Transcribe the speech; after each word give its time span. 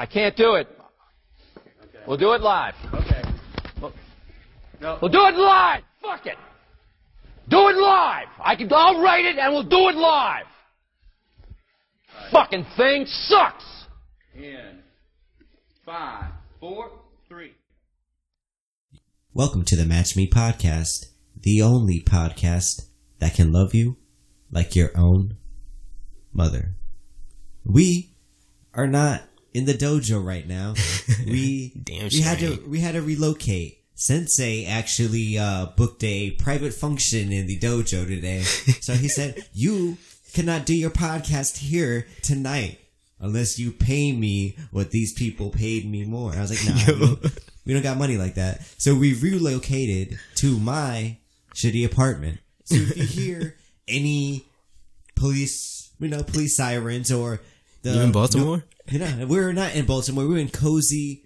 I 0.00 0.06
can't 0.06 0.34
do 0.34 0.54
it. 0.54 0.66
We'll 2.06 2.16
do 2.16 2.32
it 2.32 2.40
live. 2.40 2.72
Okay. 2.94 3.22
No. 4.80 4.98
We'll 5.02 5.10
do 5.10 5.26
it 5.26 5.34
live. 5.34 5.82
Fuck 6.00 6.24
it. 6.24 6.38
Do 7.50 7.68
it 7.68 7.76
live. 7.76 8.28
I 8.42 8.56
can. 8.56 8.72
I'll 8.72 9.02
write 9.02 9.26
it 9.26 9.36
and 9.36 9.52
we'll 9.52 9.68
do 9.68 9.90
it 9.90 9.96
live. 9.96 10.46
Fucking 12.32 12.64
thing 12.78 13.04
sucks. 13.04 13.84
In 14.34 14.78
five, 15.84 16.32
four, 16.60 16.92
three. 17.28 17.52
Welcome 19.34 19.66
to 19.66 19.76
the 19.76 19.84
Match 19.84 20.16
Me 20.16 20.26
podcast, 20.26 21.10
the 21.38 21.60
only 21.60 22.00
podcast 22.00 22.86
that 23.18 23.34
can 23.34 23.52
love 23.52 23.74
you 23.74 23.98
like 24.50 24.74
your 24.74 24.96
own 24.96 25.36
mother. 26.32 26.70
We 27.66 28.14
are 28.72 28.86
not 28.86 29.24
in 29.52 29.64
the 29.64 29.74
dojo 29.74 30.24
right 30.24 30.46
now. 30.46 30.74
We 31.26 31.72
Damn 31.82 32.08
we 32.08 32.20
had 32.20 32.38
to 32.38 32.62
we 32.66 32.80
had 32.80 32.94
to 32.94 33.02
relocate. 33.02 33.78
Sensei 33.94 34.64
actually 34.64 35.36
uh, 35.36 35.66
booked 35.76 36.02
a 36.02 36.30
private 36.32 36.72
function 36.72 37.30
in 37.32 37.46
the 37.46 37.58
dojo 37.58 38.06
today, 38.06 38.40
so 38.80 38.94
he 38.94 39.08
said 39.08 39.44
you 39.52 39.98
cannot 40.32 40.64
do 40.64 40.74
your 40.74 40.90
podcast 40.90 41.58
here 41.58 42.06
tonight 42.22 42.78
unless 43.20 43.58
you 43.58 43.70
pay 43.70 44.12
me 44.12 44.56
what 44.70 44.90
these 44.90 45.12
people 45.12 45.50
paid 45.50 45.88
me 45.88 46.04
more. 46.04 46.32
I 46.34 46.40
was 46.40 46.50
like, 46.50 46.74
nah, 46.74 46.94
we 46.94 47.06
don't, 47.06 47.40
we 47.66 47.72
don't 47.74 47.82
got 47.82 47.98
money 47.98 48.16
like 48.16 48.34
that. 48.36 48.62
So 48.78 48.94
we 48.94 49.14
relocated 49.14 50.18
to 50.36 50.58
my 50.58 51.18
shitty 51.54 51.84
apartment. 51.84 52.38
So 52.64 52.76
if 52.76 52.96
you 52.96 53.04
hear 53.04 53.56
any 53.86 54.46
police, 55.16 55.90
you 55.98 56.08
know, 56.08 56.22
police 56.22 56.56
sirens 56.56 57.12
or 57.12 57.40
the 57.82 57.90
You 57.90 58.00
in 58.00 58.12
Baltimore? 58.12 58.64
You 58.88 58.98
know, 58.98 59.26
we're 59.26 59.52
not 59.52 59.74
in 59.74 59.86
Baltimore. 59.86 60.26
We're 60.26 60.38
in 60.38 60.48
cozy 60.48 61.24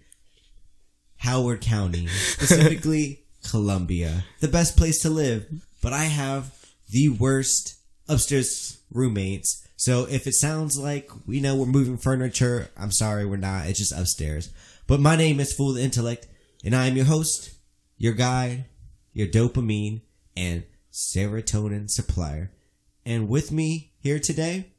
Howard 1.18 1.60
County, 1.60 2.06
specifically 2.06 3.24
Columbia, 3.50 4.24
the 4.40 4.48
best 4.48 4.76
place 4.76 5.00
to 5.02 5.10
live. 5.10 5.46
But 5.82 5.92
I 5.92 6.04
have 6.04 6.52
the 6.90 7.08
worst 7.08 7.76
upstairs 8.08 8.78
roommates. 8.90 9.66
So 9.76 10.06
if 10.08 10.26
it 10.26 10.34
sounds 10.34 10.78
like 10.78 11.10
you 11.26 11.40
know 11.40 11.56
we're 11.56 11.66
moving 11.66 11.98
furniture, 11.98 12.68
I'm 12.76 12.92
sorry, 12.92 13.24
we're 13.24 13.36
not. 13.36 13.66
It's 13.66 13.78
just 13.78 13.92
upstairs. 13.92 14.50
But 14.86 15.00
my 15.00 15.16
name 15.16 15.40
is 15.40 15.52
Fool 15.52 15.72
the 15.72 15.82
Intellect, 15.82 16.26
and 16.64 16.74
I 16.74 16.86
am 16.86 16.96
your 16.96 17.06
host, 17.06 17.54
your 17.96 18.12
guide, 18.12 18.66
your 19.12 19.26
dopamine 19.26 20.02
and 20.36 20.64
serotonin 20.92 21.90
supplier. 21.90 22.50
And 23.06 23.28
with 23.28 23.50
me 23.50 23.92
here 23.98 24.18
today, 24.18 24.72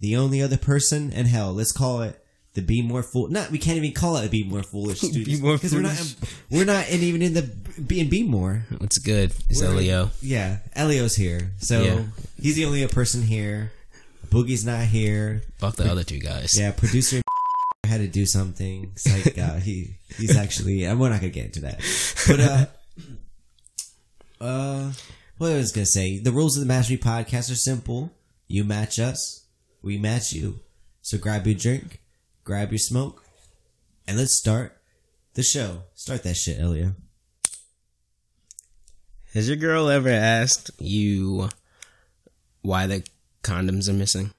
the 0.00 0.16
only 0.16 0.40
other 0.40 0.56
person 0.56 1.12
in 1.12 1.26
hell. 1.26 1.52
Let's 1.52 1.72
call 1.72 2.02
it 2.02 2.24
the 2.58 2.64
Be 2.66 2.82
More 2.82 3.04
Fool. 3.04 3.28
Not 3.28 3.50
we 3.52 3.58
can't 3.58 3.76
even 3.76 3.92
call 3.92 4.16
it 4.16 4.26
a 4.26 4.28
Be 4.28 4.42
More 4.42 4.64
Foolish 4.64 5.02
More 5.40 5.54
because 5.54 5.72
we're 5.72 5.80
not 5.82 6.14
we're 6.50 6.64
not 6.64 6.88
in, 6.88 7.00
even 7.02 7.22
in 7.22 7.34
the 7.34 7.42
B 7.42 8.00
and 8.00 8.10
Be 8.10 8.24
More. 8.24 8.64
What's 8.78 8.98
good? 8.98 9.32
It's 9.48 9.60
We're- 9.62 9.74
Elio. 9.74 10.10
Yeah, 10.20 10.58
Elio's 10.74 11.14
here, 11.14 11.52
so 11.58 11.82
Yeah. 11.82 12.02
he's 12.40 12.56
the 12.56 12.64
only 12.64 12.86
person 12.88 13.22
here. 13.22 13.70
Boogie's 14.28 14.64
not 14.66 14.82
here. 14.82 15.42
Fuck 15.58 15.76
the 15.76 15.90
other 15.90 16.02
two 16.04 16.18
guys. 16.18 16.58
Yeah, 16.58 16.72
producer 16.72 17.22
had 17.86 18.00
to 18.00 18.08
do 18.08 18.26
something. 18.26 18.90
It's 18.92 19.06
like 19.26 19.38
uh, 19.38 19.56
he 19.60 19.96
he's 20.16 20.36
actually. 20.36 20.84
I'm 20.84 20.98
we're 20.98 21.10
not 21.10 21.20
gonna 21.20 21.32
get 21.32 21.46
into 21.46 21.60
that. 21.60 21.80
But 22.26 22.40
uh, 22.40 22.66
uh, 24.44 24.92
what 25.38 25.52
I 25.52 25.56
was 25.56 25.70
gonna 25.70 25.86
say. 25.86 26.18
The 26.18 26.32
rules 26.32 26.56
of 26.58 26.66
the 26.66 26.68
Me 26.68 26.96
podcast 26.98 27.52
are 27.52 27.54
simple. 27.54 28.10
You 28.48 28.64
match 28.64 28.98
us, 28.98 29.44
we 29.80 29.96
match 29.96 30.32
you. 30.32 30.60
So 31.02 31.16
grab 31.18 31.46
your 31.46 31.54
drink, 31.54 32.00
grab 32.48 32.72
your 32.72 32.78
smoke, 32.78 33.22
and 34.06 34.16
let's 34.16 34.32
start 34.32 34.74
the 35.34 35.42
show. 35.42 35.82
Start 35.92 36.22
that 36.22 36.34
shit, 36.34 36.58
Elio. 36.58 36.94
Has 39.34 39.48
your 39.48 39.58
girl 39.58 39.90
ever 39.90 40.08
asked 40.08 40.70
you 40.78 41.50
why 42.62 42.86
the 42.86 43.06
condoms 43.42 43.86
are 43.86 43.92
missing? 43.92 44.32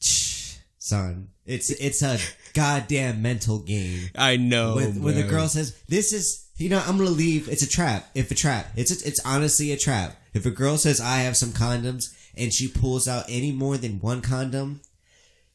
Son, 0.00 1.28
it's 1.46 1.70
it's 1.70 2.02
a 2.02 2.18
goddamn 2.52 3.22
mental 3.22 3.60
game. 3.60 4.10
I 4.16 4.36
know. 4.36 4.74
when, 4.74 5.00
when 5.00 5.14
the 5.14 5.22
girl 5.22 5.46
says, 5.46 5.80
"This 5.86 6.12
is," 6.12 6.48
you 6.56 6.68
know, 6.68 6.82
I'm 6.84 6.98
gonna 6.98 7.10
leave. 7.10 7.48
It's 7.48 7.62
a 7.62 7.68
trap. 7.68 8.10
If 8.16 8.32
a 8.32 8.34
trap, 8.34 8.72
it's 8.74 8.90
a, 8.90 9.06
it's 9.06 9.24
honestly 9.24 9.70
a 9.70 9.76
trap. 9.76 10.20
If 10.34 10.46
a 10.46 10.50
girl 10.50 10.78
says, 10.78 11.00
"I 11.00 11.18
have 11.18 11.36
some 11.36 11.50
condoms," 11.50 12.12
and 12.36 12.52
she 12.52 12.66
pulls 12.66 13.06
out 13.06 13.26
any 13.28 13.52
more 13.52 13.76
than 13.76 14.00
one 14.00 14.20
condom, 14.20 14.80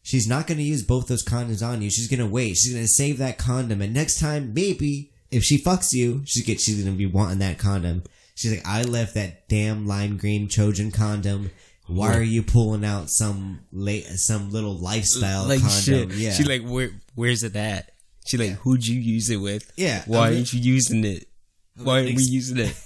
she's 0.05 0.27
not 0.27 0.47
gonna 0.47 0.61
use 0.61 0.83
both 0.83 1.07
those 1.07 1.23
condoms 1.25 1.61
on 1.67 1.81
you. 1.81 1.89
She's 1.89 2.07
gonna 2.07 2.25
wait. 2.25 2.55
She's 2.55 2.73
gonna 2.73 2.87
save 2.87 3.17
that 3.17 3.37
condom, 3.37 3.81
and 3.81 3.93
next 3.93 4.19
time, 4.21 4.53
maybe 4.53 5.11
if 5.31 5.43
she 5.43 5.57
fucks 5.57 5.91
you, 5.91 6.21
she's 6.25 6.45
get 6.45 6.61
she's 6.61 6.81
gonna 6.81 6.95
be 6.95 7.05
wanting 7.05 7.39
that 7.39 7.57
condom. 7.57 8.03
She's 8.35 8.51
like, 8.51 8.65
"I 8.65 8.83
left 8.83 9.15
that 9.15 9.49
damn 9.49 9.85
lime 9.85 10.15
green 10.17 10.47
Trojan 10.47 10.91
condom." 10.91 11.51
Why 11.87 12.17
are 12.17 12.23
you 12.23 12.41
pulling 12.41 12.83
out 12.83 13.09
some 13.11 13.59
late, 13.71 14.05
some 14.05 14.51
little 14.51 14.75
lifestyle 14.75 15.43
like 15.47 15.59
condom? 15.59 15.81
shit. 15.83 16.11
Yeah, 16.13 16.33
She 16.33 16.43
like, 16.43 16.63
where 16.63 16.89
where's 17.13 17.43
it 17.43 17.55
at? 17.55 17.91
She 18.25 18.37
like, 18.37 18.53
who'd 18.53 18.87
you 18.87 18.99
use 18.99 19.29
it 19.29 19.37
with? 19.37 19.71
Yeah, 19.77 20.01
Why 20.07 20.17
I 20.17 20.29
mean- 20.29 20.37
aren't 20.39 20.53
you 20.53 20.59
using 20.61 21.03
it? 21.05 21.27
Why 21.77 21.97
aren't 22.03 22.15
we 22.15 22.23
using 22.23 22.57
it? 22.57 22.75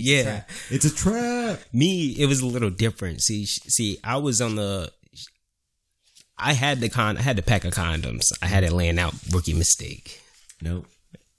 Yeah. 0.00 0.44
it's 0.70 0.84
a 0.84 0.94
trap. 0.94 1.58
Me, 1.72 2.14
it 2.16 2.26
was 2.26 2.40
a 2.40 2.46
little 2.46 2.70
different. 2.70 3.20
See, 3.20 3.44
see, 3.46 3.98
I 4.04 4.18
was 4.18 4.40
on 4.40 4.54
the. 4.54 4.92
I 6.38 6.52
had 6.52 6.80
the 6.80 6.88
con. 6.88 7.16
I 7.16 7.22
had 7.22 7.36
the 7.36 7.42
pack 7.42 7.64
of 7.64 7.74
condoms. 7.74 8.24
I 8.40 8.46
had 8.46 8.64
it 8.64 8.72
laying 8.72 8.98
out. 8.98 9.14
Rookie 9.32 9.54
mistake. 9.54 10.20
Nope. 10.62 10.86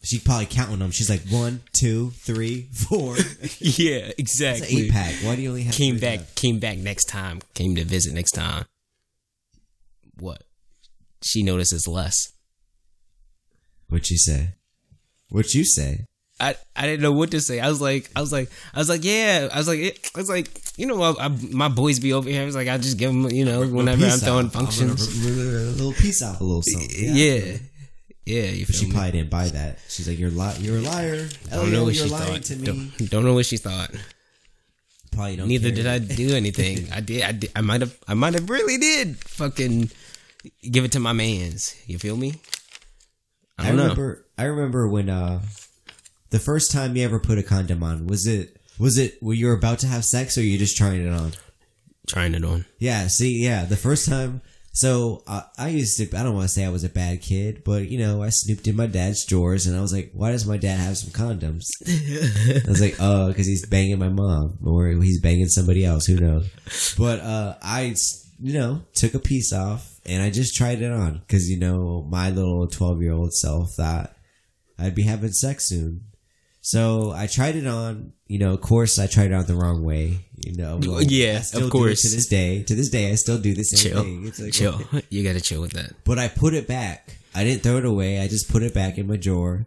She's 0.02 0.24
probably 0.24 0.46
counting 0.46 0.80
them. 0.80 0.92
She's 0.92 1.10
like 1.10 1.22
one, 1.30 1.62
two, 1.74 2.12
three, 2.12 2.70
four. 2.74 3.16
Yeah, 3.60 3.98
an 4.06 4.14
exactly. 4.18 4.86
eight 4.86 4.92
pack. 4.92 5.14
Why 5.24 5.36
do 5.36 5.42
you 5.42 5.50
only 5.50 5.64
have? 5.64 5.74
came 5.76 6.00
back. 6.00 6.20
left? 6.20 6.36
Came 6.36 6.60
back 6.60 6.78
next 6.78 7.06
time. 7.06 7.42
Came 7.54 7.76
to 7.76 7.84
visit 7.84 8.14
next 8.14 8.32
time. 8.32 8.66
What? 10.18 10.44
She 11.22 11.44
notices 11.44 11.88
less. 11.88 12.32
What 13.90 14.10
you 14.10 14.18
say? 14.18 14.56
What 15.30 15.54
you 15.54 15.66
say? 15.66 16.06
I, 16.40 16.56
I 16.76 16.84
didn't 16.84 17.02
know 17.02 17.12
what 17.12 17.32
to 17.32 17.42
say. 17.42 17.60
I 17.60 17.68
was 17.68 17.82
like, 17.82 18.10
I 18.16 18.22
was 18.22 18.32
like, 18.32 18.50
I 18.74 18.80
was 18.80 18.88
like, 18.90 19.04
yeah. 19.04 19.50
I 19.52 19.58
was 19.58 19.68
like, 19.68 19.80
it, 19.80 20.12
I 20.16 20.20
was 20.20 20.30
like, 20.30 20.48
you 20.78 20.86
know, 20.86 21.02
I, 21.02 21.26
I, 21.26 21.28
my 21.52 21.68
boys 21.68 22.00
be 22.00 22.14
over 22.14 22.30
here. 22.30 22.42
I 22.42 22.46
was 22.46 22.56
like, 22.56 22.68
I 22.70 22.78
just 22.78 22.98
give 22.98 23.12
them, 23.12 23.30
you 23.30 23.44
know, 23.46 23.68
whenever 23.68 24.06
I'm 24.06 24.20
throwing 24.20 24.46
out. 24.48 24.54
Functions. 24.54 25.26
a 25.26 25.30
little 25.72 25.92
piece 25.94 26.22
out, 26.24 26.40
a 26.40 26.44
little 26.44 26.62
something. 26.62 26.90
Yeah, 26.98 27.58
yeah. 28.26 28.44
you 28.52 28.66
But 28.66 28.76
she 28.76 28.86
me? 28.86 28.92
probably 28.94 29.12
didn't 29.12 29.30
buy 29.30 29.50
that. 29.50 29.80
She's 29.90 30.08
like, 30.08 30.18
"You're 30.20 30.30
li- 30.30 30.56
You're 30.60 30.78
a 30.78 30.82
liar. 30.82 31.28
I 31.52 31.56
don't 31.56 31.72
know 31.72 31.84
what 31.84 31.96
you're 31.96 32.06
she 32.08 32.12
lying 32.14 32.34
thought. 32.34 32.44
to 32.44 32.56
me." 32.56 32.66
Don't, 32.66 33.10
don't 33.10 33.26
know 33.26 33.34
what 33.34 33.46
she 33.46 33.58
thought. 33.58 33.92
Probably 35.12 35.36
don't. 35.36 35.48
Neither 35.48 35.72
did 35.72 35.88
I 35.88 35.98
do 36.00 36.36
anything. 36.36 36.88
I 36.94 37.02
did. 37.02 37.24
I 37.24 37.32
did. 37.34 37.52
I 37.56 37.62
might 37.62 37.82
have. 37.82 37.98
I 38.08 38.14
might 38.14 38.34
have 38.36 38.50
really 38.50 38.78
did. 38.78 39.18
Fucking 39.18 39.90
give 40.72 40.86
it 40.86 40.92
to 40.94 41.00
my 41.00 41.12
man's. 41.14 41.76
You 41.88 41.98
feel 42.00 42.16
me? 42.16 42.36
I 43.58 43.64
I 43.64 43.68
don't 43.70 43.76
know. 43.78 43.84
remember. 43.84 44.26
I 44.38 44.44
remember 44.46 44.88
when 44.88 45.10
uh, 45.10 45.42
the 46.30 46.40
first 46.40 46.72
time 46.72 46.96
you 46.96 47.04
ever 47.04 47.20
put 47.20 47.38
a 47.38 47.44
condom 47.44 47.84
on 47.84 48.08
was 48.08 48.28
it 48.28 48.58
was 48.80 48.98
it 48.98 49.22
were 49.22 49.34
you 49.34 49.52
about 49.52 49.80
to 49.80 49.88
have 49.88 50.06
sex 50.06 50.38
or 50.38 50.42
you 50.42 50.58
just 50.58 50.78
trying 50.78 51.06
it 51.06 51.12
on? 51.12 51.34
Trying 52.08 52.34
it 52.34 52.44
on. 52.44 52.66
Yeah, 52.80 53.08
see, 53.08 53.44
yeah, 53.44 53.66
the 53.66 53.78
first 53.78 54.08
time. 54.08 54.42
So 54.72 55.24
uh, 55.28 55.42
I 55.58 55.70
used 55.70 55.98
to. 55.98 56.18
I 56.18 56.24
don't 56.24 56.36
want 56.36 56.48
to 56.48 56.54
say 56.54 56.64
I 56.64 56.70
was 56.70 56.84
a 56.84 56.90
bad 56.90 57.22
kid, 57.22 57.64
but 57.66 57.90
you 57.90 57.98
know, 57.98 58.24
I 58.24 58.30
snooped 58.30 58.68
in 58.68 58.76
my 58.76 58.86
dad's 58.86 59.26
drawers, 59.26 59.68
and 59.68 59.76
I 59.76 59.82
was 59.82 59.92
like, 59.92 60.12
"Why 60.14 60.32
does 60.32 60.46
my 60.46 60.58
dad 60.58 60.80
have 60.80 60.98
some 60.98 61.12
condoms?" 61.12 61.66
I 61.88 62.70
was 62.70 62.80
like, 62.80 62.96
"Oh, 63.00 63.28
because 63.28 63.48
he's 63.48 63.66
banging 63.66 64.00
my 64.00 64.10
mom, 64.10 64.60
or 64.64 64.88
he's 64.88 65.20
banging 65.20 65.48
somebody 65.48 65.84
else. 65.84 66.06
Who 66.06 66.20
knows?" 66.20 66.96
But 66.98 67.20
uh, 67.20 67.56
I, 67.62 67.96
you 68.40 68.54
know, 68.54 68.84
took 68.94 69.16
a 69.16 69.20
piece 69.20 69.52
off, 69.52 70.00
and 70.06 70.24
I 70.24 70.30
just 70.30 70.56
tried 70.56 70.82
it 70.82 70.92
on 70.92 71.20
because 71.20 71.50
you 71.50 71.60
know 71.60 72.08
my 72.10 72.30
little 72.30 72.68
twelve-year-old 72.68 73.34
self 73.34 73.72
thought 73.72 74.16
I'd 74.78 74.96
be 74.96 75.04
having 75.04 75.32
sex 75.32 75.68
soon. 75.68 76.06
So 76.70 77.12
I 77.12 77.26
tried 77.26 77.56
it 77.56 77.66
on. 77.66 78.14
You 78.28 78.38
know, 78.38 78.54
of 78.54 78.62
course, 78.62 79.00
I 79.00 79.08
tried 79.08 79.32
it 79.32 79.34
on 79.34 79.46
the 79.48 79.56
wrong 79.56 79.84
way. 79.84 80.26
You 80.46 80.56
know, 80.56 80.80
well, 80.86 81.02
Yeah, 81.02 81.42
of 81.56 81.70
course. 81.72 82.04
to 82.04 82.10
this 82.16 82.28
day, 82.28 82.62
to 82.64 82.76
this 82.76 82.90
day, 82.90 83.10
I 83.12 83.16
still 83.16 83.40
do 83.40 83.56
the 83.56 83.64
same 83.64 83.92
Chill. 83.92 84.04
thing. 84.04 84.28
It's 84.28 84.40
like, 84.40 84.54
chill. 84.54 84.80
You 85.10 85.24
gotta 85.24 85.42
chill 85.42 85.62
with 85.62 85.72
that. 85.74 85.94
But 86.04 86.20
I 86.20 86.28
put 86.28 86.54
it 86.54 86.68
back. 86.68 87.18
I 87.34 87.44
didn't 87.44 87.64
throw 87.64 87.78
it 87.78 87.86
away. 87.86 88.20
I 88.22 88.28
just 88.28 88.52
put 88.52 88.62
it 88.62 88.74
back 88.76 89.00
in 89.00 89.08
my 89.08 89.18
drawer. 89.18 89.66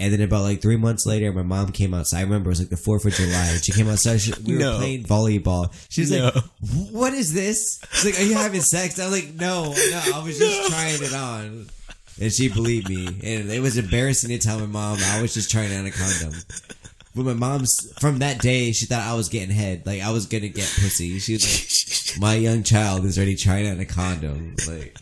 And 0.00 0.12
then 0.12 0.22
about 0.22 0.42
like 0.42 0.60
three 0.60 0.76
months 0.76 1.06
later, 1.06 1.30
my 1.32 1.42
mom 1.42 1.70
came 1.70 1.94
outside. 1.94 2.18
I 2.18 2.22
remember 2.22 2.48
it 2.48 2.52
was 2.56 2.60
like 2.60 2.70
the 2.70 2.76
Fourth 2.76 3.04
of 3.04 3.12
July. 3.12 3.46
She 3.62 3.70
came 3.70 3.88
outside. 3.88 4.20
She, 4.20 4.32
we 4.44 4.56
were 4.58 4.74
playing 4.78 5.04
volleyball. 5.04 5.70
She 5.88 6.00
was 6.00 6.10
like, 6.10 6.34
"What 6.90 7.12
is 7.14 7.32
this?" 7.34 7.78
She's 7.92 8.06
like, 8.06 8.18
"Are 8.18 8.24
you 8.26 8.34
having 8.34 8.62
sex?" 8.62 8.98
I 8.98 9.04
was 9.08 9.14
like, 9.22 9.34
"No, 9.34 9.70
no. 9.70 10.00
I 10.14 10.22
was 10.24 10.36
just 10.38 10.70
trying 10.70 11.02
it 11.02 11.14
on." 11.14 11.66
And 12.20 12.32
she 12.32 12.48
believed 12.48 12.88
me. 12.88 13.06
And 13.06 13.50
it 13.50 13.60
was 13.60 13.76
embarrassing 13.76 14.30
to 14.30 14.38
tell 14.38 14.58
my 14.58 14.66
mom 14.66 14.98
I 15.02 15.20
was 15.22 15.34
just 15.34 15.50
trying 15.50 15.74
on 15.76 15.86
a 15.86 15.90
condom. 15.90 16.38
But 17.14 17.24
my 17.24 17.34
mom's 17.34 17.92
from 17.98 18.20
that 18.20 18.40
day, 18.40 18.72
she 18.72 18.86
thought 18.86 19.02
I 19.02 19.14
was 19.14 19.28
getting 19.28 19.50
head, 19.50 19.84
like 19.84 20.00
I 20.00 20.10
was 20.12 20.26
gonna 20.26 20.48
get 20.48 20.64
pussy. 20.80 21.18
She 21.18 21.32
was 21.32 22.12
like, 22.12 22.20
"My 22.20 22.34
young 22.34 22.62
child 22.62 23.04
is 23.04 23.18
already 23.18 23.34
trying 23.34 23.68
on 23.68 23.80
a 23.80 23.84
condom." 23.84 24.54
Like, 24.68 24.96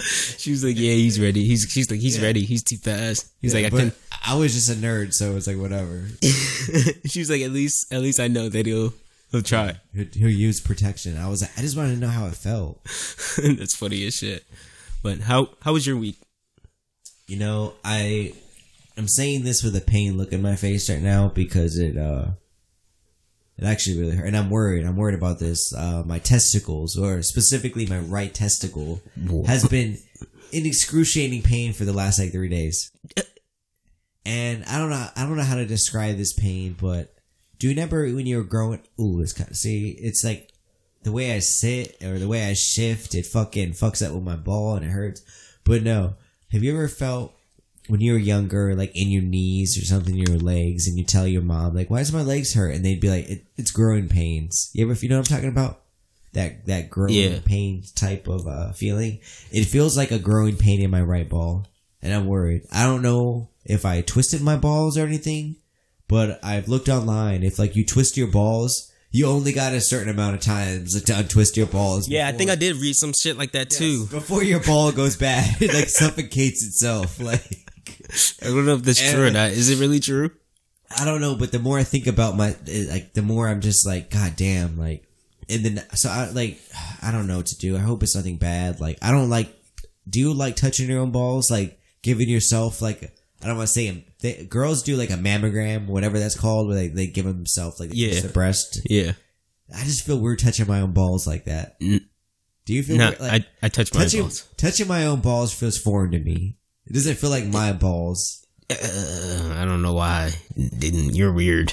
She 0.38 0.50
was 0.50 0.64
like, 0.64 0.76
"Yeah, 0.76 0.92
he's 0.92 1.20
ready." 1.20 1.44
He's 1.44 1.66
she's 1.68 1.90
like, 1.90 2.00
"He's 2.00 2.20
ready. 2.20 2.44
He's 2.44 2.62
too 2.62 2.76
fast." 2.76 3.30
He's 3.40 3.54
like, 3.54 3.66
"I 3.66 3.70
can." 3.70 3.92
I 4.26 4.34
was 4.36 4.54
just 4.54 4.70
a 4.70 4.74
nerd, 4.74 5.12
so 5.12 5.36
it's 5.36 5.46
like 5.46 5.56
whatever. 5.56 6.06
she 7.06 7.20
was 7.20 7.30
like, 7.30 7.42
"At 7.42 7.50
least, 7.50 7.92
at 7.92 8.00
least 8.00 8.20
I 8.20 8.28
know 8.28 8.48
that 8.48 8.66
he'll 8.66 8.94
he'll 9.30 9.42
try." 9.42 9.76
He'll, 9.94 10.06
he'll 10.12 10.30
use 10.30 10.60
protection. 10.60 11.16
I 11.18 11.28
was 11.28 11.42
like, 11.42 11.50
I 11.56 11.60
just 11.60 11.76
wanted 11.76 11.94
to 11.94 12.00
know 12.00 12.08
how 12.08 12.26
it 12.26 12.34
felt. 12.34 12.82
That's 13.42 13.74
funny 13.74 14.06
as 14.06 14.14
shit. 14.14 14.44
But 15.02 15.20
how 15.20 15.50
how 15.62 15.72
was 15.72 15.86
your 15.86 15.96
week? 15.96 16.16
You 17.30 17.38
know, 17.38 17.74
I 17.84 18.32
I'm 18.98 19.06
saying 19.06 19.44
this 19.44 19.62
with 19.62 19.76
a 19.76 19.80
pain 19.80 20.18
look 20.18 20.32
in 20.32 20.42
my 20.42 20.56
face 20.56 20.90
right 20.90 21.00
now 21.00 21.28
because 21.28 21.78
it 21.78 21.96
uh 21.96 22.30
it 23.56 23.64
actually 23.64 24.00
really 24.00 24.16
hurt, 24.16 24.26
and 24.26 24.36
I'm 24.36 24.50
worried. 24.50 24.84
I'm 24.84 24.96
worried 24.96 25.14
about 25.14 25.38
this. 25.38 25.72
Uh, 25.72 26.02
my 26.04 26.18
testicles, 26.18 26.96
or 26.96 27.22
specifically 27.22 27.86
my 27.86 28.00
right 28.00 28.34
testicle, 28.34 29.00
has 29.46 29.68
been 29.68 29.98
in 30.50 30.66
excruciating 30.66 31.42
pain 31.42 31.72
for 31.72 31.84
the 31.84 31.92
last 31.92 32.18
like 32.18 32.32
three 32.32 32.48
days. 32.48 32.90
And 34.26 34.64
I 34.64 34.78
don't 34.78 34.90
know. 34.90 35.06
I 35.14 35.22
don't 35.24 35.36
know 35.36 35.44
how 35.44 35.54
to 35.54 35.66
describe 35.66 36.16
this 36.16 36.32
pain, 36.32 36.74
but 36.80 37.14
do 37.58 37.68
you 37.68 37.74
remember 37.74 38.08
when 38.08 38.26
you 38.26 38.38
were 38.38 38.44
growing? 38.44 38.80
Ooh, 38.98 39.20
it's 39.20 39.34
kind 39.34 39.50
of 39.50 39.56
see. 39.56 39.90
It's 40.00 40.24
like 40.24 40.50
the 41.04 41.12
way 41.12 41.32
I 41.32 41.38
sit 41.38 42.02
or 42.02 42.18
the 42.18 42.26
way 42.26 42.46
I 42.46 42.54
shift. 42.54 43.14
It 43.14 43.26
fucking 43.26 43.74
fucks 43.74 44.04
up 44.04 44.14
with 44.14 44.24
my 44.24 44.36
ball 44.36 44.74
and 44.74 44.84
it 44.84 44.90
hurts. 44.90 45.22
But 45.62 45.84
no, 45.84 46.14
have 46.52 46.62
you 46.62 46.72
ever 46.72 46.88
felt 46.88 47.34
when 47.88 48.00
you 48.00 48.12
were 48.12 48.18
younger, 48.18 48.74
like 48.76 48.92
in 48.94 49.08
your 49.08 49.22
knees 49.22 49.76
or 49.76 49.84
something, 49.84 50.16
in 50.16 50.26
your 50.26 50.38
legs, 50.38 50.86
and 50.86 50.96
you 50.96 51.04
tell 51.04 51.26
your 51.26 51.42
mom, 51.42 51.74
like, 51.74 51.90
"Why 51.90 51.98
does 51.98 52.12
my 52.12 52.22
legs 52.22 52.54
hurt?" 52.54 52.74
And 52.74 52.84
they'd 52.84 53.00
be 53.00 53.08
like, 53.10 53.28
it, 53.28 53.44
"It's 53.56 53.70
growing 53.70 54.08
pains." 54.08 54.70
You 54.72 54.84
ever, 54.84 54.92
if 54.92 55.02
you 55.02 55.08
know 55.08 55.18
what 55.18 55.30
I'm 55.30 55.36
talking 55.36 55.48
about? 55.48 55.82
That 56.32 56.66
that 56.66 56.90
growing 56.90 57.14
Yeah. 57.14 57.38
pain 57.44 57.82
type 57.96 58.28
of 58.28 58.46
uh, 58.46 58.72
feeling. 58.72 59.18
It 59.50 59.64
feels 59.64 59.96
like 59.96 60.12
a 60.12 60.18
growing 60.18 60.56
pain 60.56 60.80
in 60.80 60.90
my 60.90 61.02
right 61.02 61.28
ball, 61.28 61.66
and 62.00 62.14
I'm 62.14 62.26
worried. 62.26 62.62
I 62.70 62.84
don't 62.84 63.02
know 63.02 63.48
if 63.64 63.84
I 63.84 64.00
twisted 64.02 64.40
my 64.40 64.56
balls 64.56 64.96
or 64.96 65.04
anything, 65.06 65.56
but 66.06 66.38
I've 66.44 66.68
looked 66.68 66.88
online. 66.88 67.42
If 67.42 67.58
like 67.58 67.74
you 67.74 67.84
twist 67.84 68.16
your 68.16 68.28
balls, 68.28 68.89
you 69.12 69.26
only 69.26 69.52
got 69.52 69.72
a 69.72 69.80
certain 69.80 70.08
amount 70.08 70.36
of 70.36 70.40
times 70.40 71.00
to 71.02 71.18
untwist 71.18 71.56
your 71.56 71.66
balls. 71.66 72.08
Yeah, 72.08 72.28
I 72.28 72.32
think 72.32 72.50
I 72.50 72.54
did 72.54 72.76
read 72.76 72.94
some 72.94 73.12
shit 73.12 73.36
like 73.36 73.52
that 73.52 73.70
too. 73.70 74.06
before 74.06 74.42
your 74.44 74.60
ball 74.60 74.92
goes 74.92 75.16
bad, 75.16 75.56
it 75.60 75.74
like 75.74 75.88
suffocates 75.88 76.64
itself. 76.64 77.18
Like 77.30 77.44
I 78.42 78.46
don't 78.46 78.66
know 78.66 78.74
if 78.74 78.82
that's 78.82 79.10
true 79.12 79.26
or 79.26 79.30
not. 79.30 79.50
Is 79.50 79.70
it 79.70 79.78
really 79.78 80.00
true? 80.00 80.30
I 80.96 81.04
don't 81.04 81.20
know, 81.20 81.36
but 81.36 81.52
the 81.52 81.58
more 81.60 81.78
I 81.78 81.84
think 81.84 82.06
about 82.08 82.36
my 82.36 82.56
like, 82.66 83.12
the 83.14 83.22
more 83.22 83.46
I'm 83.46 83.60
just 83.60 83.86
like, 83.86 84.10
God 84.10 84.34
damn, 84.36 84.76
like, 84.76 85.06
and 85.48 85.64
then 85.64 85.84
so 85.94 86.08
I 86.08 86.30
like, 86.30 86.60
I 87.02 87.12
don't 87.12 87.26
know 87.28 87.36
what 87.36 87.46
to 87.46 87.58
do. 87.58 87.76
I 87.76 87.80
hope 87.80 88.02
it's 88.02 88.16
nothing 88.16 88.36
bad. 88.36 88.80
Like, 88.80 88.98
I 89.02 89.10
don't 89.12 89.30
like. 89.30 89.54
Do 90.08 90.18
you 90.18 90.32
like 90.32 90.56
touching 90.56 90.88
your 90.88 91.00
own 91.00 91.12
balls? 91.12 91.50
Like 91.50 91.78
giving 92.02 92.28
yourself 92.28 92.82
like. 92.82 93.12
I 93.42 93.46
don't 93.46 93.56
want 93.56 93.68
to 93.68 93.72
say 93.72 93.88
'em- 93.88 94.04
they, 94.20 94.44
girls 94.44 94.82
do 94.82 94.96
like 94.96 95.10
a 95.10 95.14
mammogram, 95.14 95.86
whatever 95.86 96.18
that's 96.18 96.34
called, 96.38 96.66
where 96.66 96.76
they, 96.76 96.88
they 96.88 97.06
give 97.06 97.24
themselves 97.24 97.80
like 97.80 97.90
Yeah. 97.92 98.20
their 98.20 98.30
breast. 98.30 98.80
Yeah. 98.84 99.12
I 99.74 99.84
just 99.84 100.04
feel 100.04 100.18
weird 100.20 100.38
touching 100.40 100.66
my 100.66 100.80
own 100.80 100.92
balls 100.92 101.26
like 101.26 101.44
that. 101.46 101.78
Do 101.80 102.00
you 102.74 102.82
feel 102.82 102.96
No, 102.98 103.08
weird? 103.08 103.20
Like, 103.20 103.42
I 103.62 103.66
I 103.66 103.68
touched 103.68 103.94
my 103.94 104.02
touching 104.02 104.20
balls. 104.22 104.44
touching 104.56 104.86
my 104.88 105.06
own 105.06 105.20
balls 105.20 105.52
feels 105.54 105.78
foreign 105.78 106.10
to 106.12 106.18
me. 106.18 106.56
It 106.86 106.92
doesn't 106.92 107.16
feel 107.18 107.30
like 107.30 107.46
my 107.46 107.72
balls. 107.72 108.44
Uh, 108.68 109.54
I 109.56 109.64
don't 109.64 109.82
know 109.82 109.94
why. 109.94 110.32
Didn't 110.56 111.14
you're 111.14 111.32
weird. 111.32 111.72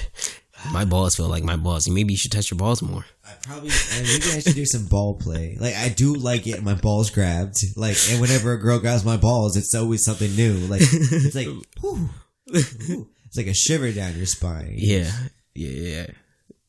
My 0.71 0.85
balls 0.85 1.15
feel 1.15 1.27
like 1.27 1.43
my 1.43 1.55
balls. 1.55 1.87
Maybe 1.87 2.13
you 2.13 2.17
should 2.17 2.31
touch 2.31 2.49
your 2.51 2.57
balls 2.57 2.81
more. 2.81 3.05
I 3.25 3.33
probably 3.43 3.69
maybe 4.01 4.25
I 4.33 4.39
should 4.39 4.55
do 4.55 4.65
some 4.65 4.85
ball 4.87 5.15
play. 5.15 5.57
Like 5.59 5.75
I 5.75 5.89
do 5.89 6.15
like 6.15 6.47
it. 6.47 6.63
My 6.63 6.73
balls 6.73 7.09
grabbed. 7.09 7.57
Like 7.75 7.97
and 8.09 8.19
whenever 8.19 8.53
a 8.53 8.59
girl 8.59 8.79
grabs 8.79 9.05
my 9.05 9.17
balls, 9.17 9.55
it's 9.55 9.73
always 9.75 10.03
something 10.03 10.35
new. 10.35 10.53
Like 10.53 10.81
it's 10.81 11.35
like 11.35 11.47
whew, 11.81 12.09
whew. 12.47 13.09
it's 13.25 13.37
like 13.37 13.47
a 13.47 13.53
shiver 13.53 13.91
down 13.91 14.17
your 14.17 14.25
spine. 14.25 14.73
Yeah. 14.75 15.11
Yeah. 15.53 15.69
yeah. 15.69 16.07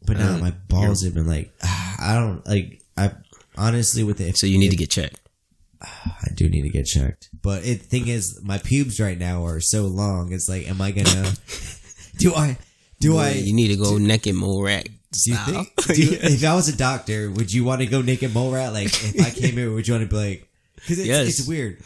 But 0.06 0.19
now 0.19 0.35
Um, 0.35 0.40
my 0.40 0.50
balls 0.69 1.02
have 1.05 1.14
been 1.14 1.26
like 1.26 1.52
I 1.62 2.14
don't 2.14 2.46
like 2.46 2.82
I 2.96 3.12
honestly 3.56 4.05
with 4.05 4.20
it. 4.20 4.37
So 4.37 4.46
you 4.46 4.58
need 4.58 4.70
to 4.70 4.76
get 4.76 4.90
checked. 4.90 5.20
I 5.82 6.29
do 6.35 6.49
need 6.49 6.62
to 6.62 6.70
get 6.70 6.85
checked. 6.87 7.31
But 7.43 7.64
it 7.64 7.82
thing 7.82 8.08
is, 8.08 8.40
my 8.43 8.58
pubes 8.58 9.00
right 9.00 9.19
now 9.19 9.44
are 9.46 9.61
so 9.61 9.82
long. 9.85 10.32
It's 10.32 10.49
like, 10.49 10.69
am 10.69 10.81
I 10.81 10.90
gonna? 10.90 11.32
do 12.19 12.35
I? 12.35 12.58
Do 13.00 13.16
I? 13.16 13.30
you 13.30 13.52
need 13.52 13.68
to 13.68 13.76
go 13.76 13.96
naked 13.98 14.34
mole 14.34 14.62
rat. 14.62 14.88
Do 15.12 15.30
you 15.30 15.36
think? 15.36 15.74
Do 15.86 16.02
you, 16.02 16.18
If 16.20 16.44
I 16.44 16.54
was 16.54 16.68
a 16.68 16.76
doctor, 16.76 17.30
would 17.30 17.52
you 17.52 17.64
want 17.64 17.80
to 17.80 17.86
go 17.86 18.02
naked 18.02 18.34
mole 18.34 18.52
rat? 18.52 18.72
Like, 18.72 18.86
if 18.86 19.20
I 19.20 19.30
came 19.30 19.54
here, 19.54 19.72
would 19.72 19.86
you 19.88 19.94
want 19.94 20.04
to 20.04 20.10
be 20.10 20.16
like? 20.16 20.48
Because 20.74 20.98
it's, 20.98 21.08
Yes. 21.08 21.28
it's 21.40 21.48
weird. 21.48 21.78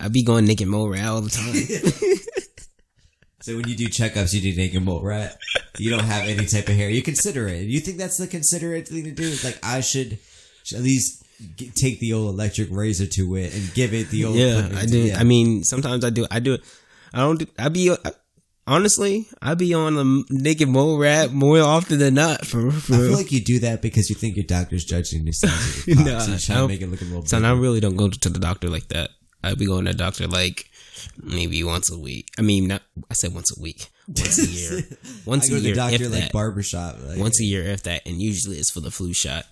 I'd 0.00 0.12
be 0.12 0.22
going 0.22 0.44
naked 0.46 0.68
mole 0.68 0.88
rat 0.88 1.06
all 1.06 1.20
the 1.20 1.30
time. 1.30 1.54
So 3.40 3.56
when 3.56 3.68
you 3.68 3.76
do 3.76 3.86
checkups, 3.86 4.34
you 4.34 4.40
do 4.42 4.54
naked 4.58 4.82
mole 4.82 5.00
rat. 5.00 5.38
You 5.78 5.90
don't 5.90 6.04
have 6.04 6.28
any 6.28 6.44
type 6.44 6.68
of 6.68 6.74
hair. 6.74 6.90
You 6.90 7.02
consider 7.02 7.48
it. 7.48 7.62
You 7.62 7.80
think 7.80 7.96
that's 7.96 8.18
the 8.18 8.26
considerate 8.26 8.88
thing 8.88 9.04
to 9.04 9.12
do? 9.12 9.22
It's 9.26 9.44
like 9.44 9.58
I 9.62 9.80
should, 9.80 10.18
should 10.64 10.78
at 10.78 10.84
least 10.84 11.24
get, 11.56 11.74
take 11.74 11.98
the 12.00 12.12
old 12.12 12.34
electric 12.34 12.68
razor 12.70 13.06
to 13.06 13.36
it 13.36 13.54
and 13.54 13.72
give 13.74 13.94
it 13.94 14.10
the 14.10 14.24
old. 14.26 14.36
yeah, 14.36 14.68
I 14.74 14.84
do. 14.84 14.98
yeah. 14.98 15.18
I 15.18 15.24
mean, 15.24 15.62
sometimes 15.64 16.04
I 16.04 16.10
do. 16.10 16.26
I 16.30 16.40
do. 16.40 16.58
I 17.14 17.20
don't. 17.20 17.38
Do, 17.38 17.46
I 17.58 17.68
be. 17.68 17.96
Honestly, 18.68 19.26
I 19.40 19.54
be 19.54 19.72
on 19.72 19.94
the 19.94 20.24
naked 20.28 20.68
mole 20.68 20.98
rat 20.98 21.32
more 21.32 21.58
often 21.58 21.98
than 21.98 22.12
not. 22.12 22.44
For, 22.44 22.70
for 22.70 22.94
I 22.94 22.98
feel 22.98 23.12
like 23.12 23.32
you 23.32 23.40
do 23.40 23.60
that 23.60 23.80
because 23.80 24.10
you 24.10 24.14
think 24.14 24.36
your 24.36 24.44
doctor's 24.44 24.84
judging 24.84 25.20
of 25.26 25.34
Nah, 25.88 26.18
so 26.18 26.54
I 26.54 26.56
to 26.58 26.68
make 26.68 26.82
it 26.82 26.88
look 26.88 27.00
a 27.00 27.04
little. 27.04 27.24
Son. 27.24 27.46
I 27.46 27.52
really 27.52 27.80
don't 27.80 27.96
go 27.96 28.10
to 28.10 28.28
the 28.28 28.38
doctor 28.38 28.68
like 28.68 28.88
that. 28.88 29.08
I 29.42 29.54
be 29.54 29.64
going 29.64 29.86
to 29.86 29.92
the 29.92 29.96
doctor 29.96 30.26
like 30.26 30.68
maybe 31.16 31.64
once 31.64 31.90
a 31.90 31.98
week. 31.98 32.28
I 32.38 32.42
mean, 32.42 32.68
not. 32.68 32.82
I 33.10 33.14
said 33.14 33.32
once 33.32 33.56
a 33.56 33.58
week. 33.58 33.88
Once 34.06 34.38
a 34.38 34.46
year. 34.46 34.82
Once 35.24 35.46
I 35.46 35.48
go 35.48 35.56
a 35.56 35.60
to 35.60 35.64
year. 35.64 35.74
the 35.74 35.80
doctor 35.80 36.04
if 36.04 36.12
like 36.12 36.22
that. 36.24 36.32
barbershop. 36.32 36.96
Like, 37.06 37.18
once 37.18 37.40
a 37.40 37.44
year, 37.44 37.62
if 37.62 37.84
that, 37.84 38.06
and 38.06 38.20
usually 38.20 38.58
it's 38.58 38.70
for 38.70 38.80
the 38.80 38.90
flu 38.90 39.14
shot, 39.14 39.46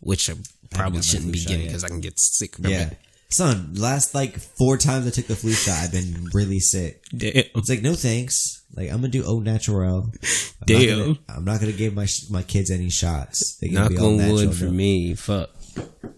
which 0.00 0.28
I 0.28 0.34
probably 0.70 0.98
my 0.98 1.02
shouldn't 1.02 1.32
be 1.32 1.44
getting 1.44 1.66
because 1.66 1.84
I 1.84 1.88
can 1.88 2.00
get 2.00 2.18
sick 2.18 2.56
from 2.56 2.66
yeah, 2.66 2.88
it. 2.88 2.98
Son. 3.30 3.74
Last 3.74 4.14
like 4.14 4.38
four 4.38 4.76
times 4.76 5.06
I 5.06 5.10
took 5.10 5.26
the 5.26 5.36
flu 5.36 5.52
shot, 5.52 5.78
I've 5.82 5.92
been 5.92 6.28
really 6.32 6.60
sick. 6.60 7.02
Damn. 7.16 7.44
It's 7.54 7.68
like 7.68 7.82
no 7.82 7.94
thanks. 7.94 8.64
Like 8.74 8.90
I'm 8.90 8.96
gonna 8.96 9.08
do 9.08 9.24
au 9.24 9.40
natural. 9.40 10.10
I'm 10.12 10.12
Not 10.60 10.66
Damn. 10.66 10.98
gonna, 10.98 11.18
I'm 11.28 11.44
not 11.44 11.60
gonna 11.60 11.72
give 11.72 11.94
my 11.94 12.06
my 12.30 12.42
kids 12.42 12.70
any 12.70 12.90
shots. 12.90 13.56
They 13.60 13.68
gonna 13.68 13.82
Knock 13.88 13.90
be 13.90 13.98
all 13.98 14.06
on 14.10 14.16
natural. 14.18 14.36
wood 14.36 14.54
for 14.56 14.64
no. 14.66 14.70
me. 14.72 15.14
Fuck. 15.14 15.50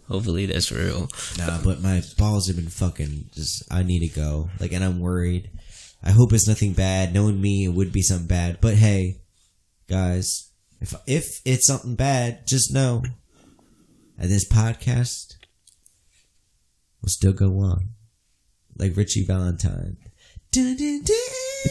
Hopefully 0.08 0.46
that's 0.46 0.72
real. 0.72 1.08
Nah, 1.38 1.62
but 1.62 1.80
my 1.80 2.02
balls 2.18 2.48
have 2.48 2.56
been 2.56 2.68
fucking. 2.68 3.30
Just 3.34 3.62
I 3.70 3.82
need 3.82 4.00
to 4.08 4.14
go. 4.14 4.50
Like, 4.58 4.72
and 4.72 4.82
I'm 4.82 5.00
worried. 5.00 5.50
I 6.02 6.10
hope 6.12 6.32
it's 6.32 6.48
nothing 6.48 6.72
bad. 6.72 7.12
Knowing 7.14 7.40
me, 7.40 7.64
it 7.66 7.74
would 7.74 7.92
be 7.92 8.02
something 8.02 8.26
bad. 8.26 8.58
But 8.60 8.74
hey, 8.74 9.20
guys, 9.88 10.50
if 10.80 10.94
if 11.06 11.40
it's 11.44 11.66
something 11.66 11.94
bad, 11.94 12.46
just 12.46 12.72
know 12.72 13.02
at 14.18 14.28
this 14.28 14.48
podcast 14.48 15.34
will 17.02 17.08
still 17.08 17.32
go 17.32 17.58
on, 17.60 17.90
like 18.76 18.96
Richie 18.96 19.24
Valentine. 19.24 19.96
Dun, 20.52 20.76
dun, 20.76 21.02
dun, 21.04 21.16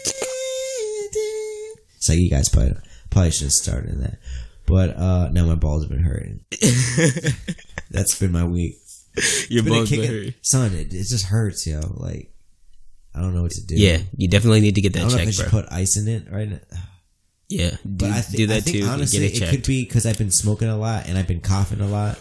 dun. 0.04 1.74
It's 1.96 2.08
like 2.08 2.18
you 2.18 2.30
guys 2.30 2.48
probably 2.48 2.74
probably 3.10 3.30
should 3.30 3.44
have 3.46 3.52
started 3.52 4.00
that. 4.00 4.18
But 4.66 4.96
uh 4.96 5.28
now 5.32 5.44
my 5.46 5.54
balls 5.54 5.82
have 5.82 5.90
been 5.90 6.02
hurting. 6.04 6.40
That's 7.90 8.18
been 8.18 8.32
my 8.32 8.44
week. 8.44 8.76
Your 9.48 9.64
balls 9.64 9.90
been 9.90 10.00
in- 10.04 10.24
hurt. 10.26 10.34
son. 10.42 10.72
It, 10.72 10.94
it 10.94 11.04
just 11.08 11.26
hurts, 11.26 11.66
yo. 11.66 11.80
Like 11.94 12.32
I 13.14 13.20
don't 13.20 13.34
know 13.34 13.42
what 13.42 13.50
to 13.52 13.66
do. 13.66 13.74
Yeah, 13.76 13.98
you 14.16 14.28
definitely 14.28 14.60
need 14.60 14.76
to 14.76 14.80
get 14.80 14.96
I 14.96 15.00
that 15.00 15.08
don't 15.10 15.10
know 15.10 15.16
if 15.16 15.20
I 15.22 15.24
checked, 15.26 15.36
should 15.36 15.50
bro. 15.50 15.62
put 15.62 15.72
ice 15.72 15.96
in 15.98 16.08
it 16.08 16.26
right 16.30 16.48
now. 16.48 16.58
yeah, 17.48 17.70
do, 17.70 17.76
But 17.84 18.10
I, 18.12 18.20
thi- 18.22 18.36
do 18.38 18.46
that 18.46 18.56
I 18.58 18.60
think 18.60 18.76
too. 18.78 18.84
honestly, 18.86 19.26
it 19.26 19.50
could 19.50 19.66
be 19.66 19.84
because 19.84 20.06
I've 20.06 20.16
been 20.18 20.30
smoking 20.30 20.68
a 20.68 20.76
lot 20.78 21.06
and 21.08 21.18
I've 21.18 21.26
been 21.28 21.40
coughing 21.40 21.80
a 21.80 21.86
lot. 21.88 22.18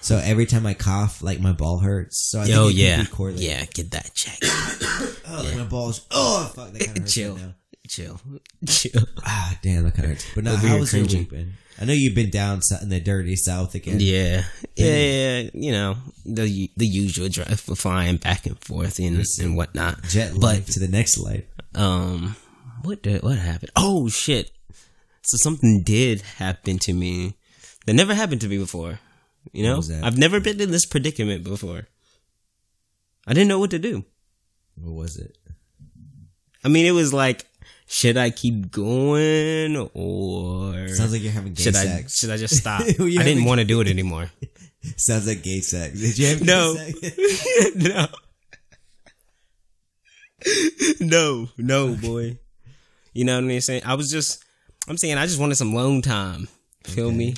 So 0.00 0.16
every 0.22 0.46
time 0.46 0.64
I 0.66 0.74
cough, 0.74 1.22
like 1.22 1.40
my 1.40 1.52
ball 1.52 1.78
hurts. 1.80 2.28
So 2.30 2.40
I 2.40 2.44
Yo, 2.46 2.68
think 2.68 2.70
it 2.70 2.74
could 2.74 2.76
yeah, 2.78 3.00
be 3.02 3.06
correlated. 3.08 3.44
yeah, 3.44 3.64
get 3.74 3.90
that 3.92 4.14
checked. 4.14 4.44
Oh, 5.30 5.42
like 5.44 5.56
my 5.56 5.64
balls. 5.64 6.06
Oh, 6.10 6.50
fuck. 6.54 6.72
That 6.72 6.78
kind 6.86 6.96
of 6.96 7.02
hurts 7.02 7.12
chill, 7.14 7.34
right 7.34 7.42
now. 7.42 7.54
chill, 7.86 8.20
chill. 8.66 9.02
Ah, 9.26 9.58
damn, 9.62 9.84
that 9.84 9.94
kind 9.94 10.04
of 10.06 10.10
hurts. 10.12 10.26
But 10.34 10.44
now, 10.44 10.56
how 10.56 10.78
was 10.78 10.94
your 10.94 11.04
week 11.04 11.28
been? 11.30 11.52
I 11.78 11.84
know 11.84 11.92
you've 11.92 12.14
been 12.14 12.30
down 12.30 12.60
in 12.82 12.88
the 12.88 12.98
dirty 12.98 13.36
south 13.36 13.74
again. 13.74 13.98
Yeah, 14.00 14.44
yeah, 14.74 14.86
yeah, 14.96 15.50
you 15.52 15.70
know 15.70 15.96
the 16.24 16.70
the 16.78 16.86
usual 16.86 17.28
drive 17.28 17.60
for 17.60 17.76
flying 17.76 18.16
back 18.16 18.46
and 18.46 18.58
forth 18.64 18.98
and 18.98 19.22
and 19.40 19.54
whatnot. 19.56 20.02
Jet 20.04 20.32
but 20.32 20.40
life 20.42 20.66
to 20.70 20.80
the 20.80 20.88
next 20.88 21.18
life. 21.18 21.44
um, 21.74 22.34
what 22.82 23.02
did 23.02 23.22
what 23.22 23.36
happened? 23.38 23.70
Oh 23.76 24.08
shit! 24.08 24.50
So 25.22 25.36
something 25.36 25.82
did 25.84 26.22
happen 26.22 26.78
to 26.80 26.92
me 26.94 27.34
that 27.86 27.92
never 27.92 28.14
happened 28.14 28.40
to 28.40 28.48
me 28.48 28.56
before. 28.56 28.98
You 29.52 29.64
know. 29.64 29.82
I've 30.02 30.18
never 30.18 30.40
been 30.40 30.60
in 30.60 30.70
this 30.70 30.86
predicament 30.86 31.44
before. 31.44 31.88
I 33.26 33.34
didn't 33.34 33.48
know 33.48 33.58
what 33.58 33.70
to 33.70 33.78
do. 33.78 34.04
What 34.76 34.94
was 34.94 35.16
it? 35.16 35.36
I 36.64 36.68
mean, 36.68 36.86
it 36.86 36.92
was 36.92 37.12
like, 37.12 37.44
should 37.86 38.16
I 38.16 38.30
keep 38.30 38.70
going 38.70 39.76
or 39.94 40.88
Sounds 40.88 41.12
like 41.12 41.22
you're 41.22 41.32
having 41.32 41.54
gay 41.54 41.62
should 41.62 41.76
I 41.76 41.84
sex. 41.84 42.18
should 42.18 42.30
I 42.30 42.36
just 42.36 42.56
stop? 42.56 42.82
I 42.86 42.86
didn't 42.92 43.44
want 43.44 43.60
to 43.60 43.64
do 43.64 43.80
it 43.80 43.88
anymore. 43.88 44.30
Sounds 44.96 45.26
like 45.26 45.42
gay 45.42 45.60
sex. 45.60 45.98
Did 46.00 46.18
you 46.18 46.26
have 46.28 46.42
No. 46.44 46.74
gay 46.74 46.92
sex? 46.92 47.74
no, 47.76 48.06
no, 51.00 51.48
no, 51.56 51.94
boy. 51.96 52.38
You 53.12 53.24
know 53.24 53.40
what 53.40 53.50
I'm 53.50 53.60
saying? 53.60 53.82
I 53.84 53.94
was 53.94 54.10
just, 54.10 54.44
I'm 54.88 54.96
saying, 54.96 55.16
I 55.18 55.26
just 55.26 55.40
wanted 55.40 55.56
some 55.56 55.72
alone 55.72 56.02
time. 56.02 56.48
Feel 56.84 57.10
me? 57.10 57.34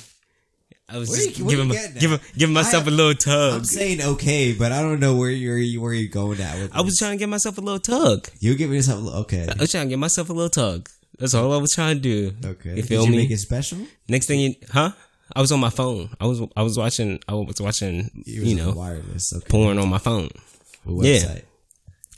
I 0.93 0.97
was 0.97 1.09
just 1.09 1.39
you- 1.39 1.49
giving, 1.49 1.67
my, 1.69 1.75
giving, 1.99 2.19
giving 2.37 2.53
myself 2.53 2.85
I- 2.85 2.87
a 2.87 2.91
little 2.91 3.13
tug. 3.15 3.53
I'm 3.53 3.63
saying 3.65 4.01
okay, 4.01 4.53
but 4.53 4.71
I 4.71 4.81
don't 4.81 4.99
know 4.99 5.15
where 5.15 5.29
you're 5.29 5.81
where 5.81 5.93
you're 5.93 6.09
going 6.09 6.39
at 6.41 6.57
with. 6.59 6.75
I 6.75 6.81
was 6.81 6.93
this. 6.93 6.99
trying 6.99 7.11
to 7.13 7.17
give 7.17 7.29
myself 7.29 7.57
a 7.57 7.61
little 7.61 7.79
tug. 7.79 8.27
You 8.39 8.55
give 8.55 8.71
yourself 8.73 8.99
a 8.99 9.03
little- 9.03 9.19
okay. 9.21 9.47
I 9.47 9.61
was 9.61 9.71
trying 9.71 9.85
to 9.85 9.89
give 9.89 9.99
myself 9.99 10.29
a 10.29 10.33
little 10.33 10.49
tug. 10.49 10.89
That's 11.19 11.33
all 11.33 11.53
I 11.53 11.57
was 11.57 11.73
trying 11.73 11.97
to 11.97 12.01
do. 12.01 12.33
Okay. 12.43 12.69
You 12.69 12.75
Did 12.77 12.87
feel 12.87 13.05
you 13.05 13.11
me? 13.11 13.17
make 13.17 13.31
it 13.31 13.37
special? 13.37 13.77
Next 14.09 14.25
thing 14.25 14.39
you, 14.39 14.55
huh? 14.71 14.91
I 15.35 15.39
was 15.39 15.51
on 15.51 15.59
my 15.59 15.69
phone. 15.69 16.09
I 16.19 16.25
was, 16.25 16.41
I 16.57 16.63
was 16.63 16.77
watching, 16.77 17.19
I 17.27 17.33
was 17.35 17.61
watching, 17.61 18.09
You, 18.25 18.41
you 18.41 18.55
know, 18.55 18.71
wireless. 18.73 19.31
Okay. 19.33 19.45
porn 19.47 19.77
on 19.77 19.87
my 19.87 19.97
phone. 19.99 20.29
What 20.83 21.05
yeah. 21.05 21.19
website? 21.19 21.43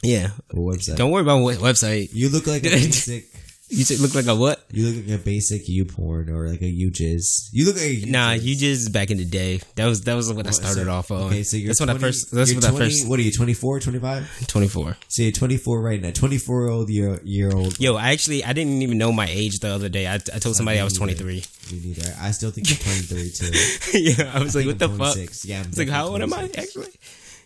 Yeah. 0.02 0.30
What 0.52 0.78
website? 0.78 0.96
Don't 0.96 1.12
worry 1.12 1.22
about 1.22 1.40
what 1.40 1.58
website. 1.58 2.10
You 2.14 2.30
look 2.30 2.48
like 2.48 2.64
a 2.66 2.70
basic. 2.70 3.26
You 3.74 3.98
look 3.98 4.14
like 4.14 4.28
a 4.28 4.36
what? 4.36 4.64
You 4.72 4.86
look 4.88 5.06
like 5.08 5.20
a 5.20 5.24
basic 5.24 5.66
YouPorn 5.66 6.30
or 6.30 6.48
like 6.48 6.62
a 6.62 6.66
YouJizz. 6.66 7.50
You 7.52 7.66
look 7.66 7.76
like 7.76 7.86
a 7.86 8.06
Nah, 8.06 8.34
YouJizz. 8.34 8.92
back 8.94 9.10
in 9.10 9.18
the 9.18 9.26
day. 9.26 9.62
That 9.76 9.88
was 9.88 10.02
that 10.04 10.14
was 10.14 10.32
what 10.32 10.46
I 10.46 10.52
started 10.52 10.86
So- 10.86 10.92
off 10.92 11.10
on. 11.12 11.24
Okay, 11.24 11.42
so 11.44 11.58
you're 11.58 11.70
that's 11.70 11.80
20, 11.80 11.94
when 11.94 11.98
I 11.98 12.00
first. 12.08 12.32
That's 12.32 12.54
when 12.54 12.64
I 12.64 12.78
first. 12.78 13.08
What 13.08 13.20
are 13.20 13.24
you? 13.24 13.32
24, 13.32 13.80
25? 13.80 14.48
Twenty 14.48 14.68
four. 14.68 14.96
So 15.08 15.24
you're 15.24 15.32
24 15.32 15.82
right 15.82 16.02
now. 16.02 16.12
24 16.12 16.62
year 16.62 16.70
old 16.70 16.90
year 16.90 17.20
year 17.24 17.52
old. 17.52 17.80
Yo, 17.80 17.96
I 17.96 18.12
actually 18.12 18.44
I 18.44 18.54
didn't 18.54 18.82
even 18.84 18.98
know 18.98 19.12
my 19.12 19.28
age 19.28 19.60
the 19.60 19.70
other 19.70 19.90
day. 19.90 20.06
I, 20.08 20.16
I 20.16 20.40
told 20.40 20.56
somebody 20.56 20.80
I 20.80 20.84
was 20.84 20.94
twenty 20.94 21.16
three. 21.16 21.44
Me 21.72 21.80
neither. 21.84 22.14
I 22.20 22.32
still 22.32 22.52
think 22.52 22.70
you're 22.70 22.78
23 22.78 23.32
too. 23.32 23.52
yeah, 24.22 24.32
I 24.36 24.44
was 24.44 24.56
like, 24.56 24.66
what 24.68 24.78
the 24.80 24.86
I'm 24.90 24.98
fuck? 24.98 25.14
26. 25.14 25.46
Yeah, 25.46 25.62
I'm 25.62 25.66
It's 25.70 25.78
like, 25.78 25.90
how 25.90 26.08
old 26.08 26.22
am 26.22 26.34
I 26.34 26.44
actually? 26.58 26.92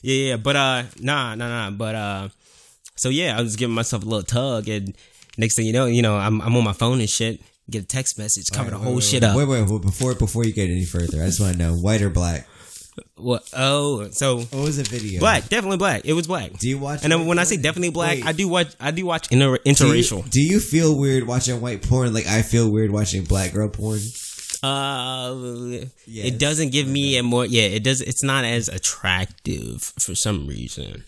Yeah, 0.02 0.30
yeah, 0.32 0.38
but 0.38 0.56
uh, 0.56 0.84
nah, 1.00 1.36
nah, 1.36 1.48
nah. 1.48 1.72
But 1.72 1.96
uh, 1.96 2.30
so 2.96 3.10
yeah, 3.10 3.38
I 3.38 3.42
was 3.42 3.56
giving 3.56 3.74
myself 3.76 4.04
a 4.04 4.06
little 4.06 4.24
tug, 4.24 4.68
and 4.68 4.96
next 5.38 5.56
thing 5.56 5.66
you 5.66 5.74
know, 5.74 5.86
you 5.86 6.02
know, 6.02 6.16
I'm 6.18 6.42
I'm 6.42 6.56
on 6.56 6.64
my 6.64 6.74
phone 6.74 7.00
and 7.00 7.10
shit. 7.10 7.42
Get 7.70 7.84
a 7.84 7.86
text 7.88 8.18
message, 8.18 8.50
cover 8.52 8.70
the 8.72 8.78
Wait, 8.78 8.84
whole 8.86 8.96
wait, 8.96 9.04
shit 9.04 9.24
wait, 9.24 9.30
up. 9.30 9.36
Wait, 9.38 9.46
wait, 9.48 9.62
wait, 9.70 9.82
before 9.82 10.16
before 10.16 10.46
you 10.46 10.54
get 10.54 10.70
any 10.70 10.86
further, 10.86 11.22
I 11.22 11.26
just 11.26 11.40
want 11.42 11.54
to 11.54 11.60
know 11.60 11.74
white 11.76 12.02
or 12.02 12.10
black. 12.10 12.48
What? 13.16 13.44
Oh, 13.54 14.10
so 14.12 14.40
What 14.40 14.54
was 14.64 14.78
the 14.78 14.84
video? 14.84 15.20
black, 15.20 15.50
definitely 15.50 15.78
black. 15.78 16.06
It 16.06 16.14
was 16.14 16.26
black. 16.28 16.54
Do 16.58 16.68
you 16.70 16.80
watch? 16.80 17.04
And 17.04 17.12
then 17.12 17.26
when 17.28 17.38
I 17.40 17.44
say 17.44 17.58
definitely 17.58 17.92
black, 17.92 18.16
Wait, 18.18 18.26
I 18.26 18.32
do 18.32 18.48
watch. 18.48 18.74
I 18.80 18.92
do 18.92 19.06
watch 19.06 19.32
inter- 19.32 19.58
do 19.58 19.70
you- 19.70 19.76
interracial. 19.76 20.28
Do 20.30 20.42
you 20.42 20.60
feel 20.60 20.98
weird 20.98 21.28
watching 21.28 21.60
white 21.62 21.82
porn? 21.84 22.14
Like 22.14 22.26
I 22.26 22.42
feel 22.42 22.72
weird 22.72 22.92
watching 22.92 23.24
black 23.26 23.52
girl 23.54 23.68
porn. 23.70 24.00
Uh, 24.64 25.36
Yes. 26.08 26.26
it 26.28 26.40
doesn't 26.40 26.72
give 26.72 26.88
me 26.88 27.18
a 27.18 27.24
more. 27.24 27.46
Yeah, 27.46 27.64
it 27.64 27.84
does. 27.84 28.02
It's 28.02 28.24
not 28.24 28.46
as 28.46 28.70
attractive 28.70 29.94
for 30.00 30.16
some 30.16 30.48
reason. 30.48 31.04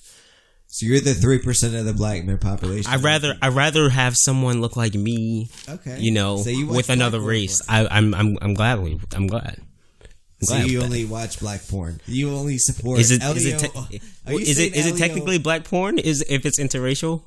So 0.71 0.85
you're 0.85 0.99
the 1.01 1.15
three 1.15 1.39
percent 1.39 1.73
of 1.73 1.85
the 1.85 1.93
black 1.93 2.23
man 2.23 2.37
population. 2.37 2.91
I 2.91 2.97
rather 2.97 3.35
I 3.41 3.47
rather 3.49 3.89
have 3.89 4.15
someone 4.15 4.61
look 4.61 4.77
like 4.77 4.93
me. 4.93 5.49
Okay. 5.67 5.97
You 5.99 6.11
know, 6.11 6.37
So 6.37 6.51
you 6.51 6.67
with 6.67 6.89
another 6.89 7.19
race. 7.19 7.59
I, 7.67 7.87
I'm 7.87 8.13
I'm 8.13 8.37
I'm 8.41 8.53
glad. 8.53 8.79
we- 8.79 8.99
I'm 9.15 9.25
glad. 9.25 9.57
I'm 9.61 10.45
So 10.45 10.53
glad 10.55 10.67
you 10.69 10.81
only 10.83 11.05
watch 11.05 11.39
black 11.39 11.67
porn. 11.67 11.99
You 12.05 12.29
only 12.35 12.59
support. 12.59 12.97
that. 12.97 13.01
is 13.01 13.11
it 13.11 13.23
is 13.23 13.45
it 13.45 13.59
te- 13.59 14.01
is 14.37 14.59
it 14.59 14.75
is 14.75 14.85
it 14.85 14.97
technically 14.97 15.39
black 15.39 15.63
porn? 15.63 15.97
Is 15.97 16.23
if 16.29 16.45
it's 16.45 16.59
interracial? 16.59 17.23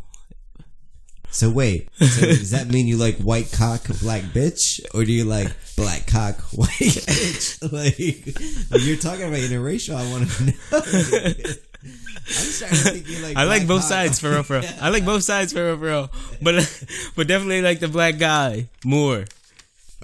So 1.31 1.51
wait, 1.51 1.89
so 1.99 2.21
does 2.27 2.51
that 2.53 2.69
mean 2.69 2.87
you 2.87 2.97
like 2.97 3.17
white 3.17 3.51
cock, 3.51 3.87
black 4.03 4.23
bitch, 4.23 4.81
or 4.95 5.05
do 5.05 5.13
you 5.13 5.25
like 5.25 5.51
black 5.77 6.07
cock, 6.07 6.39
white 6.53 6.69
bitch? 6.69 7.73
Like 8.71 8.85
you're 8.85 8.97
talking 8.99 9.25
about 9.25 9.41
interracial, 9.41 9.97
I 9.97 10.11
want 10.13 10.31
to 10.31 10.45
know. 10.47 11.55
I'm 11.85 11.91
starting 12.31 12.79
to 12.79 12.85
think 12.85 13.09
you 13.09 13.19
like. 13.23 13.37
I 13.41 13.45
like 13.45 13.67
both 13.67 13.81
cock. 13.83 13.91
sides 13.91 14.19
for 14.21 14.31
real, 14.31 14.43
for 14.43 14.61
real. 14.61 14.69
I 14.81 14.91
like 14.91 15.05
both 15.05 15.25
sides 15.25 15.53
for 15.53 15.65
real, 15.65 15.77
for 15.79 15.85
real. 15.85 16.11
But 16.41 16.85
but 17.17 17.27
definitely 17.29 17.63
like 17.63 17.81
the 17.81 17.89
black 17.89 18.19
guy 18.19 18.69
more. 18.85 19.25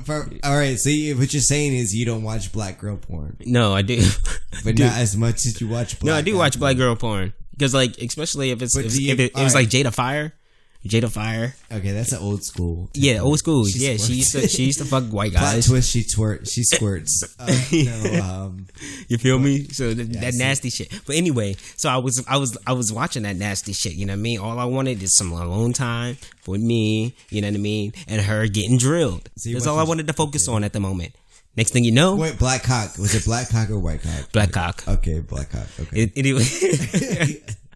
For- 0.04 0.28
all 0.44 0.56
right, 0.56 0.78
so 0.78 0.90
you, 0.90 1.16
what 1.18 1.32
you're 1.32 1.42
saying 1.42 1.74
is 1.74 1.92
you 1.92 2.06
don't 2.06 2.22
watch 2.22 2.52
black 2.52 2.78
girl 2.78 2.96
porn, 2.98 3.36
No, 3.44 3.74
I 3.74 3.82
do. 3.82 4.00
but 4.64 4.76
Dude. 4.76 4.80
not 4.80 4.96
as 4.96 5.16
much 5.16 5.44
as 5.44 5.60
you 5.60 5.66
watch. 5.68 5.98
Black 5.98 6.06
No, 6.06 6.14
I 6.14 6.22
do 6.22 6.36
watch 6.36 6.52
porn. 6.54 6.60
black 6.60 6.76
girl 6.76 6.94
porn 6.94 7.32
because, 7.50 7.74
like, 7.74 7.98
especially 7.98 8.50
if 8.52 8.62
it's 8.62 8.76
But 8.76 8.84
if, 8.86 8.98
you- 8.98 9.12
if 9.12 9.18
it, 9.18 9.32
it 9.32 9.34
was 9.34 9.54
alright. 9.56 9.72
like 9.72 9.86
Jada 9.86 9.92
Fire, 9.92 10.32
Jada 10.86 11.10
Fire. 11.10 11.54
Okay, 11.70 11.90
that's 11.92 12.12
an 12.12 12.20
old 12.20 12.44
school. 12.44 12.88
Yeah, 12.94 13.18
old 13.20 13.38
school. 13.38 13.66
She 13.66 13.78
yeah, 13.80 13.96
she 13.96 14.14
used 14.14 14.32
to 14.32 14.46
she 14.48 14.64
used 14.64 14.78
to 14.78 14.84
fuck 14.84 15.04
white 15.10 15.32
guys. 15.32 15.66
Plot 15.66 15.76
twist, 15.76 15.90
she 15.90 16.02
twerk, 16.02 16.48
she 16.50 16.62
squirts. 16.62 17.24
Uh, 17.40 17.46
no, 17.72 18.22
um, 18.22 18.66
You 19.08 19.18
feel 19.18 19.38
me? 19.38 19.64
So 19.68 19.94
th- 19.94 20.08
I 20.16 20.20
that 20.20 20.34
nasty 20.34 20.70
shit. 20.70 20.88
But 21.06 21.16
anyway, 21.16 21.56
so 21.76 21.88
I 21.88 21.98
was 21.98 22.24
I 22.28 22.36
was 22.36 22.56
I 22.66 22.72
was 22.72 22.92
watching 22.92 23.24
that 23.24 23.36
nasty 23.36 23.72
shit. 23.72 23.94
You 23.94 24.06
know 24.06 24.12
what 24.12 24.18
I 24.18 24.22
mean? 24.22 24.38
All 24.40 24.58
I 24.58 24.64
wanted 24.64 25.02
is 25.02 25.14
some 25.14 25.32
alone 25.32 25.72
time 25.72 26.16
with 26.46 26.60
me. 26.60 27.14
You 27.30 27.42
know 27.42 27.48
what 27.48 27.54
I 27.54 27.58
mean? 27.58 27.92
And 28.06 28.22
her 28.22 28.46
getting 28.46 28.78
drilled. 28.78 29.28
So 29.36 29.50
That's 29.50 29.66
all 29.66 29.78
I 29.78 29.84
wanted 29.84 30.06
to 30.06 30.12
focus 30.12 30.48
on 30.48 30.64
at 30.64 30.72
the 30.72 30.80
moment. 30.80 31.14
Next 31.56 31.70
thing 31.72 31.82
you 31.84 31.92
know, 31.92 32.14
wait, 32.16 32.38
black 32.38 32.62
cock. 32.62 32.96
Was 32.98 33.14
it 33.14 33.24
black 33.24 33.48
cock 33.50 33.68
or 33.70 33.78
white 33.80 34.00
cock? 34.02 34.30
black 34.32 34.52
cock. 34.52 34.84
Okay, 34.86 35.18
black 35.20 35.50
cock. 35.50 35.66
Okay. 35.80 36.02
It- 36.04 36.12
anyway. 36.16 37.42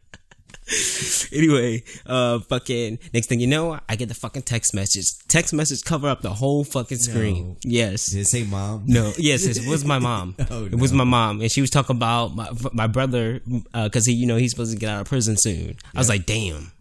anyway, 1.33 1.83
uh, 2.07 2.39
fucking. 2.41 2.99
Next 3.13 3.27
thing 3.29 3.41
you 3.41 3.47
know, 3.47 3.79
I 3.89 3.97
get 3.97 4.09
the 4.09 4.15
fucking 4.15 4.43
text 4.43 4.75
message. 4.75 5.05
Text 5.29 5.53
message 5.53 5.83
cover 5.85 6.09
up 6.09 6.23
the 6.23 6.33
whole 6.33 6.65
fucking 6.65 6.99
screen. 6.99 7.49
No. 7.51 7.57
Yes. 7.65 8.07
Did 8.11 8.21
it 8.21 8.27
say 8.27 8.45
mom? 8.45 8.85
No, 8.87 9.13
yes, 9.19 9.45
it 9.45 9.67
was 9.69 9.85
my 9.85 9.99
mom. 10.09 10.35
Oh, 10.51 10.65
It 10.67 10.77
was 10.79 10.93
my 10.93 11.05
mom, 11.05 11.41
and 11.41 11.51
she 11.51 11.61
was 11.61 11.71
talking 11.71 11.97
about 11.97 12.35
my 12.35 12.49
my 12.73 12.87
brother 12.87 13.41
because 13.73 14.07
he, 14.07 14.13
you 14.15 14.27
know, 14.27 14.37
he's 14.37 14.51
supposed 14.51 14.73
to 14.73 14.79
get 14.79 14.89
out 14.91 15.03
of 15.03 15.07
prison 15.09 15.37
soon. 15.37 15.77
I 15.95 15.99
was 15.99 16.09
like, 16.09 16.27
damn. 16.27 16.73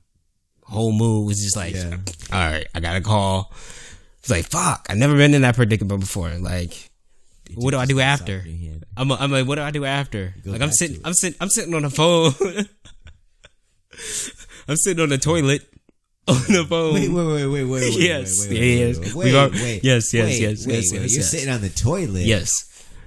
Whole 0.64 0.94
mood 0.94 1.28
was 1.28 1.42
just 1.44 1.58
like, 1.58 1.74
Yeah. 1.76 1.98
all 2.32 2.40
right, 2.40 2.66
I 2.74 2.80
got 2.80 2.94
to 2.94 3.02
call. 3.02 3.52
It's 4.20 4.30
like, 4.30 4.46
fuck, 4.46 4.86
I've 4.90 4.98
never 4.98 5.18
been 5.18 5.34
in 5.34 5.42
that 5.42 5.56
predicament 5.56 6.00
before. 6.00 6.30
Like, 6.30 6.90
what 7.56 7.72
do 7.72 7.78
I 7.78 7.86
do 7.86 8.00
after? 8.00 8.46
I'm, 8.96 9.12
I'm 9.12 9.32
like, 9.32 9.46
what 9.48 9.56
do 9.56 9.64
I 9.64 9.72
do 9.72 9.84
after? 9.84 10.34
Like, 10.46 10.62
I'm 10.62 10.72
sitting. 10.72 11.02
I'm 11.04 11.14
sitting, 11.14 11.38
I'm 11.42 11.50
sitting 11.50 11.74
on 11.74 11.82
the 11.82 11.90
phone. 11.90 12.32
I'm 14.68 14.76
sitting 14.78 15.02
on 15.02 15.10
the 15.10 15.18
toilet 15.18 15.62
on 16.28 16.36
the 16.48 16.66
phone. 16.68 16.94
Wait, 16.94 17.10
wait, 17.10 17.26
wait, 17.26 17.46
wait, 17.48 17.64
wait. 17.66 17.94
Yes, 18.00 18.48
wait, 18.48 18.50
wait, 18.50 18.58
yeah, 18.60 18.86
wait, 18.86 18.96
yes. 18.98 19.16
Wait, 19.16 19.26
We've 19.26 19.36
al- 19.36 19.50
wait, 19.52 19.84
yes, 19.84 20.14
yes, 20.14 20.40
yes, 20.40 20.66
yes, 20.68 20.94
yes, 20.94 21.14
You're 21.14 21.24
sitting 21.24 21.50
on 21.50 21.62
the 21.62 21.70
toilet. 21.70 22.24
yes. 22.26 22.52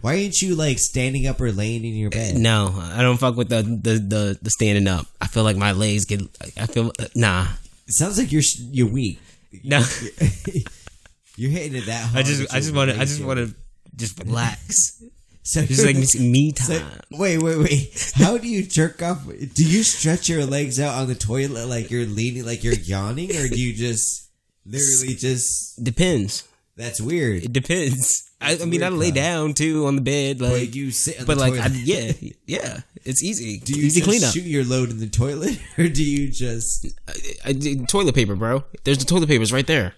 Why 0.01 0.15
ain't 0.17 0.43
you 0.43 0.55
like 0.55 0.79
standing 0.79 1.27
up 1.27 1.41
or 1.41 1.51
laying 1.51 1.83
in 1.83 1.95
your 1.95 2.09
uh, 2.09 2.11
bed? 2.11 2.37
No, 2.37 2.75
I 2.79 3.01
don't 3.01 3.17
fuck 3.17 3.37
with 3.37 3.49
the 3.49 3.63
the 3.63 3.95
the, 3.99 4.39
the 4.43 4.51
standing 4.51 4.87
up. 4.87 5.07
I 5.19 5.29
feel 5.29 5.45
like 5.45 5.57
my 5.57 5.73
legs 5.73 6.05
get. 6.05 6.21
I 6.59 6.67
feel 6.67 6.93
uh, 6.99 7.07
nah. 7.15 7.47
It 7.87 7.95
sounds 7.95 8.19
like 8.19 8.31
you're 8.31 8.43
you're 8.71 8.91
weak. 8.91 9.19
No, 9.63 9.79
You're 11.37 11.51
hitting 11.51 11.75
it 11.77 11.87
that 11.87 12.03
hard. 12.11 12.19
I 12.19 12.23
just 12.23 12.55
I 12.55 12.59
just 12.59 12.75
want 12.75 12.91
to 12.91 12.97
I 12.97 13.05
just 13.07 13.25
want 13.25 13.39
to 13.39 13.55
just 13.97 14.19
relax. 14.19 15.03
So 15.47 15.63
Just 15.65 15.85
like 15.85 15.97
me 16.21 16.53
So, 16.57 16.79
time. 16.79 17.01
wait, 17.13 17.37
wait, 17.43 17.59
wait. 17.59 18.13
How 18.17 18.39
do 18.39 18.49
you 18.49 18.63
jerk 18.65 19.03
off? 19.03 19.27
Do 19.27 19.65
you 19.65 19.83
stretch 19.83 20.29
your 20.29 20.47
legs 20.47 20.81
out 20.81 20.95
on 20.95 21.07
the 21.07 21.15
toilet 21.15 21.67
like 21.69 21.91
you're 21.91 22.07
leaning, 22.07 22.47
like 22.47 22.65
you're 22.65 22.73
yawning, 22.73 23.31
or 23.37 23.47
do 23.49 23.61
you 23.61 23.75
just 23.75 24.31
literally 24.65 25.15
just? 25.15 25.85
Depends. 25.85 26.49
That's 26.77 26.99
weird. 27.01 27.45
It 27.45 27.53
depends. 27.53 28.31
I, 28.41 28.59
I 28.61 28.65
mean, 28.65 28.83
I 28.83 28.89
lay 28.89 29.11
down 29.11 29.53
too 29.53 29.87
on 29.87 29.97
the 29.97 30.01
bed, 30.03 30.41
like. 30.41 30.75
You 30.75 30.91
sit 30.91 31.21
on 31.21 31.27
but 31.27 31.35
the 31.37 31.41
like. 31.41 31.61
I, 31.61 31.67
yeah, 31.75 32.13
yeah, 32.47 32.81
it's 33.05 33.23
easy. 33.23 33.59
do 33.59 33.75
you 33.79 33.85
easy 33.87 34.01
just 34.01 34.09
cleanup. 34.11 34.33
shoot 34.33 34.45
your 34.45 34.65
load 34.65 34.91
in 34.91 34.99
the 34.99 35.09
toilet, 35.09 35.61
or 35.79 35.89
do 35.89 36.03
you 36.03 36.31
just? 36.31 36.87
I, 37.07 37.51
I- 37.51 37.85
toilet 37.87 38.15
paper, 38.15 38.35
bro. 38.35 38.65
There's 38.85 38.99
the 38.99 39.05
toilet 39.05 39.29
papers 39.29 39.53
right 39.53 39.67
there. 39.67 39.95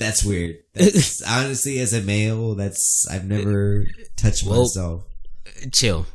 That's 0.00 0.24
weird. 0.24 0.56
That's 0.72 1.20
honestly, 1.28 1.78
as 1.78 1.92
a 1.92 2.00
male, 2.00 2.54
that's 2.54 3.06
I've 3.08 3.26
never 3.26 3.84
touched 4.16 4.44
Well- 4.44 4.62
myself 4.62 5.04
Chill, 5.72 6.06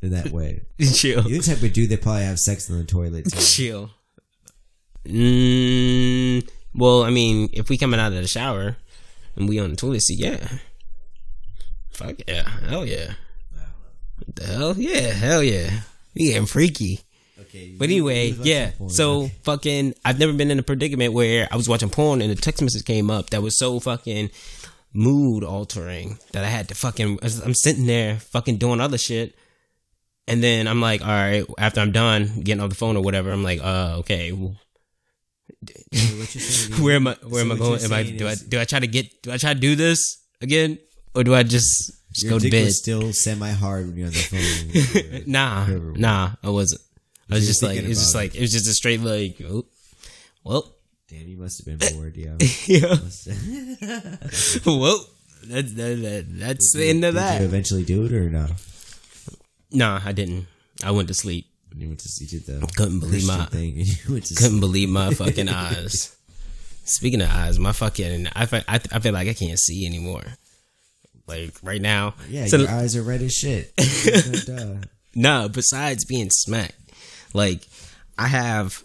in 0.00 0.10
that 0.10 0.30
way. 0.30 0.62
chill. 0.94 1.28
You're 1.28 1.40
the 1.42 1.54
type 1.54 1.62
of 1.62 1.72
dude 1.72 1.90
that 1.90 2.02
probably 2.02 2.22
have 2.22 2.38
sex 2.38 2.70
in 2.70 2.78
the 2.78 2.84
toilet. 2.84 3.24
Too. 3.24 3.36
chill. 3.40 3.90
Mm, 5.04 6.48
well, 6.74 7.02
I 7.02 7.10
mean, 7.10 7.48
if 7.52 7.68
we 7.68 7.78
coming 7.78 7.98
out 7.98 8.12
of 8.12 8.22
the 8.22 8.28
shower 8.28 8.76
and 9.34 9.48
we 9.48 9.58
on 9.58 9.70
the 9.70 9.76
toilet 9.76 10.02
seat, 10.02 10.18
yeah. 10.20 10.46
Fuck 11.90 12.16
yeah, 12.28 12.48
hell 12.68 12.86
yeah. 12.86 13.14
What 14.18 14.36
the 14.36 14.46
hell 14.46 14.74
yeah, 14.78 15.12
hell 15.12 15.42
yeah. 15.42 15.80
We 16.14 16.26
getting 16.28 16.46
freaky. 16.46 17.00
Okay, 17.38 17.74
But 17.78 17.84
anyway, 17.88 18.26
you 18.26 18.30
was 18.30 18.38
watching 18.38 18.52
yeah. 18.52 18.70
So 18.88 19.12
Okay. 19.22 19.32
fucking, 19.42 19.94
I've 20.04 20.18
never 20.18 20.32
been 20.32 20.50
in 20.50 20.58
a 20.58 20.62
predicament 20.62 21.12
where 21.12 21.46
I 21.50 21.56
was 21.56 21.68
watching 21.68 21.90
porn 21.90 22.22
and 22.22 22.30
a 22.32 22.34
text 22.34 22.62
message 22.62 22.84
came 22.84 23.10
up 23.10 23.30
that 23.30 23.42
was 23.42 23.58
so 23.58 23.78
fucking 23.80 24.30
mood 24.94 25.44
altering 25.44 26.18
that 26.32 26.44
I 26.44 26.48
had 26.48 26.68
to 26.68 26.74
fucking. 26.74 27.18
I'm 27.22 27.54
sitting 27.54 27.86
there 27.86 28.18
fucking 28.18 28.56
doing 28.56 28.80
other 28.80 28.96
shit, 28.98 29.34
and 30.26 30.42
then 30.42 30.66
I'm 30.66 30.80
like, 30.80 31.02
all 31.02 31.08
right. 31.08 31.44
After 31.58 31.80
I'm 31.80 31.92
done 31.92 32.40
getting 32.42 32.62
off 32.62 32.70
the 32.70 32.74
phone 32.74 32.96
or 32.96 33.02
whatever, 33.02 33.30
I'm 33.30 33.42
like, 33.44 33.60
uh, 33.62 33.96
okay. 33.98 34.32
well, 34.32 34.56
So 35.92 36.00
what 36.16 36.34
you're 36.34 36.42
saying 36.42 36.72
is- 36.74 36.80
Where 36.80 36.96
am 36.96 37.06
I? 37.06 37.16
Where 37.22 37.44
so 37.44 37.50
am 37.50 37.52
I 37.52 37.56
going? 37.58 37.84
Am 37.84 37.92
I? 37.92 38.02
Do 38.02 38.28
I? 38.28 38.34
Do 38.48 38.60
I 38.60 38.64
try 38.64 38.80
to 38.80 38.86
get? 38.86 39.22
Do 39.22 39.30
I 39.32 39.36
try 39.36 39.52
to 39.54 39.60
do 39.60 39.76
this 39.76 40.24
again, 40.40 40.78
or 41.14 41.22
do 41.24 41.34
I 41.34 41.42
just, 41.42 41.92
just 42.12 42.28
go 42.28 42.38
to 42.38 42.50
bed? 42.50 42.72
still 42.72 43.12
semi 43.12 43.50
hard 43.50 43.86
when 43.88 43.96
you're 43.96 44.06
on 44.06 44.12
the 44.12 44.18
phone. 45.12 45.22
Nah, 45.26 45.66
nah, 45.66 46.32
I 46.42 46.48
wasn't. 46.50 46.80
I 47.30 47.34
was 47.34 47.46
just 47.46 47.62
like, 47.62 47.76
it 47.78 47.88
was 47.88 47.98
just 47.98 48.14
like, 48.14 48.34
it 48.34 48.40
was 48.40 48.52
just 48.52 48.68
a 48.68 48.72
straight 48.72 49.00
like, 49.00 49.36
oh, 49.48 49.64
Well, 50.44 50.72
Damn, 51.08 51.28
you 51.28 51.36
must 51.36 51.64
have 51.64 51.78
been 51.78 51.92
bored, 51.94 52.16
yo. 52.16 52.36
yeah. 52.66 52.88
Must- 52.88 53.28
well, 54.66 55.06
that's 55.44 55.72
that, 55.74 55.98
that, 56.02 56.24
that's 56.28 56.72
the 56.72 56.88
end 56.88 57.04
of 57.04 57.14
you 57.14 57.20
that. 57.20 57.32
Did 57.34 57.40
you 57.42 57.46
eventually 57.48 57.84
do 57.84 58.04
it 58.06 58.12
or 58.12 58.28
no? 58.28 58.46
Nah, 59.72 60.00
I 60.04 60.12
didn't. 60.12 60.46
I 60.84 60.90
went 60.90 61.08
to 61.08 61.14
sleep. 61.14 61.46
You 61.76 61.88
went 61.88 62.00
to 62.00 62.08
you 62.24 62.26
did 62.26 62.46
the 62.46 62.66
Couldn't 62.76 63.00
believe 63.00 63.26
my 63.26 63.44
thing. 63.46 63.76
You 64.08 64.20
couldn't 64.36 64.60
believe 64.60 64.88
my 64.88 65.12
fucking 65.12 65.48
eyes. 65.48 66.16
Speaking 66.84 67.20
of 67.20 67.28
eyes, 67.30 67.58
my 67.58 67.72
fucking 67.72 68.28
I 68.34 68.46
feel, 68.46 68.62
I, 68.66 68.76
I 68.92 68.98
feel 69.00 69.12
like 69.12 69.28
I 69.28 69.34
can't 69.34 69.58
see 69.58 69.84
anymore. 69.86 70.22
Like 71.26 71.54
right 71.62 71.82
now, 71.82 72.14
Yeah, 72.28 72.46
So- 72.46 72.58
your 72.58 72.70
eyes 72.70 72.96
are 72.96 73.02
red 73.02 73.20
as 73.22 73.32
shit. 73.34 73.72
No, 75.14 75.48
besides 75.48 76.04
being 76.04 76.30
smacked, 76.30 76.85
like 77.36 77.66
I 78.18 78.28
have. 78.28 78.82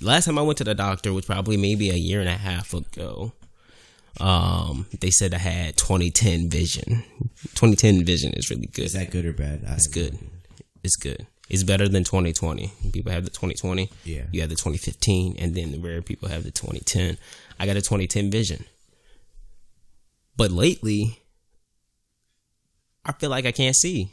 Last 0.00 0.24
time 0.24 0.38
I 0.38 0.42
went 0.42 0.58
to 0.58 0.64
the 0.64 0.74
doctor 0.74 1.12
was 1.12 1.24
probably 1.24 1.56
maybe 1.56 1.90
a 1.90 1.94
year 1.94 2.20
and 2.20 2.28
a 2.28 2.32
half 2.32 2.74
ago. 2.74 3.32
Um, 4.20 4.86
they 5.00 5.10
said 5.10 5.34
I 5.34 5.38
had 5.38 5.76
2010 5.76 6.50
vision. 6.50 7.04
2010 7.54 8.04
vision 8.04 8.32
is 8.34 8.50
really 8.50 8.66
good. 8.66 8.84
Is 8.84 8.92
that 8.94 9.10
good 9.10 9.24
or 9.24 9.32
bad? 9.32 9.62
It's 9.66 9.86
good. 9.86 10.18
It's 10.82 10.96
good. 10.96 11.26
It's 11.48 11.62
better 11.62 11.88
than 11.88 12.04
2020. 12.04 12.72
People 12.92 13.12
have 13.12 13.24
the 13.24 13.30
2020. 13.30 13.90
Yeah. 14.04 14.22
You 14.32 14.40
have 14.40 14.50
the 14.50 14.56
2015, 14.56 15.36
and 15.38 15.54
then 15.54 15.72
the 15.72 15.78
rare 15.78 16.02
people 16.02 16.28
have 16.28 16.44
the 16.44 16.50
2010. 16.50 17.18
I 17.60 17.66
got 17.66 17.76
a 17.76 17.82
2010 17.82 18.30
vision. 18.30 18.64
But 20.36 20.50
lately, 20.50 21.18
I 23.04 23.12
feel 23.12 23.30
like 23.30 23.44
I 23.44 23.52
can't 23.52 23.76
see. 23.76 24.10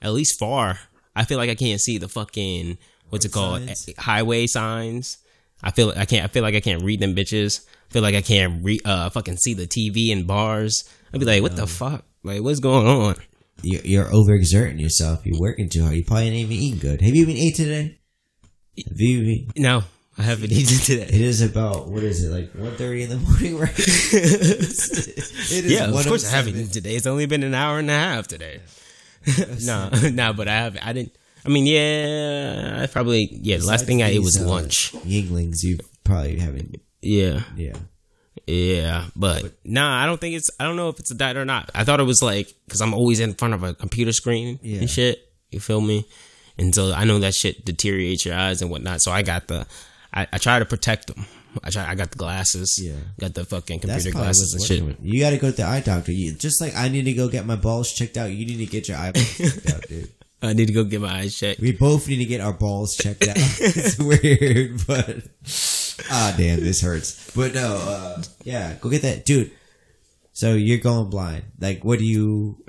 At 0.00 0.12
least 0.12 0.38
far. 0.38 0.78
I 1.14 1.24
feel 1.24 1.38
like 1.38 1.50
I 1.50 1.54
can't 1.54 1.80
see 1.80 1.98
the 1.98 2.08
fucking 2.08 2.78
what's 3.08 3.24
it 3.24 3.32
called 3.32 3.66
signs? 3.66 3.90
highway 3.98 4.46
signs. 4.46 5.18
I 5.62 5.70
feel 5.70 5.92
I 5.96 6.04
can't. 6.06 6.24
I 6.24 6.28
feel 6.28 6.42
like 6.42 6.54
I 6.54 6.60
can't 6.60 6.82
read 6.82 7.00
them 7.00 7.14
bitches. 7.14 7.66
I 7.90 7.92
feel 7.92 8.02
like 8.02 8.14
I 8.14 8.22
can't 8.22 8.64
re, 8.64 8.80
uh 8.84 9.10
fucking 9.10 9.36
see 9.36 9.54
the 9.54 9.66
TV 9.66 10.10
in 10.10 10.26
bars. 10.26 10.88
I'd 11.12 11.20
be 11.20 11.26
like, 11.26 11.42
what 11.42 11.56
the 11.56 11.66
fuck? 11.66 12.04
Like, 12.22 12.42
what's 12.42 12.60
going 12.60 12.86
on? 12.86 13.16
You're, 13.62 13.82
you're 13.82 14.04
overexerting 14.06 14.80
yourself. 14.80 15.24
You're 15.24 15.40
working 15.40 15.68
too 15.68 15.82
hard. 15.82 15.94
You 15.94 16.04
probably 16.04 16.28
ain't 16.28 16.36
even 16.36 16.52
eating 16.52 16.78
good. 16.78 17.02
Have 17.02 17.14
you 17.14 17.22
even 17.22 17.36
ate 17.36 17.56
today? 17.56 17.98
Have 18.76 18.98
you 18.98 19.18
even? 19.18 19.50
No, 19.56 19.82
I 20.16 20.22
haven't 20.22 20.52
eaten 20.52 20.78
today. 20.78 21.08
It 21.08 21.20
is 21.20 21.42
about 21.42 21.88
what 21.88 22.02
is 22.02 22.24
it 22.24 22.30
like 22.30 22.52
1.30 22.52 23.02
in 23.02 23.08
the 23.10 23.16
morning, 23.16 23.58
right? 23.58 23.72
it 23.78 25.64
is 25.64 25.72
Yeah, 25.72 25.86
of 25.86 26.06
course 26.06 26.30
I 26.30 26.36
haven't 26.36 26.56
eaten 26.56 26.70
today. 26.70 26.96
It's 26.96 27.06
only 27.06 27.26
been 27.26 27.42
an 27.42 27.54
hour 27.54 27.78
and 27.78 27.90
a 27.90 27.94
half 27.94 28.28
today. 28.28 28.60
no, 29.64 29.90
no, 30.12 30.32
but 30.36 30.48
I 30.48 30.52
have. 30.56 30.76
I 30.82 30.92
didn't. 30.92 31.16
I 31.44 31.48
mean, 31.48 31.66
yeah, 31.66 32.80
I 32.82 32.86
probably 32.86 33.28
yeah. 33.30 33.56
The 33.58 33.66
last 33.66 33.86
thing 33.86 34.02
I 34.02 34.08
ate 34.08 34.20
was 34.22 34.40
uh, 34.40 34.46
lunch. 34.46 34.92
Yuenglings, 34.92 35.62
you 35.62 35.78
probably 36.04 36.38
haven't. 36.38 36.80
Yeah, 37.02 37.42
Yeah. 37.56 37.76
yeah, 38.46 39.06
but 39.16 39.52
nah, 39.64 40.02
I 40.02 40.06
don't 40.06 40.20
think 40.20 40.36
it's. 40.36 40.50
I 40.60 40.64
don't 40.64 40.76
know 40.76 40.88
if 40.90 40.98
it's 40.98 41.10
a 41.10 41.14
diet 41.14 41.36
or 41.36 41.44
not. 41.44 41.70
I 41.74 41.84
thought 41.84 42.00
it 42.00 42.04
was 42.04 42.22
like 42.22 42.52
because 42.66 42.80
I'm 42.80 42.94
always 42.94 43.20
in 43.20 43.34
front 43.34 43.54
of 43.54 43.62
a 43.62 43.74
computer 43.74 44.12
screen 44.12 44.58
Yeah. 44.62 44.80
and 44.80 44.90
shit. 44.90 45.18
You 45.50 45.60
feel 45.60 45.80
me? 45.80 46.06
And 46.58 46.74
so 46.74 46.92
I 46.92 47.04
know 47.04 47.18
that 47.20 47.34
shit 47.34 47.64
deteriorates 47.64 48.24
your 48.26 48.34
eyes 48.34 48.60
and 48.62 48.70
whatnot. 48.70 49.00
So 49.00 49.10
I 49.12 49.22
got 49.22 49.48
the. 49.48 49.66
I, 50.12 50.26
I 50.32 50.38
try 50.38 50.58
to 50.58 50.64
protect 50.64 51.06
them. 51.06 51.24
I 51.64 51.70
try. 51.70 51.88
I 51.90 51.94
got 51.94 52.10
the 52.10 52.16
glasses. 52.18 52.78
Yeah. 52.82 52.94
Got 53.18 53.34
the 53.34 53.44
fucking 53.44 53.80
computer 53.80 54.10
glasses 54.12 54.54
and 54.54 54.62
shit. 54.62 54.84
with- 54.84 54.96
You 55.02 55.20
got 55.20 55.30
to 55.30 55.38
go 55.38 55.50
to 55.50 55.56
the 55.56 55.64
eye 55.64 55.80
doctor. 55.80 56.12
You, 56.12 56.32
just 56.34 56.60
like 56.60 56.74
I 56.76 56.88
need 56.88 57.04
to 57.04 57.12
go 57.12 57.28
get 57.28 57.44
my 57.46 57.56
balls 57.56 57.92
checked 57.92 58.16
out. 58.16 58.30
You 58.30 58.46
need 58.46 58.58
to 58.58 58.66
get 58.66 58.88
your 58.88 58.98
eyeballs 58.98 59.36
checked 59.36 59.70
out, 59.74 59.88
dude. 59.88 60.10
I 60.42 60.52
need 60.54 60.66
to 60.68 60.72
go 60.72 60.84
get 60.84 61.02
my 61.02 61.18
eyes 61.18 61.36
checked. 61.38 61.60
We 61.60 61.72
both 61.72 62.08
need 62.08 62.16
to 62.18 62.24
get 62.24 62.40
our 62.40 62.54
balls 62.54 62.96
checked 62.96 63.28
out. 63.28 63.34
it's 63.36 63.98
weird, 63.98 64.80
but 64.86 65.18
ah, 66.10 66.34
damn, 66.38 66.60
this 66.60 66.80
hurts. 66.80 67.30
But 67.36 67.52
no, 67.52 67.76
uh, 67.76 68.22
yeah, 68.44 68.74
go 68.80 68.88
get 68.88 69.02
that, 69.02 69.26
dude. 69.26 69.50
So 70.32 70.54
you're 70.54 70.78
going 70.78 71.10
blind. 71.10 71.44
Like, 71.60 71.84
what 71.84 71.98
do 71.98 72.06
you 72.06 72.64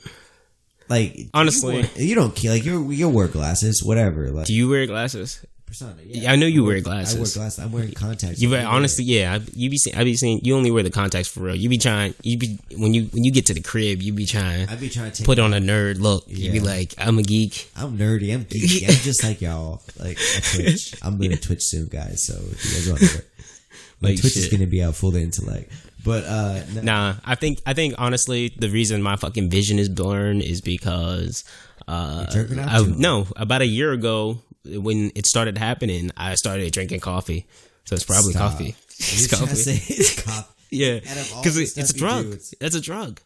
like? 0.89 1.13
do 1.13 1.21
you 1.21 1.29
Honestly. 1.33 1.75
wear- 1.75 1.89
you, 1.95 2.13
don't 2.15 2.35
care. 2.35 2.51
Like, 2.51 2.65
you 2.65 2.91
you 2.91 3.07
wear 3.07 3.29
glasses, 3.29 3.81
whatever. 3.81 4.31
Like, 4.31 4.47
Do 4.47 4.53
you 4.53 4.67
wear 4.67 4.85
glasses? 4.85 5.45
Persona. 5.71 5.95
Yeah, 6.05 6.31
I 6.31 6.35
know 6.35 6.45
you 6.47 6.63
I 6.65 6.67
wear 6.67 6.77
I 6.77 6.79
glasses. 6.81 7.15
I 7.15 7.19
wear 7.19 7.29
glasses. 7.33 7.59
I'm 7.63 7.71
wearing 7.71 7.91
contacts. 7.93 8.41
You 8.41 8.49
Yeah. 8.49 8.57
wear, 8.63 8.67
honestly, 8.67 9.05
yeah. 9.05 9.33
I- 9.35 9.41
You 9.55 9.69
be 9.69 9.77
seeing, 9.77 9.95
I 9.95 10.03
be 10.03 10.15
seeing. 10.17 10.41
You 10.43 10.55
only 10.55 10.69
wear 10.71 10.83
the 10.83 10.89
contacts 10.89 11.29
for 11.29 11.41
real. 11.41 11.55
You 11.55 11.69
be 11.69 11.77
trying. 11.77 12.13
You 12.23 12.37
be 12.37 12.59
when 12.75 12.93
you 12.93 13.03
when 13.13 13.23
you 13.23 13.31
get 13.31 13.45
to 13.47 13.53
the 13.53 13.61
crib. 13.61 14.01
You 14.01 14.11
be 14.13 14.25
trying. 14.25 14.67
I 14.69 14.75
be 14.75 14.89
trying 14.89 15.11
to 15.13 15.23
put 15.23 15.39
on 15.39 15.53
a 15.53 15.59
nerd 15.59 15.99
look. 15.99 16.25
You 16.27 16.51
be 16.51 16.59
like, 16.59 16.93
I'm 16.97 17.17
a 17.19 17.23
geek. 17.23 17.69
I'm 17.75 17.97
nerdy. 17.97 18.33
I'm 18.33 18.45
geeky. 18.45 18.83
I'm 18.89 18.95
just 19.03 19.23
like 19.23 19.41
y'all. 19.41 19.81
Like 19.97 20.17
Twitch. 20.53 20.93
I'm 21.01 21.17
gonna 21.17 21.37
Twitch 21.37 21.63
soon, 21.63 21.87
guys. 21.87 22.23
So 22.23 22.33
if 22.51 22.65
you 22.65 22.71
guys 22.71 22.89
want 22.89 23.01
to, 23.01 23.23
my 24.01 24.09
Like 24.09 24.19
Twitch 24.21 24.35
is 24.37 24.47
gonna 24.49 24.67
be 24.67 24.83
out 24.83 24.95
full 24.95 25.09
of 25.15 25.21
intellect. 25.21 25.71
But 26.03 26.23
uh, 26.25 26.63
no, 26.73 26.81
Nah, 26.81 27.15
I 27.23 27.35
think 27.35 27.61
I 27.65 27.73
think 27.73 27.95
honestly, 27.97 28.51
the 28.57 28.69
reason 28.69 29.01
my 29.03 29.15
fucking 29.15 29.49
vision 29.51 29.77
is 29.79 29.87
blurred 29.87 30.37
is 30.41 30.59
because 30.59 31.43
uh, 31.87 32.25
You're 32.33 32.43
jerking 32.43 32.59
off 32.59 32.87
I, 32.87 32.91
no, 32.97 33.27
about 33.35 33.61
a 33.61 33.67
year 33.67 33.91
ago 33.93 34.39
when 34.65 35.11
it 35.15 35.25
started 35.25 35.57
happening, 35.57 36.11
I 36.17 36.35
started 36.35 36.71
drinking 36.73 36.99
coffee. 36.99 37.47
So 37.85 37.95
it's 37.95 38.03
probably 38.05 38.33
Stop. 38.33 38.51
coffee. 38.51 38.75
It's 38.89 39.27
coffee. 39.27 39.53
it's 39.53 40.21
coffee. 40.23 40.47
Yeah, 40.69 40.99
Out 41.09 41.17
of 41.17 41.33
all 41.33 41.41
because 41.41 41.55
the 41.55 41.63
it's 41.81 41.89
a 41.91 41.97
drug. 41.97 42.23
do, 42.23 42.27
it's- 42.29 42.53
That's 42.59 42.75
a 42.75 42.81
drug. 42.81 43.19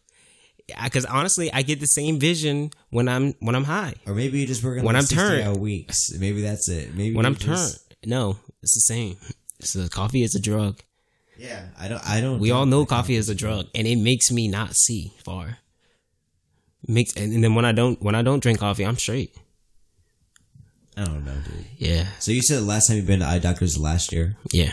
Because 0.82 1.04
honestly, 1.04 1.52
I 1.52 1.62
get 1.62 1.78
the 1.78 1.86
same 1.86 2.18
vision 2.18 2.70
when 2.90 3.06
I'm 3.06 3.34
when 3.38 3.54
I'm 3.54 3.62
high. 3.64 3.94
Or 4.04 4.14
maybe 4.14 4.40
you 4.40 4.46
just 4.48 4.64
working 4.64 4.82
When 4.82 4.94
like 4.96 5.04
I'm 5.04 5.08
turned. 5.08 5.60
weeks. 5.60 6.12
Maybe 6.18 6.42
that's 6.42 6.68
it. 6.68 6.92
Maybe 6.96 7.14
When 7.14 7.24
I'm 7.24 7.36
just- 7.36 7.86
turned, 7.88 8.10
no, 8.10 8.38
it's 8.62 8.74
the 8.74 8.80
same. 8.94 9.16
So 9.60 9.86
coffee 9.88 10.22
is 10.24 10.34
a 10.34 10.40
drug. 10.40 10.80
Yeah, 11.38 11.66
I 11.78 11.86
don't. 11.86 12.04
I 12.08 12.20
don't. 12.20 12.40
We 12.40 12.50
all 12.50 12.66
know 12.66 12.84
coffee 12.86 13.14
is 13.14 13.28
a 13.28 13.34
drug, 13.34 13.66
and 13.76 13.86
it 13.86 13.96
makes 13.96 14.30
me 14.32 14.48
not 14.48 14.74
see 14.74 15.12
far. 15.24 15.58
Makes 16.88 17.14
and, 17.14 17.32
and 17.32 17.44
then 17.44 17.54
when 17.54 17.64
I 17.64 17.72
don't 17.72 18.00
when 18.02 18.14
I 18.14 18.22
don't 18.22 18.40
drink 18.42 18.58
coffee, 18.58 18.84
I'm 18.86 18.96
straight. 18.96 19.36
I 20.96 21.04
don't 21.04 21.24
know, 21.24 21.34
dude. 21.34 21.66
Yeah, 21.76 22.06
So 22.20 22.32
you 22.32 22.40
said 22.42 22.58
the 22.58 22.64
last 22.66 22.88
time 22.88 22.96
you've 22.96 23.06
been 23.06 23.20
to 23.20 23.26
eye 23.26 23.38
doctors 23.38 23.78
last 23.78 24.12
year, 24.12 24.36
yeah. 24.50 24.72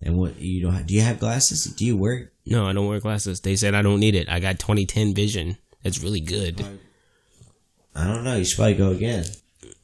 and 0.00 0.16
what 0.16 0.38
you 0.38 0.62
don't? 0.62 0.72
Have, 0.74 0.86
do 0.86 0.94
you 0.94 1.00
have 1.00 1.18
glasses? 1.18 1.64
Do 1.64 1.84
you 1.84 1.96
wear? 1.96 2.30
No, 2.46 2.66
I 2.66 2.72
don't 2.72 2.86
wear 2.86 3.00
glasses. 3.00 3.40
They 3.40 3.56
said 3.56 3.74
I 3.74 3.82
don't 3.82 3.98
need 4.00 4.14
it. 4.14 4.28
I 4.28 4.38
got 4.40 4.58
2010 4.60 5.14
vision. 5.14 5.56
That's 5.82 6.02
really 6.02 6.20
good. 6.20 6.64
I 7.94 8.04
don't 8.06 8.22
know. 8.24 8.36
You 8.36 8.44
should 8.44 8.56
probably 8.56 8.74
go 8.74 8.90
again. 8.90 9.24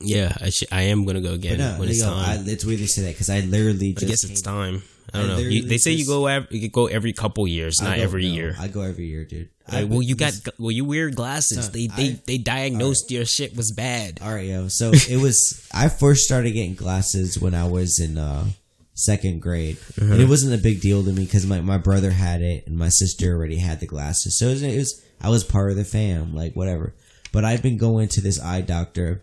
Yeah, 0.00 0.36
I, 0.40 0.50
sh- 0.50 0.64
I 0.70 0.82
am 0.82 1.04
gonna 1.04 1.20
go 1.20 1.32
again 1.32 1.58
No, 1.58 1.76
when 1.78 1.88
it's 1.88 2.00
yo, 2.00 2.08
I, 2.12 2.38
it's 2.44 2.64
weird 2.64 2.80
to 2.80 2.86
say 2.86 3.02
that 3.02 3.12
because 3.12 3.30
I 3.30 3.40
literally 3.40 3.92
just. 3.94 4.04
I 4.04 4.08
guess 4.08 4.24
it's 4.24 4.42
time. 4.42 4.82
I 5.12 5.18
don't 5.18 5.28
know. 5.28 5.38
You, 5.38 5.62
they 5.62 5.78
say 5.78 5.92
you 5.92 6.06
go 6.06 6.26
every, 6.26 6.58
you 6.58 6.68
go 6.68 6.86
every 6.86 7.12
couple 7.12 7.46
years, 7.46 7.80
I 7.80 7.84
not 7.84 7.96
go- 7.96 8.02
every 8.02 8.28
no, 8.28 8.34
year. 8.34 8.56
I 8.58 8.68
go 8.68 8.80
every 8.82 9.06
year, 9.06 9.24
dude. 9.24 9.50
I 9.68 9.84
well, 9.84 10.02
you 10.02 10.14
got 10.14 10.32
well, 10.58 10.70
you 10.70 10.84
wear 10.84 11.10
glasses. 11.10 11.64
Son, 11.66 11.72
they 11.72 11.86
they 11.86 12.08
I- 12.10 12.20
they 12.26 12.38
diagnosed 12.38 13.10
your 13.10 13.24
shit 13.24 13.56
was 13.56 13.72
bad. 13.72 14.18
All 14.22 14.32
right, 14.34 14.46
yo. 14.46 14.68
So 14.68 14.92
it 14.92 15.20
was. 15.20 15.66
I 15.72 15.88
first 15.88 16.24
started 16.24 16.52
getting 16.52 16.74
glasses 16.74 17.38
when 17.38 17.54
I 17.54 17.66
was 17.68 17.98
in 17.98 18.18
uh, 18.18 18.46
second 18.94 19.40
grade, 19.40 19.76
Uh-huh. 20.00 20.12
and 20.12 20.20
it 20.22 20.28
wasn't 20.28 20.54
a 20.58 20.62
big 20.62 20.80
deal 20.80 21.02
to 21.04 21.12
me 21.12 21.24
because 21.24 21.46
my, 21.46 21.60
my 21.60 21.78
brother 21.78 22.10
had 22.10 22.42
it 22.42 22.66
and 22.66 22.76
my 22.76 22.88
sister 22.90 23.34
already 23.34 23.56
had 23.56 23.80
the 23.80 23.86
glasses. 23.86 24.38
So 24.38 24.46
it 24.48 24.50
was, 24.50 24.62
it 24.62 24.76
was. 24.78 25.02
I 25.20 25.28
was 25.30 25.44
part 25.44 25.70
of 25.70 25.76
the 25.76 25.84
fam, 25.84 26.34
like 26.34 26.54
whatever. 26.54 26.94
But 27.32 27.44
I've 27.44 27.62
been 27.62 27.78
going 27.78 28.08
to 28.08 28.20
this 28.20 28.38
eye 28.40 28.60
doctor. 28.60 29.22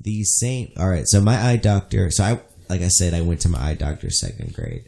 The 0.00 0.24
same. 0.24 0.72
All 0.78 0.88
right. 0.88 1.06
So 1.06 1.20
my 1.20 1.38
eye 1.40 1.56
doctor. 1.56 2.10
So 2.10 2.24
I, 2.24 2.40
like 2.70 2.80
I 2.80 2.88
said, 2.88 3.12
I 3.12 3.20
went 3.20 3.40
to 3.42 3.48
my 3.50 3.60
eye 3.62 3.74
doctor 3.74 4.08
second 4.10 4.54
grade. 4.54 4.84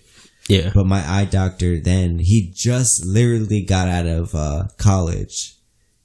Yeah, 0.48 0.72
But 0.74 0.86
my 0.86 1.02
eye 1.08 1.24
doctor 1.24 1.80
then 1.80 2.18
he 2.18 2.52
just 2.54 3.04
literally 3.04 3.62
got 3.62 3.88
out 3.88 4.06
of 4.06 4.34
uh, 4.34 4.64
college, 4.76 5.54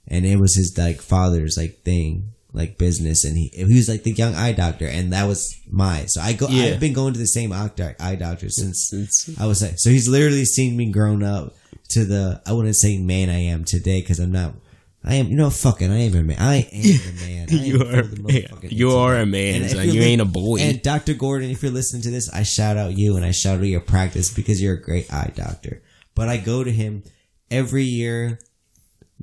and 0.07 0.25
it 0.25 0.37
was 0.39 0.55
his 0.55 0.77
like 0.77 1.01
father's 1.01 1.57
like 1.57 1.83
thing, 1.83 2.31
like 2.53 2.77
business, 2.77 3.25
and 3.25 3.35
he 3.35 3.49
he 3.53 3.75
was 3.75 3.89
like 3.89 4.03
the 4.03 4.11
young 4.13 4.35
eye 4.35 4.53
doctor, 4.53 4.87
and 4.87 5.11
that 5.11 5.27
was 5.27 5.53
mine. 5.69 6.07
So 6.07 6.21
I 6.21 6.33
go. 6.33 6.47
Yeah. 6.47 6.73
I've 6.73 6.79
been 6.79 6.93
going 6.93 7.13
to 7.13 7.19
the 7.19 7.27
same 7.27 7.51
eye 7.51 7.67
doctor 8.15 8.49
since 8.49 8.87
Since- 8.89 9.37
I 9.39 9.45
was 9.45 9.61
like. 9.61 9.73
So 9.77 9.89
he's 9.89 10.07
literally 10.07 10.45
seen 10.45 10.77
me 10.77 10.89
grown 10.91 11.21
up 11.21 11.53
to 11.89 12.05
the. 12.05 12.41
I 12.47 12.53
wouldn't 12.53 12.77
say 12.77 12.97
man 12.97 13.29
I 13.29 13.39
am 13.39 13.65
today 13.65 13.99
because 14.01 14.19
I'm 14.19 14.31
not. 14.31 14.53
I 15.03 15.15
am, 15.15 15.33
know, 15.33 15.49
fucking, 15.49 15.89
I 15.91 15.99
am 15.99 16.15
a 16.15 16.23
man. 16.23 16.37
I 16.39 16.55
am 16.57 16.69
the 16.71 17.25
man. 17.25 17.47
I 17.49 17.53
am 17.53 17.63
You 17.63 17.75
are- 17.81 18.03
full 18.03 18.13
of 18.13 18.19
motherfucking 18.19 18.71
you 18.71 18.91
are 18.91 19.15
a 19.15 19.25
man, 19.25 19.67
son. 19.69 19.89
You 19.89 20.01
ain't 20.01 20.21
a 20.21 20.25
boy. 20.25 20.57
And 20.59 20.81
Dr. 20.81 21.13
Gordon, 21.13 21.49
if 21.49 21.63
you're 21.63 21.71
listening 21.71 22.01
to 22.03 22.11
this, 22.11 22.29
I 22.31 22.43
shout 22.43 22.75
out 22.77 22.97
you 22.97 23.15
and 23.15 23.25
I 23.25 23.31
shout 23.31 23.59
out 23.59 23.63
your 23.63 23.79
practice 23.79 24.33
because 24.33 24.61
you're 24.61 24.73
a 24.75 24.81
great 24.81 25.11
eye 25.11 25.31
doctor. 25.33 25.81
But 26.15 26.27
I 26.27 26.37
go 26.37 26.63
to 26.65 26.71
him 26.71 27.03
every 27.49 27.83
year 27.83 28.39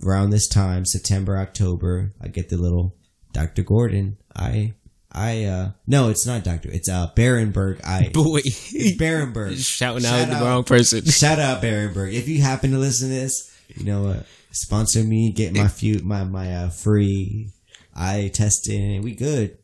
around 0.03 0.31
this 0.31 0.49
time, 0.49 0.87
September, 0.87 1.37
October. 1.37 2.15
I 2.23 2.29
get 2.29 2.49
the 2.49 2.57
little 2.57 2.97
Dr. 3.33 3.63
Gordon. 3.63 4.17
I, 4.35 4.75
I, 5.13 5.45
uh, 5.45 5.71
no, 5.87 6.09
it's 6.09 6.27
not 6.27 6.43
Dr. 6.43 6.71
It's, 6.71 6.89
uh, 6.89 7.11
Barenberg. 7.15 7.85
I, 7.85 8.09
boy, 8.15 8.39
it's 8.45 8.97
Barenberg. 8.99 9.59
shouting 9.63 10.05
Shout 10.05 10.31
out 10.31 10.39
the 10.39 10.45
wrong 10.45 10.65
person. 10.65 11.05
Shout 11.05 11.39
out 11.39 11.63
Barenberg. 11.63 12.15
If 12.15 12.29
you 12.29 12.41
happen 12.41 12.71
to 12.71 12.79
listen 12.79 13.09
to 13.09 13.15
this, 13.15 13.53
you 13.75 13.85
know 13.85 14.05
what? 14.05 14.27
Sponsor 14.53 15.03
me, 15.05 15.33
get 15.33 15.55
my 15.55 15.69
few 15.69 16.01
my 16.03 16.25
my 16.25 16.55
uh, 16.55 16.69
free 16.71 17.51
eye 17.95 18.31
testing. 18.33 19.03
We 19.03 19.15
good. 19.15 19.59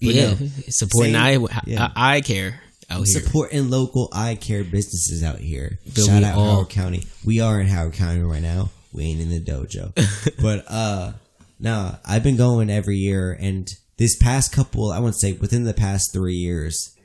yeah, 0.00 0.34
no, 0.34 0.48
supporting 0.68 1.14
same- 1.14 1.46
eye 1.46 1.62
yeah. 1.66 1.88
eye 1.96 2.20
care. 2.20 2.60
out 2.90 3.06
here. 3.06 3.20
supporting 3.20 3.70
local 3.70 4.08
eye 4.12 4.34
care 4.34 4.64
businesses 4.64 5.22
out 5.22 5.38
here. 5.38 5.78
But 5.86 6.04
Shout 6.04 6.22
out 6.22 6.36
all- 6.36 6.54
Howard 6.56 6.68
County. 6.70 7.04
We 7.24 7.40
are 7.40 7.60
in 7.60 7.66
Howard 7.66 7.94
County 7.94 8.20
right 8.20 8.42
now. 8.42 8.70
We 8.92 9.04
ain't 9.04 9.20
in 9.20 9.30
the 9.30 9.40
dojo. 9.40 9.94
but 10.42 10.64
uh 10.68 11.12
no, 11.60 11.94
I've 12.04 12.22
been 12.24 12.36
going 12.36 12.70
every 12.70 12.96
year 12.96 13.36
and 13.38 13.68
this 13.98 14.16
past 14.16 14.52
couple 14.52 14.90
I 14.90 14.98
want 14.98 15.14
to 15.14 15.20
say 15.20 15.32
within 15.32 15.64
the 15.64 15.74
past 15.74 16.12
three 16.12 16.34
years, 16.34 16.96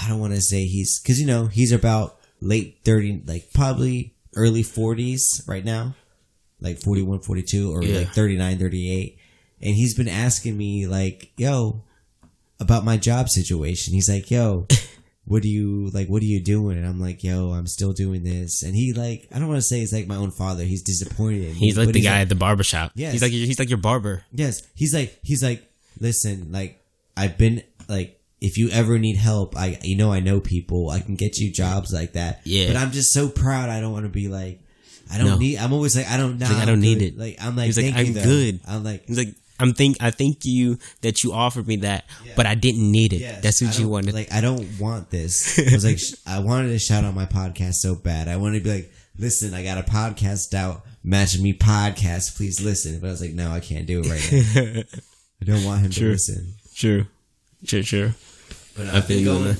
I 0.00 0.08
don't 0.08 0.20
want 0.20 0.34
to 0.34 0.40
say 0.40 0.64
he's 0.64 1.00
because 1.00 1.18
you 1.20 1.26
know, 1.26 1.46
he's 1.46 1.72
about 1.72 2.18
late 2.40 2.78
thirty 2.84 3.20
like 3.26 3.52
probably 3.52 4.11
early 4.36 4.62
forties 4.62 5.42
right 5.46 5.64
now. 5.64 5.94
Like 6.60 6.78
41, 6.78 7.20
42 7.20 7.72
or 7.74 7.82
Yeah. 7.82 7.98
like 8.00 8.12
39, 8.12 8.58
38. 8.58 9.18
And 9.60 9.74
he's 9.74 9.94
been 9.94 10.08
asking 10.08 10.56
me 10.56 10.86
like, 10.86 11.32
yo, 11.36 11.82
about 12.60 12.84
my 12.84 12.96
job 12.96 13.28
situation. 13.28 13.92
He's 13.94 14.08
like, 14.08 14.30
"Yo, 14.30 14.66
what 15.24 15.42
do 15.42 15.48
you 15.48 15.90
like? 15.92 16.06
What 16.08 16.22
are 16.22 16.26
you 16.26 16.40
doing?" 16.40 16.78
And 16.78 16.86
I'm 16.86 17.00
like, 17.00 17.24
"Yo, 17.24 17.50
I'm 17.50 17.66
still 17.66 17.92
doing 17.92 18.22
this." 18.22 18.62
And 18.62 18.74
he 18.76 18.92
like, 18.92 19.26
I 19.34 19.38
don't 19.40 19.48
want 19.48 19.58
to 19.58 19.62
say 19.62 19.80
he's 19.80 19.92
like 19.92 20.06
my 20.06 20.14
own 20.16 20.30
father. 20.30 20.62
He's 20.64 20.82
disappointed. 20.82 21.54
He's 21.56 21.76
like 21.76 21.88
the 21.90 22.00
guy 22.00 22.20
at 22.20 22.28
the 22.28 22.36
barber 22.36 22.62
shop. 22.62 22.92
Yes. 22.94 23.12
He's 23.12 23.22
like 23.22 23.32
he's 23.32 23.58
like 23.58 23.68
your 23.68 23.78
barber. 23.78 24.24
yes, 24.32 24.62
he's 24.76 24.94
like, 24.94 25.18
he's 25.22 25.42
like, 25.42 25.68
listen, 25.98 26.52
like 26.52 26.80
I've 27.16 27.36
been 27.38 27.62
like. 27.88 28.20
If 28.42 28.58
you 28.58 28.68
ever 28.70 28.98
need 28.98 29.16
help, 29.16 29.56
I 29.56 29.78
you 29.82 29.96
know 29.96 30.12
I 30.12 30.20
know 30.20 30.40
people. 30.40 30.90
I 30.90 31.00
can 31.00 31.14
get 31.16 31.38
you 31.38 31.50
jobs 31.52 31.92
like 31.92 32.12
that. 32.14 32.40
Yeah. 32.44 32.68
But 32.68 32.76
I'm 32.76 32.90
just 32.90 33.12
so 33.12 33.28
proud. 33.28 33.68
I 33.70 33.80
don't 33.80 33.92
want 33.92 34.04
to 34.04 34.10
be 34.10 34.28
like, 34.28 34.60
I 35.12 35.18
don't 35.18 35.26
No. 35.26 35.38
need. 35.38 35.58
I'm 35.58 35.72
always 35.72 35.96
like, 35.96 36.08
I 36.08 36.16
don't. 36.16 36.38
Nah, 36.38 36.48
like, 36.48 36.56
I 36.58 36.64
don't 36.64 36.80
need 36.80 37.02
it. 37.02 37.16
Like 37.16 37.36
I'm 37.40 37.56
like, 37.56 37.66
He's 37.66 37.78
like, 37.78 37.94
I'm 37.94 38.12
though. 38.12 38.22
good. 38.24 38.60
I'm 38.66 38.82
like, 38.84 39.06
He's 39.06 39.18
like, 39.18 39.34
I'm 39.60 39.74
think 39.74 39.98
I 40.00 40.10
thank 40.10 40.38
you 40.44 40.78
that 41.02 41.22
you 41.22 41.32
offered 41.32 41.68
me 41.68 41.76
that, 41.76 42.04
but 42.34 42.46
I 42.46 42.54
didn't 42.56 42.90
need 42.90 43.12
it. 43.12 43.20
Yes, 43.20 43.42
That's 43.42 43.62
what 43.62 43.78
you 43.78 43.88
wanted. 43.88 44.12
Like, 44.14 44.32
I 44.32 44.40
don't 44.40 44.66
want 44.80 45.10
this. 45.10 45.58
I 45.58 45.72
was 45.72 45.84
like, 45.84 45.98
sh- 46.00 46.14
I 46.26 46.40
wanted 46.40 46.70
to 46.70 46.78
shout 46.80 47.04
out 47.04 47.14
my 47.14 47.26
podcast 47.26 47.74
so 47.74 47.94
bad. 47.94 48.26
I 48.26 48.38
wanted 48.38 48.58
to 48.58 48.64
be 48.64 48.70
like, 48.74 48.92
listen, 49.16 49.54
I 49.54 49.62
got 49.62 49.78
a 49.78 49.82
podcast 49.82 50.52
out. 50.54 50.82
Matching 51.04 51.42
me 51.42 51.52
podcast. 51.52 52.36
Please 52.36 52.60
listen. 52.60 52.98
But 53.00 53.08
I 53.08 53.10
was 53.10 53.20
like, 53.20 53.32
no, 53.34 53.50
I 53.52 53.58
can't 53.60 53.86
do 53.86 54.00
it 54.04 54.08
right 54.08 54.32
now. 54.76 54.82
I 55.42 55.44
don't 55.44 55.64
want 55.64 55.80
him 55.82 55.90
Sure. 55.90 56.08
to 56.08 56.12
listen. 56.12 56.54
Sure, 56.74 57.06
sure, 57.64 57.82
sure. 57.82 58.14
But 58.76 58.88
I've 58.88 59.08
been 59.08 59.24
going, 59.24 59.56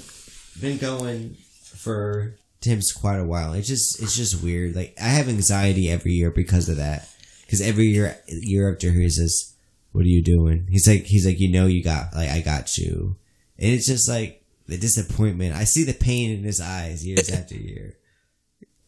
been 0.61 0.79
going 0.79 1.37
for 1.64 2.35
Tim's 2.61 2.92
quite 2.92 3.18
a 3.18 3.25
while. 3.25 3.53
It's 3.53 3.68
just, 3.68 4.03
it's 4.03 4.16
just 4.16 4.42
weird. 4.42 4.75
Like, 4.75 4.94
I 5.01 5.09
have 5.09 5.29
anxiety 5.29 5.90
every 5.90 6.12
year 6.12 6.31
because 6.31 6.68
of 6.68 6.77
that. 6.77 7.09
Because 7.42 7.61
every 7.61 7.87
year, 7.87 8.16
year 8.29 8.72
after 8.72 8.90
he 8.90 9.11
says, 9.11 9.53
"What 9.92 10.05
are 10.05 10.09
you 10.09 10.22
doing?" 10.22 10.68
He's 10.70 10.88
like, 10.88 11.05
he's 11.05 11.27
like, 11.27 11.38
you 11.38 11.53
know, 11.53 11.66
you 11.66 11.83
got 11.83 12.14
like, 12.14 12.31
I 12.31 12.40
got 12.40 12.79
you, 12.79 13.16
and 13.59 13.72
it's 13.72 13.87
just 13.87 14.09
like 14.09 14.42
the 14.66 14.79
disappointment. 14.79 15.55
I 15.55 15.64
see 15.64 15.85
the 15.85 15.92
pain 15.92 16.31
in 16.31 16.44
his 16.44 16.62
eyes 16.62 17.07
years 17.07 17.29
after 17.33 17.55
year. 17.55 17.98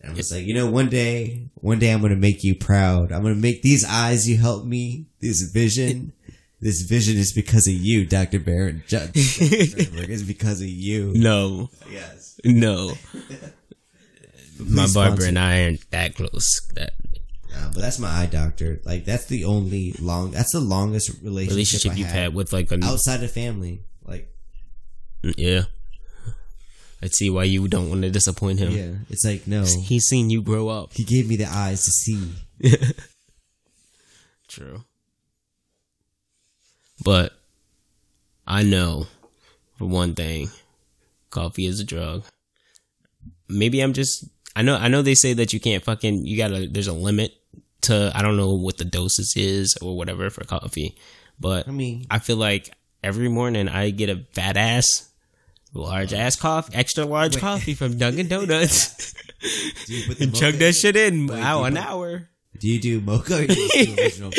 And 0.01 0.11
I'm 0.11 0.17
just 0.17 0.33
like, 0.33 0.47
you 0.47 0.55
know, 0.55 0.71
one 0.71 0.89
day, 0.89 1.51
one 1.57 1.79
day 1.79 1.93
I'm 1.93 2.01
gonna 2.01 2.17
make 2.17 2.43
you 2.43 2.55
proud. 2.55 3.13
I'm 3.13 3.23
gonna 3.23 3.35
make 3.35 3.61
these 3.61 3.85
eyes 3.85 4.27
you 4.27 4.39
helped 4.39 4.67
me, 4.67 5.09
this 5.21 5.43
vision. 5.43 6.15
This 6.65 6.81
vision 6.81 7.19
is 7.19 7.35
because 7.35 7.67
of 7.69 7.75
you, 7.75 8.07
Dr. 8.07 8.41
Barron. 8.41 8.83
Ju- 8.89 9.11
It's 9.15 10.23
because 10.23 10.63
of 10.63 10.67
you. 10.69 11.13
No, 11.15 11.69
Yes. 11.93 12.41
no. 12.43 12.95
My 14.59 14.85
Please 14.85 14.95
barber 14.95 15.25
and 15.27 15.39
I 15.39 15.65
aren't 15.65 15.91
that 15.91 16.15
close. 16.15 16.49
That 16.75 16.95
Uh, 17.55 17.71
but 17.75 17.83
that's 17.83 17.99
my 17.99 18.09
eye 18.09 18.27
doctor. 18.27 18.81
Like 18.87 19.05
that's 19.05 19.27
the 19.27 19.45
only 19.45 19.93
long. 20.01 20.31
That's 20.31 20.53
the 20.53 20.61
longest 20.61 21.11
relationship, 21.23 21.51
relationship 21.53 21.93
I 21.93 21.95
you've 21.97 22.07
had 22.09 22.17
had 22.23 22.35
with 22.35 22.53
like 22.55 22.73
a 22.73 22.83
outside 22.83 23.23
of 23.23 23.31
family. 23.31 23.81
Like 24.03 24.33
yeah. 25.37 25.65
I 27.03 27.09
see 27.09 27.29
why 27.29 27.45
you 27.45 27.69
don't 27.69 27.91
want 27.91 28.01
to 28.03 28.11
disappoint 28.11 28.59
him. 28.61 28.73
yeah, 28.73 28.93
it's 29.11 29.25
like 29.27 29.47
no. 29.47 29.65
He's 29.67 30.05
seen 30.05 30.31
you 30.31 30.41
grow 30.41 30.69
up. 30.71 30.95
He 30.95 31.05
gave 31.05 31.29
me 31.29 31.37
the 31.37 31.47
eyes 31.47 31.85
to 31.85 31.91
see. 31.91 32.33
True. 34.49 34.85
But 37.05 37.33
I 38.47 38.63
know 38.63 39.07
for 39.79 39.87
one 39.87 40.15
thing, 40.15 40.49
coffee 41.31 41.67
is 41.67 41.81
a 41.81 41.85
drug. 41.85 42.25
Maybe 43.49 43.81
I'm 43.81 43.93
just 43.93 44.25
I 44.57 44.63
know 44.63 44.77
I 44.77 44.89
know 44.89 45.03
they 45.03 45.15
say 45.15 45.35
that 45.35 45.53
you 45.53 45.61
can't 45.61 45.85
fucking 45.85 46.25
you 46.25 46.37
gotta 46.37 46.67
there's 46.67 46.89
a 46.89 46.93
limit 46.93 47.35
to 47.83 48.11
I 48.15 48.23
don't 48.23 48.37
know 48.37 48.55
what 48.55 48.79
the 48.79 48.85
doses 48.85 49.35
is 49.37 49.77
or 49.83 49.97
whatever 49.97 50.31
for 50.31 50.45
coffee. 50.45 50.97
But 51.39 51.69
I 51.69 51.73
mean, 51.73 52.07
I 52.11 52.19
feel 52.21 52.37
like 52.37 52.73
every 53.03 53.29
morning 53.29 53.69
I 53.69 53.91
get 53.91 54.09
a 54.09 54.25
fat 54.33 54.57
ass 54.57 55.11
large 55.75 56.15
ass 56.15 56.37
coffee 56.37 56.75
extra 56.75 57.05
large 57.05 57.37
coffee 57.37 57.75
from 57.75 57.99
Dunkin' 57.99 58.29
Donuts. 58.29 59.13
put 60.07 60.21
and 60.21 60.35
chug 60.35 60.55
that 60.55 60.75
shit 60.75 60.97
in 60.97 61.27
Wait, 61.27 61.41
wow, 61.41 61.65
an 61.65 61.77
hour. 61.77 62.29
Do 62.59 62.69
you 62.69 62.81
do 62.81 63.01
mocha 63.01 63.43
or 63.43 63.47
do 63.47 63.55
you 63.75 63.87
do 63.87 63.95
original? 64.03 64.31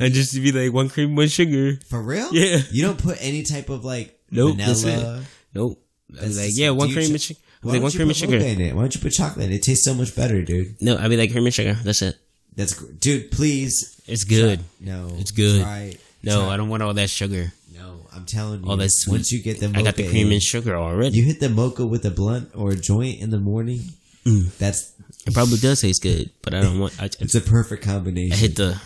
And 0.00 0.14
just 0.14 0.32
to 0.34 0.40
be 0.40 0.52
like 0.52 0.72
one 0.72 0.88
cream, 0.88 1.16
one 1.16 1.28
sugar. 1.28 1.78
for 1.88 2.00
real? 2.00 2.28
Yeah. 2.32 2.58
You 2.70 2.82
don't 2.84 2.98
put 2.98 3.18
any 3.20 3.42
type 3.42 3.68
of 3.68 3.84
like 3.84 4.18
Nope, 4.30 4.56
vanilla. 4.58 5.22
Nope. 5.54 5.80
I 6.20 6.24
was 6.24 6.38
like, 6.40 6.50
yeah, 6.54 6.70
one 6.70 6.92
cream 6.92 7.10
and 7.10 7.20
sugar. 7.20 7.40
Why 7.62 7.72
Like 7.72 7.76
don't 7.76 7.82
one 7.82 7.92
you 7.92 7.98
cream 7.98 8.08
and 8.08 8.16
put 8.16 8.16
sugar. 8.16 8.36
in 8.36 8.60
it? 8.60 8.74
Why 8.74 8.82
don't 8.82 8.94
you 8.94 9.00
put 9.00 9.12
chocolate? 9.12 9.46
in 9.46 9.52
it? 9.52 9.56
It 9.56 9.62
tastes 9.62 9.84
so 9.84 9.94
much 9.94 10.14
better, 10.14 10.42
dude. 10.42 10.76
No, 10.80 10.96
I 10.96 11.08
be 11.08 11.16
like 11.16 11.32
cream 11.32 11.44
and 11.46 11.54
sugar. 11.54 11.74
That's 11.82 12.02
it. 12.02 12.16
That's 12.54 12.76
dude. 12.76 13.30
Please, 13.32 14.00
It's 14.06 14.24
good. 14.24 14.60
no, 14.80 15.08
It's 15.18 15.32
good. 15.32 15.62
Try, 15.62 15.94
No, 16.22 16.44
try- 16.44 16.54
I 16.54 16.56
don't 16.56 16.68
want 16.68 16.82
all 16.84 16.94
that 16.94 17.10
sugar. 17.10 17.52
No, 17.74 18.06
I'm 18.14 18.24
telling 18.26 18.62
you. 18.62 18.70
All 18.70 18.76
that 18.76 18.90
sweet. 18.92 19.12
Once 19.14 19.32
you 19.32 19.42
get 19.42 19.58
the 19.60 19.66
mocha, 19.68 19.80
I 19.80 19.82
got 19.82 19.96
the 19.96 20.08
cream 20.08 20.30
and 20.30 20.40
sugar 20.42 20.76
already. 20.76 21.16
You 21.18 21.24
hit 21.24 21.40
the 21.40 21.48
mocha 21.48 21.84
with 21.84 22.04
a 22.04 22.10
blunt 22.12 22.50
or 22.54 22.70
a 22.70 22.76
joint 22.76 23.20
in 23.20 23.30
the 23.30 23.40
morning. 23.40 23.80
Mm. 24.26 24.56
That's 24.58 24.92
It 25.26 25.34
probably 25.34 25.58
does 25.58 25.80
taste 25.80 26.02
good, 26.02 26.30
but 26.42 26.54
I 26.54 26.60
don't 26.62 26.78
want. 26.80 27.00
I, 27.00 27.06
it's 27.20 27.34
a 27.34 27.40
perfect 27.40 27.82
combination. 27.84 28.32
I 28.32 28.36
hit 28.36 28.56
the, 28.56 28.80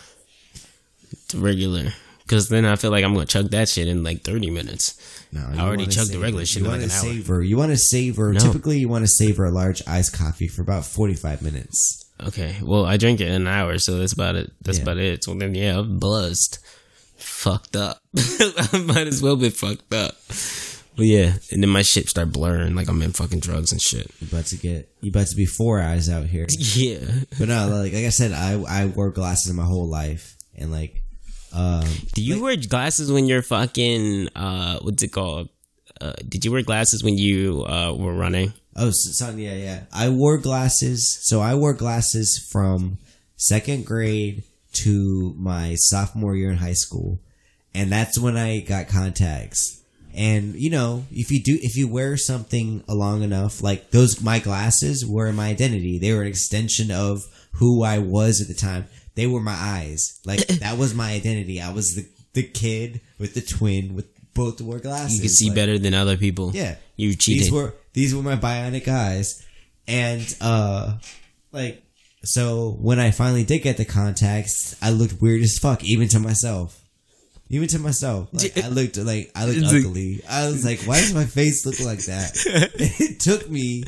the 1.31 1.39
regular 1.39 1.93
because 2.25 2.49
then 2.49 2.65
I 2.65 2.77
feel 2.77 2.91
like 2.91 3.05
I'm 3.05 3.15
gonna 3.15 3.27
chug 3.27 3.51
that 3.51 3.69
shit 3.69 3.89
in 3.89 4.03
like 4.03 4.23
30 4.23 4.51
minutes. 4.51 4.95
No, 5.33 5.47
I 5.55 5.61
already 5.61 5.87
chugged 5.87 6.11
the 6.13 6.19
regular 6.19 6.45
shit 6.47 6.63
You 6.63 6.67
in 6.67 6.73
like 6.73 6.83
an 6.83 6.91
hour. 6.91 7.03
savor. 7.03 7.43
You 7.43 7.57
want 7.57 7.71
to 7.73 7.77
savor. 7.77 8.33
No. 8.33 8.41
Typically, 8.41 8.79
you 8.79 8.89
want 8.89 9.05
to 9.05 9.09
savor 9.09 9.45
a 9.45 9.51
large 9.51 9.83
iced 9.87 10.13
coffee 10.17 10.49
for 10.49 10.63
about 10.63 10.85
forty-five 10.85 11.43
minutes. 11.43 12.05
Okay, 12.27 12.57
well 12.63 12.85
I 12.85 12.97
drink 12.97 13.21
it 13.21 13.29
in 13.29 13.35
an 13.43 13.47
hour, 13.47 13.79
so 13.79 13.99
that's 13.99 14.13
about 14.13 14.35
it. 14.37 14.51
That's 14.63 14.79
Yeah. 14.79 14.83
about 14.85 14.99
it. 14.99 15.23
So 15.25 15.35
then, 15.35 15.55
yeah, 15.55 15.79
I'm 15.79 15.99
buzzed, 16.01 16.59
fucked 17.17 17.77
up. 17.77 18.01
I 18.17 18.83
might 18.85 19.07
as 19.07 19.23
well 19.23 19.37
be 19.37 19.51
fucked 19.51 19.93
up. 19.95 20.17
Yeah, 20.99 21.35
and 21.53 21.63
then 21.63 21.71
my 21.71 21.83
shit 21.83 22.09
start 22.09 22.33
blurring 22.33 22.75
like 22.75 22.89
I'm 22.89 23.01
in 23.03 23.13
fucking 23.13 23.41
drugs 23.41 23.73
and 23.73 23.81
shit. 23.81 24.11
You 24.21 24.29
about 24.31 24.47
to 24.47 24.57
get. 24.57 24.89
You 25.01 25.11
about 25.11 25.29
to 25.29 25.37
be 25.37 25.47
four 25.47 25.81
eyes 25.81 26.09
out 26.09 26.27
here. 26.27 26.47
Yeah, 26.59 26.99
But 27.39 27.49
no, 27.49 27.69
like 27.69 27.93
like 27.93 28.05
I 28.05 28.09
said, 28.11 28.33
I 28.33 28.61
I 28.69 28.87
wore 28.87 29.11
glasses 29.11 29.53
my 29.53 29.65
whole 29.65 29.89
life, 29.89 30.37
and 30.57 30.71
like, 30.73 31.03
um, 31.53 31.85
Do 32.15 32.23
you 32.23 32.43
wear 32.43 32.57
glasses 32.57 33.11
when 33.13 33.27
you're 33.27 33.43
fucking 33.43 34.29
uh 34.35 34.79
what's 34.81 35.03
it 35.03 35.13
called? 35.13 35.49
Uh, 36.01 36.13
did 36.29 36.45
you 36.45 36.53
wear 36.53 36.63
glasses 36.63 37.03
when 37.03 37.17
you 37.19 37.65
uh 37.65 37.93
were 37.93 38.15
running? 38.15 38.53
Oh, 38.77 38.91
so, 38.91 39.11
so- 39.27 39.37
yeah, 39.37 39.55
yeah. 39.55 39.81
I 39.93 40.09
wore 40.11 40.39
glasses. 40.39 41.19
So 41.23 41.41
I 41.41 41.55
wore 41.55 41.75
glasses 41.75 42.47
from 42.53 42.99
second 43.37 43.85
grade 43.87 44.43
to 44.85 45.35
my 45.37 45.75
sophomore 45.77 46.37
year 46.37 46.51
in 46.51 46.57
high 46.59 46.75
school, 46.75 47.19
and 47.75 47.91
that's 47.91 48.19
when 48.19 48.37
I 48.37 48.61
got 48.61 48.87
contacts. 48.89 49.78
And 50.19 50.55
you 50.57 50.69
know, 50.71 51.05
if 51.13 51.31
you 51.31 51.41
do, 51.43 51.57
if 51.63 51.77
you 51.77 51.87
wear 51.89 52.17
something 52.17 52.83
long 52.89 53.23
enough, 53.23 53.63
like 53.63 53.91
those, 53.93 54.21
my 54.21 54.41
glasses 54.41 55.07
were 55.07 55.33
my 55.33 55.49
identity. 55.49 55.99
They 55.99 56.13
were 56.13 56.23
an 56.23 56.27
extension 56.29 56.91
of 56.91 57.23
who 57.53 57.85
I 57.85 57.99
was 58.01 58.41
at 58.41 58.49
the 58.49 58.55
time. 58.55 58.87
They 59.15 59.27
were 59.29 59.41
my 59.41 59.55
eyes. 59.57 60.21
Like 60.27 60.47
that 60.61 60.77
was 60.77 60.93
my 60.95 61.13
identity. 61.13 61.61
I 61.63 61.73
was 61.73 61.95
the 61.95 62.09
the 62.35 62.43
kid 62.43 63.01
with 63.19 63.35
the 63.35 63.41
twin 63.41 63.95
with 63.95 64.07
both 64.35 64.61
wore 64.61 64.81
glasses. 64.81 65.15
You 65.17 65.21
can 65.23 65.29
see 65.31 65.47
Like, 65.47 65.55
better 65.57 65.79
than 65.79 65.95
other 65.95 66.17
people. 66.17 66.51
yeah. 66.53 66.77
You 66.97 67.15
cheated. 67.15 67.45
These 67.45 67.53
were 67.53 67.75
these 67.93 68.15
were 68.15 68.23
my 68.23 68.37
bionic 68.37 68.89
eyes. 68.89 69.45
And 69.87 70.37
uh 70.41 70.99
like 71.53 71.83
so 72.25 72.77
when 72.81 72.99
I 72.99 73.13
finally 73.13 73.45
did 73.45 73.61
get 73.61 73.77
the 73.77 73.85
contacts, 73.85 74.75
I 74.83 74.91
looked 74.91 75.21
weird 75.23 75.43
as 75.43 75.59
fuck, 75.59 75.85
even 75.85 76.09
to 76.09 76.19
myself. 76.19 76.81
Even 77.51 77.69
to 77.69 77.79
myself. 77.79 78.29
Like, 78.33 78.59
I 78.59 78.69
looked 78.69 78.99
like 78.99 79.31
I 79.35 79.47
looked 79.47 79.75
ugly. 79.75 80.21
I 80.29 80.47
was 80.49 80.65
like, 80.65 80.81
why 80.81 81.01
does 81.01 81.15
my 81.15 81.25
face 81.25 81.65
look 81.65 81.81
like 81.81 82.05
that? 82.07 82.33
it 82.45 83.21
took 83.21 83.49
me 83.49 83.85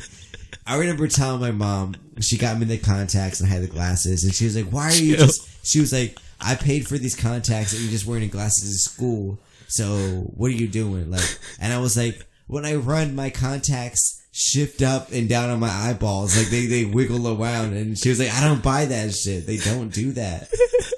I 0.65 0.77
remember 0.77 1.07
telling 1.07 1.41
my 1.41 1.51
mom 1.51 1.95
she 2.19 2.37
got 2.37 2.57
me 2.57 2.65
the 2.65 2.77
contacts 2.77 3.39
and 3.39 3.49
I 3.49 3.53
had 3.53 3.63
the 3.63 3.67
glasses 3.67 4.23
and 4.23 4.33
she 4.33 4.45
was 4.45 4.55
like, 4.55 4.71
Why 4.71 4.85
are 4.85 4.93
you 4.93 5.15
Chill. 5.15 5.25
just 5.27 5.65
she 5.65 5.79
was 5.79 5.91
like, 5.93 6.17
I 6.39 6.55
paid 6.55 6.87
for 6.87 6.97
these 6.97 7.15
contacts 7.15 7.73
and 7.73 7.81
you're 7.81 7.91
just 7.91 8.05
wearing 8.05 8.29
glasses 8.29 8.69
in 8.71 8.77
school. 8.77 9.39
So 9.67 9.97
what 10.35 10.47
are 10.47 10.55
you 10.55 10.67
doing? 10.67 11.11
Like 11.11 11.39
and 11.59 11.73
I 11.73 11.79
was 11.79 11.97
like, 11.97 12.25
when 12.47 12.65
I 12.65 12.75
run 12.75 13.15
my 13.15 13.29
contacts 13.29 14.21
shift 14.33 14.81
up 14.81 15.11
and 15.11 15.27
down 15.27 15.49
on 15.49 15.59
my 15.59 15.69
eyeballs, 15.69 16.37
like 16.37 16.47
they, 16.47 16.65
they 16.65 16.85
wiggle 16.85 17.27
around 17.27 17.73
and 17.73 17.97
she 17.97 18.09
was 18.09 18.19
like, 18.19 18.33
I 18.33 18.47
don't 18.47 18.63
buy 18.63 18.85
that 18.85 19.13
shit. 19.13 19.45
They 19.45 19.57
don't 19.57 19.89
do 19.89 20.13
that. 20.13 20.47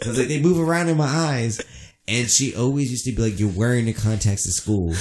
I 0.03 0.07
was 0.07 0.19
like, 0.19 0.27
they 0.27 0.41
move 0.41 0.59
around 0.59 0.89
in 0.89 0.97
my 0.97 1.07
eyes. 1.07 1.61
And 2.07 2.29
she 2.29 2.53
always 2.55 2.91
used 2.91 3.05
to 3.05 3.11
be 3.13 3.21
like, 3.21 3.39
You're 3.39 3.49
wearing 3.51 3.85
the 3.85 3.93
contacts 3.93 4.45
at 4.47 4.53
school. 4.53 4.93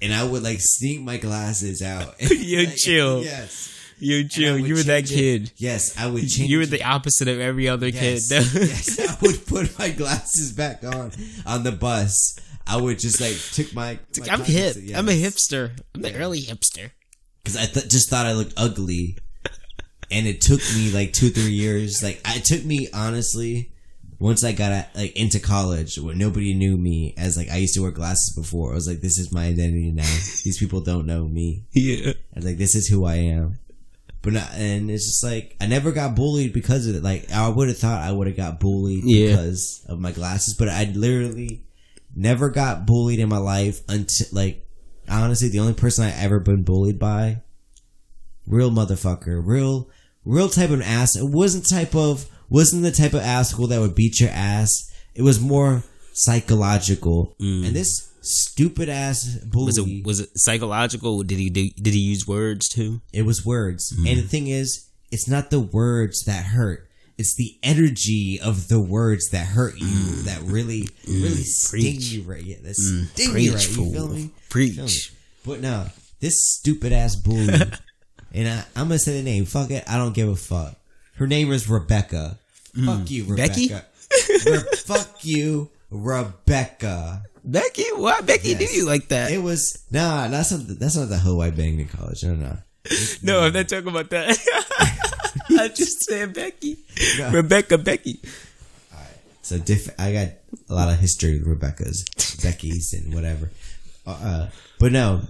and 0.00 0.14
I 0.14 0.22
would 0.24 0.42
like 0.42 0.58
sneak 0.60 1.00
my 1.02 1.16
glasses 1.16 1.82
out. 1.82 2.14
You 2.30 2.66
Like, 2.66 2.76
chill. 2.76 3.24
Yes. 3.24 3.72
You 3.98 4.28
chill. 4.28 4.58
You 4.58 4.74
were 4.74 4.82
that 4.82 5.06
change 5.06 5.12
it. 5.12 5.14
kid. 5.14 5.52
Yes, 5.56 5.98
I 5.98 6.06
would 6.06 6.28
change. 6.28 6.50
You 6.50 6.58
were 6.58 6.66
the 6.66 6.84
opposite 6.84 7.28
of 7.28 7.40
every 7.40 7.66
other 7.68 7.88
yes, 7.88 8.28
kid. 8.28 8.44
yes, 8.54 9.00
I 9.00 9.16
would 9.22 9.46
put 9.46 9.78
my 9.78 9.88
glasses 9.88 10.52
back 10.52 10.84
on 10.84 11.12
on 11.46 11.62
the 11.64 11.72
bus. 11.72 12.38
I 12.66 12.76
would 12.76 12.98
just 12.98 13.20
like 13.22 13.36
took 13.54 13.74
my. 13.74 13.98
my 14.20 14.26
I'm 14.30 14.40
hip. 14.44 14.74
contacts- 14.74 14.94
I'm 14.94 15.08
a 15.08 15.12
hipster. 15.12 15.78
I'm 15.94 16.02
the 16.02 16.14
early 16.14 16.42
hipster. 16.42 16.90
because 17.42 17.56
I 17.56 17.64
th- 17.64 17.88
just 17.88 18.10
thought 18.10 18.26
I 18.26 18.32
looked 18.34 18.52
ugly, 18.58 19.16
and 20.10 20.26
it 20.26 20.42
took 20.42 20.60
me 20.74 20.90
like 20.92 21.14
two 21.14 21.30
three 21.30 21.52
years. 21.52 22.02
Like 22.02 22.20
it 22.26 22.44
took 22.44 22.64
me 22.66 22.88
honestly, 22.92 23.72
once 24.18 24.42
I 24.44 24.52
got 24.52 24.72
at, 24.72 24.96
like 24.96 25.14
into 25.16 25.38
college, 25.40 25.98
where 25.98 26.14
nobody 26.14 26.54
knew 26.54 26.76
me 26.76 27.14
as 27.18 27.36
like 27.36 27.50
I 27.50 27.56
used 27.56 27.74
to 27.74 27.82
wear 27.82 27.90
glasses 27.90 28.34
before. 28.34 28.72
I 28.72 28.74
was 28.74 28.88
like, 28.88 29.00
this 29.00 29.18
is 29.18 29.32
my 29.32 29.46
identity 29.46 29.90
now. 29.92 30.02
These 30.44 30.58
people 30.58 30.80
don't 30.80 31.06
know 31.06 31.26
me. 31.28 31.64
Yeah. 31.72 32.12
I 32.12 32.36
was 32.36 32.44
like, 32.44 32.58
this 32.58 32.74
is 32.74 32.88
who 32.88 33.04
I 33.04 33.16
am. 33.16 33.58
But 34.22 34.32
not, 34.32 34.50
and 34.54 34.90
it's 34.90 35.04
just 35.06 35.22
like 35.24 35.54
I 35.60 35.66
never 35.66 35.92
got 35.92 36.16
bullied 36.16 36.52
because 36.52 36.86
of 36.86 36.96
it. 36.96 37.02
Like 37.02 37.30
I 37.30 37.48
would 37.48 37.68
have 37.68 37.78
thought 37.78 38.02
I 38.02 38.10
would 38.10 38.26
have 38.26 38.36
got 38.36 38.58
bullied 38.58 39.04
Yeah. 39.04 39.28
because 39.36 39.84
of 39.88 40.00
my 40.00 40.10
glasses, 40.12 40.54
but 40.58 40.68
I 40.68 40.84
literally 40.94 41.64
never 42.14 42.50
got 42.50 42.86
bullied 42.86 43.20
in 43.20 43.28
my 43.28 43.36
life 43.38 43.82
until 43.88 44.26
like 44.32 44.66
honestly 45.08 45.48
the 45.48 45.60
only 45.60 45.74
person 45.74 46.04
I 46.04 46.10
ever 46.22 46.40
been 46.40 46.64
bullied 46.64 46.98
by 46.98 47.42
real 48.46 48.70
motherfucker 48.70 49.40
real 49.44 49.90
real 50.24 50.48
type 50.48 50.70
of 50.70 50.80
ass 50.80 51.14
it 51.14 51.28
wasn't 51.28 51.68
type 51.68 51.94
of 51.94 52.26
wasn't 52.48 52.82
the 52.82 52.92
type 52.92 53.14
of 53.14 53.20
asshole 53.20 53.66
that 53.66 53.80
would 53.80 53.94
beat 53.94 54.20
your 54.20 54.30
ass 54.30 54.92
it 55.14 55.22
was 55.22 55.40
more 55.40 55.82
psychological 56.12 57.36
mm. 57.40 57.66
and 57.66 57.74
this 57.76 58.12
stupid 58.26 58.88
ass 58.88 59.38
bully 59.44 59.66
Mm. 59.66 59.66
Was 59.66 59.78
it 59.78 60.06
was 60.06 60.20
it 60.20 60.30
psychological? 60.34 61.22
Did 61.22 61.38
he 61.38 61.50
do, 61.50 61.70
did 61.70 61.94
he 61.94 62.00
use 62.00 62.26
words 62.26 62.68
too? 62.68 63.00
it 63.12 63.22
was 63.22 63.44
words. 63.44 63.92
Mm. 63.92 64.10
And 64.10 64.18
the 64.18 64.28
thing 64.28 64.48
is, 64.48 64.88
it's 65.10 65.28
not 65.28 65.50
the 65.50 65.60
words 65.60 66.24
that 66.24 66.44
hurt. 66.44 66.88
It's 67.18 67.34
the 67.36 67.56
energy 67.62 68.38
of 68.42 68.68
the 68.68 68.80
words 68.80 69.30
that 69.30 69.46
hurt 69.46 69.78
you 69.78 69.86
mm. 69.86 70.24
that 70.24 70.42
really, 70.42 70.88
really 71.08 71.42
sting 71.44 71.80
Preach. 71.80 72.10
you 72.10 72.22
right. 72.22 72.42
Yeah, 72.42 72.56
that 72.62 72.74
sting 72.74 73.38
you 73.38 73.52
right. 73.54 73.76
You 73.76 73.92
feel 73.92 74.08
me? 74.08 74.30
Preach. 74.50 74.74
Feel 74.74 74.84
me? 74.84 75.00
But 75.46 75.60
no, 75.60 75.86
this 76.20 76.34
stupid 76.38 76.92
ass 76.92 77.16
bully, 77.16 77.54
and 78.34 78.48
I, 78.48 78.64
I'm 78.74 78.88
gonna 78.88 78.98
say 78.98 79.16
the 79.16 79.22
name. 79.22 79.46
Fuck 79.46 79.70
it, 79.70 79.84
I 79.88 79.96
don't 79.96 80.14
give 80.14 80.28
a 80.28 80.36
fuck. 80.36 80.76
Her 81.16 81.26
name 81.26 81.52
is 81.52 81.68
Rebecca. 81.68 82.38
Fuck 82.84 83.10
you, 83.10 83.24
Rebecca. 83.24 83.48
Becky? 83.52 83.74
Re- 84.50 84.58
fuck 84.76 85.24
you, 85.24 85.70
Rebecca. 85.90 87.22
Becky, 87.44 87.84
why 87.94 88.20
Becky 88.22 88.50
Yes. 88.50 88.58
do 88.58 88.76
you 88.76 88.86
like 88.86 89.08
that? 89.08 89.30
It 89.30 89.38
was 89.38 89.84
nah. 89.90 90.28
That's 90.28 90.50
not. 90.52 90.78
That's 90.78 90.96
not 90.96 91.08
the 91.08 91.18
hoe 91.18 91.40
I 91.40 91.50
banged 91.50 91.80
in 91.80 91.88
college. 91.88 92.24
No, 92.24 92.34
no. 92.34 92.58
no, 93.22 93.40
I'm 93.40 93.52
not 93.52 93.68
talking 93.68 93.88
about 93.88 94.10
that. 94.10 94.36
I 95.58 95.68
just 95.68 96.02
said 96.02 96.34
Becky, 96.34 96.76
No. 97.18 97.30
Rebecca, 97.30 97.78
Becky. 97.78 98.20
All 98.92 98.98
right. 98.98 99.08
So 99.42 99.58
diff- 99.58 99.94
I 99.98 100.12
got 100.12 100.28
a 100.68 100.74
lot 100.74 100.88
of 100.88 100.98
history 100.98 101.38
with 101.38 101.46
Rebecca's, 101.46 102.04
Becky's, 102.42 102.92
and 102.92 103.14
whatever. 103.14 103.50
Uh, 104.06 104.10
uh, 104.22 104.50
but 104.80 104.92
no, 104.92 105.22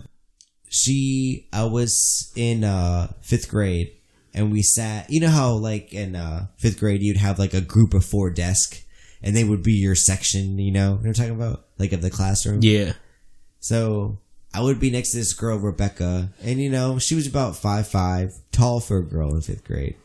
she. 0.69 1.49
I 1.53 1.65
was 1.65 2.33
in 2.35 2.65
uh, 2.65 3.09
fifth 3.23 3.49
grade, 3.49 3.93
and 4.37 4.53
we 4.53 4.63
sat. 4.63 5.11
You 5.11 5.21
know 5.21 5.31
how 5.31 5.55
like 5.55 5.93
in 5.93 6.15
uh, 6.15 6.47
fifth 6.59 6.79
grade 6.79 7.03
you'd 7.03 7.17
have 7.17 7.39
like 7.39 7.55
a 7.55 7.61
group 7.61 7.95
of 7.95 8.05
four 8.05 8.31
desk, 8.31 8.85
and 9.23 9.35
they 9.35 9.43
would 9.43 9.63
be 9.63 9.73
your 9.73 9.97
section. 9.97 10.59
You 10.59 10.71
know, 10.71 10.93
what 10.95 11.07
I'm 11.07 11.15
talking 11.15 11.33
about, 11.33 11.65
like 11.79 11.93
of 11.93 12.03
the 12.03 12.11
classroom. 12.11 12.61
Yeah, 12.63 12.93
So 13.59 14.19
I 14.55 14.61
would 14.61 14.79
be 14.79 14.91
next 14.91 15.11
to 15.11 15.17
this 15.17 15.33
girl, 15.33 15.59
Rebecca, 15.59 16.31
and 16.43 16.61
you 16.61 16.71
know, 16.71 16.99
she 16.99 17.15
was 17.15 17.27
about 17.27 17.57
five 17.57 17.89
five, 17.89 18.35
tall 18.53 18.79
for 18.79 18.99
a 18.99 19.05
girl 19.05 19.35
in 19.35 19.41
fifth 19.41 19.65
grade. 19.65 19.97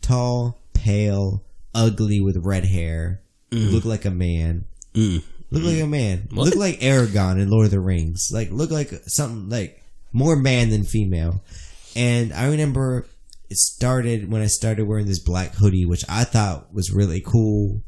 Tall, 0.00 0.58
pale, 0.72 1.44
ugly 1.74 2.20
with 2.20 2.44
red 2.44 2.64
hair, 2.64 3.20
look 3.52 3.84
like 3.84 4.04
a 4.04 4.10
man. 4.10 4.64
Mm. 4.94 5.22
Look 5.50 5.64
like 5.64 5.82
a 5.82 5.86
man. 5.86 6.28
What? 6.32 6.46
Look 6.46 6.56
like 6.56 6.80
Aragorn 6.80 7.40
in 7.40 7.50
Lord 7.50 7.66
of 7.66 7.70
the 7.70 7.80
Rings. 7.80 8.30
Like 8.32 8.50
look 8.50 8.70
like 8.70 8.90
something 9.06 9.50
like 9.50 9.82
more 10.10 10.34
man 10.34 10.70
than 10.70 10.84
female. 10.84 11.42
And 11.94 12.32
I 12.32 12.48
remember 12.48 13.06
it 13.52 13.58
started 13.58 14.30
when 14.30 14.42
I 14.42 14.46
started 14.46 14.86
wearing 14.88 15.06
this 15.06 15.18
black 15.20 15.54
hoodie, 15.54 15.84
which 15.86 16.04
I 16.08 16.24
thought 16.24 16.72
was 16.74 16.90
really 16.90 17.20
cool. 17.20 17.82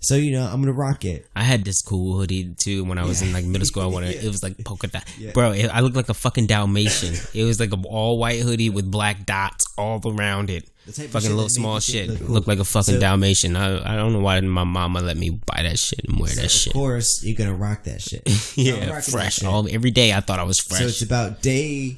So 0.00 0.16
you 0.16 0.32
know, 0.32 0.44
I'm 0.44 0.60
gonna 0.60 0.72
rock 0.74 1.04
it. 1.06 1.26
I 1.34 1.44
had 1.44 1.64
this 1.64 1.80
cool 1.80 2.18
hoodie 2.18 2.54
too 2.58 2.84
when 2.84 2.98
I 2.98 3.04
was 3.06 3.22
in 3.22 3.32
like 3.32 3.44
middle 3.46 3.64
school. 3.66 3.82
I 3.84 3.86
wanted 3.86 4.14
Yeah. 4.16 4.22
it 4.24 4.28
was 4.28 4.42
like 4.42 4.56
polka 4.64 4.86
dot, 4.88 5.04
Yeah. 5.18 5.32
bro. 5.32 5.52
It, 5.52 5.68
I 5.68 5.80
looked 5.80 5.96
like 5.96 6.10
a 6.10 6.14
fucking 6.14 6.46
Dalmatian. 6.46 7.14
it 7.32 7.44
was 7.44 7.58
like 7.58 7.72
an 7.72 7.84
all 7.88 8.18
white 8.18 8.40
hoodie 8.40 8.68
with 8.68 8.90
black 8.90 9.24
dots 9.24 9.64
all 9.78 10.00
around 10.04 10.50
it. 10.50 10.68
Fucking 10.86 11.30
little 11.30 11.48
small 11.48 11.80
shit. 11.80 12.08
look 12.10 12.28
Looked 12.28 12.48
like 12.48 12.58
a 12.58 12.64
fucking 12.64 12.94
So- 12.96 13.00
Dalmatian. 13.00 13.56
I 13.56 13.94
I 13.94 13.96
don't 13.96 14.12
know 14.12 14.20
why 14.20 14.38
my 14.40 14.64
mama 14.64 15.00
let 15.00 15.16
me 15.16 15.30
buy 15.30 15.62
that 15.62 15.78
shit 15.78 16.00
and 16.06 16.20
wear 16.20 16.28
that 16.34 16.44
Of 16.44 16.50
shit. 16.50 16.74
Of 16.74 16.74
course, 16.74 17.24
you're 17.24 17.36
gonna 17.36 17.54
rock 17.54 17.84
that 17.84 18.02
shit. 18.02 18.22
Yeah, 18.56 19.00
fresh. 19.00 19.36
shit. 19.36 19.48
All 19.48 19.66
every 19.70 19.90
day 19.90 20.12
I 20.12 20.20
thought 20.20 20.38
I 20.38 20.44
was 20.44 20.60
fresh. 20.60 20.80
So 20.80 20.86
it's 20.88 21.00
about 21.02 21.40
day. 21.40 21.96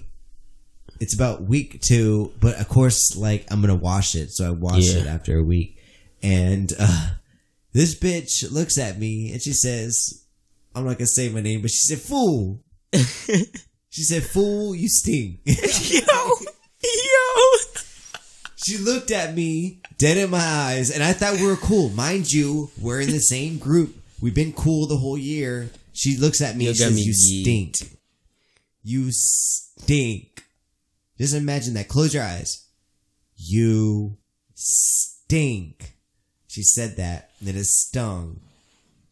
It's 1.01 1.15
about 1.15 1.43
week 1.43 1.81
two, 1.83 2.33
but 2.41 2.59
of 2.61 2.69
course, 2.69 3.17
like 3.17 3.47
I'm 3.51 3.61
gonna 3.61 3.75
wash 3.75 4.15
it, 4.15 4.31
so 4.31 4.47
I 4.47 4.51
wash 4.51 4.85
Yeah. 4.85 5.01
it 5.01 5.07
after 5.07 5.39
a 5.39 5.43
week. 5.43 5.79
And 6.23 6.73
uh, 6.79 7.11
this 7.73 7.95
bitch 7.95 8.51
looks 8.51 8.79
at 8.79 8.99
me 8.99 9.33
and 9.33 9.43
she 9.43 9.53
says, 9.53 10.25
"I'm 10.75 10.85
not 10.87 10.99
gonna 10.99 11.07
say 11.07 11.29
my 11.29 11.41
name, 11.41 11.61
but 11.63 11.71
she 11.71 11.95
said, 11.95 11.99
fool." 11.99 12.63
she 12.93 14.03
said, 14.03 14.23
"Fool, 14.25 14.75
you 14.75 14.89
stink." 14.89 15.41
yo, 15.45 16.31
yo. 16.83 17.59
she 18.57 18.79
looked 18.79 19.11
at 19.11 19.35
me 19.35 19.81
dead 19.99 20.17
in 20.17 20.31
my 20.31 20.39
eyes, 20.43 20.91
and 20.91 21.03
I 21.03 21.13
thought 21.13 21.39
we 21.39 21.47
were 21.47 21.57
cool. 21.57 21.91
Mind 21.91 22.33
you, 22.33 22.71
we're 22.81 23.01
in 23.01 23.11
the 23.11 23.21
same 23.21 23.59
group. 23.59 23.95
We've 24.21 24.35
been 24.35 24.53
cool 24.55 24.87
the 24.87 24.97
whole 24.97 25.19
year. 25.19 25.71
She 25.93 26.17
looks 26.17 26.41
at 26.41 26.57
me 26.57 26.65
You 26.65 26.71
and 26.71 26.79
says, 26.79 26.95
me 26.95 27.03
"You 27.03 27.13
geeked. 27.13 27.77
stink. 27.77 27.99
You 28.83 29.09
stink." 29.13 30.36
Just 31.19 31.35
imagine 31.35 31.75
that. 31.75 31.89
Close 31.89 32.13
your 32.13 32.23
eyes. 32.23 32.67
You 33.37 34.19
stink. 34.55 35.97
She 36.49 36.63
said 36.63 36.97
that, 36.97 37.31
and 37.41 37.57
it 37.57 37.65
stung. 37.67 38.41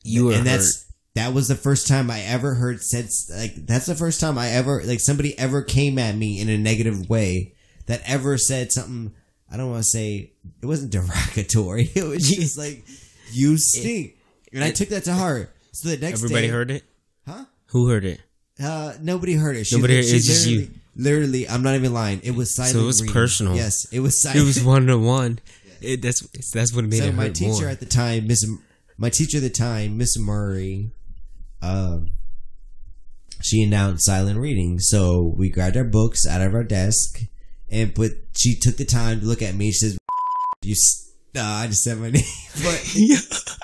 You 0.02 0.28
and 0.28 0.38
hurt. 0.38 0.44
that's 0.44 0.86
that 1.14 1.32
was 1.32 1.48
the 1.48 1.54
first 1.54 1.86
time 1.86 2.10
I 2.10 2.20
ever 2.20 2.54
heard 2.54 2.82
said 2.82 3.08
like 3.30 3.54
that's 3.66 3.86
the 3.86 3.94
first 3.94 4.20
time 4.20 4.38
I 4.38 4.50
ever 4.50 4.82
like 4.84 5.00
somebody 5.00 5.38
ever 5.38 5.62
came 5.62 5.98
at 5.98 6.14
me 6.14 6.40
in 6.40 6.48
a 6.48 6.58
negative 6.58 7.08
way 7.08 7.54
that 7.86 8.02
ever 8.06 8.36
said 8.38 8.72
something. 8.72 9.14
I 9.50 9.56
don't 9.56 9.70
want 9.70 9.84
to 9.84 9.88
say 9.88 10.32
it 10.62 10.66
wasn't 10.66 10.92
derogatory. 10.92 11.90
It 11.94 12.04
was 12.04 12.28
just 12.36 12.58
like 12.58 12.84
you 13.32 13.56
stink, 13.56 14.16
and 14.52 14.64
I 14.64 14.70
took 14.70 14.88
that 14.88 15.04
to 15.04 15.14
heart. 15.14 15.50
So 15.72 15.88
the 15.88 15.96
next 15.96 16.22
Everybody 16.22 16.46
day, 16.46 16.52
heard 16.52 16.70
it. 16.70 16.84
Huh? 17.26 17.44
Who 17.68 17.88
heard 17.88 18.04
it? 18.04 18.20
Uh, 18.62 18.94
nobody 19.00 19.34
heard 19.34 19.56
it. 19.56 19.64
She, 19.64 19.76
Nobody 19.76 19.96
heard 19.96 20.04
it, 20.04 20.14
it's 20.14 20.26
just 20.26 20.46
you. 20.46 20.68
Literally- 20.96 21.48
I'm 21.48 21.62
not 21.62 21.74
even 21.74 21.92
lying. 21.92 22.20
It 22.22 22.32
was 22.34 22.54
silent. 22.54 22.74
So 22.74 22.80
it 22.82 22.86
was 22.86 23.00
reading. 23.02 23.12
personal. 23.14 23.56
Yes, 23.56 23.86
it 23.92 24.00
was 24.00 24.20
silent. 24.20 24.40
It 24.42 24.44
was 24.46 24.62
one 24.64 24.86
to 24.86 24.98
one. 24.98 25.38
It 25.80 26.00
that's 26.02 26.20
that's 26.52 26.72
what 26.74 26.84
made 26.86 26.98
so 26.98 27.04
it 27.06 27.14
my 27.14 27.24
hurt 27.24 27.34
teacher 27.34 27.62
more. 27.62 27.68
at 27.68 27.80
the 27.80 27.86
time, 27.86 28.26
Miss, 28.26 28.46
my 28.96 29.10
teacher 29.10 29.36
at 29.38 29.42
the 29.42 29.50
time, 29.50 29.98
Miss 29.98 30.18
Murray, 30.18 30.92
um, 31.60 32.10
she 33.42 33.62
announced 33.62 34.06
silent 34.06 34.38
reading. 34.38 34.78
So 34.78 35.34
we 35.36 35.50
grabbed 35.50 35.76
our 35.76 35.84
books 35.84 36.26
out 36.26 36.40
of 36.40 36.54
our 36.54 36.64
desk, 36.64 37.20
and 37.70 37.92
but 37.94 38.12
she 38.34 38.54
took 38.58 38.76
the 38.78 38.84
time 38.86 39.20
to 39.20 39.26
look 39.26 39.42
at 39.42 39.54
me. 39.54 39.72
She 39.72 39.78
says, 39.78 39.98
"You." 40.62 40.74
Nah, 41.34 41.56
I 41.58 41.66
just 41.66 41.82
said 41.82 41.98
my 41.98 42.10
name, 42.12 42.22
but 42.62 43.56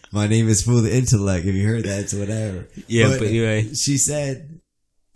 my 0.12 0.26
name 0.26 0.48
is 0.48 0.62
Fool 0.62 0.80
the 0.82 0.96
Intellect. 0.96 1.44
If 1.44 1.54
you 1.54 1.66
heard 1.66 1.84
that, 1.84 2.00
it's 2.00 2.14
whatever. 2.14 2.68
Yeah, 2.86 3.08
but 3.08 3.22
anyway. 3.26 3.74
she 3.74 3.98
said, 3.98 4.60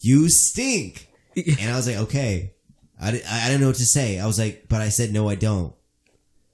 "You 0.00 0.28
stink," 0.28 1.08
and 1.60 1.70
I 1.70 1.76
was 1.76 1.86
like, 1.86 1.96
"Okay." 1.98 2.54
I, 3.00 3.10
di- 3.12 3.24
I 3.28 3.44
I 3.44 3.48
didn't 3.48 3.62
know 3.62 3.66
what 3.68 3.76
to 3.76 3.84
say. 3.84 4.18
I 4.20 4.26
was 4.26 4.38
like, 4.38 4.66
but 4.68 4.80
I 4.80 4.88
said 4.88 5.12
no, 5.12 5.28
I 5.28 5.34
don't, 5.34 5.74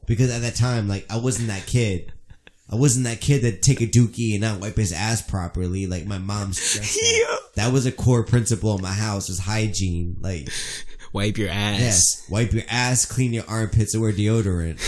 because 0.07 0.31
at 0.35 0.41
that 0.43 0.55
time, 0.57 0.88
like, 0.88 1.05
I 1.11 1.19
wasn't 1.19 1.49
that 1.49 1.67
kid. 1.67 2.12
I 2.71 2.77
wasn't 2.77 3.05
that 3.07 3.21
kid 3.21 3.43
that 3.43 3.62
take 3.62 3.81
a 3.81 3.87
dookie 3.87 4.33
and 4.33 4.43
not 4.43 4.61
wipe 4.61 4.77
his 4.77 4.93
ass 4.93 5.23
properly. 5.23 5.87
Like 5.87 6.07
my 6.07 6.19
mom 6.19 6.53
stressed 6.53 6.95
that. 6.95 7.27
Yeah. 7.57 7.64
That 7.64 7.73
was 7.73 7.87
a 7.87 7.93
core 7.93 8.25
principle 8.25 8.77
in 8.77 8.83
my 8.83 8.93
house 8.93 9.29
was 9.29 9.38
hygiene. 9.38 10.17
Like, 10.21 10.49
Wipe 11.14 11.38
your 11.38 11.49
ass. 11.49 11.81
yes, 11.81 12.27
wipe 12.31 12.53
your 12.53 12.64
ass, 12.69 13.07
clean 13.07 13.33
your 13.33 13.45
armpits, 13.49 13.95
and 13.95 14.03
wear 14.03 14.12
deodorant. 14.12 14.79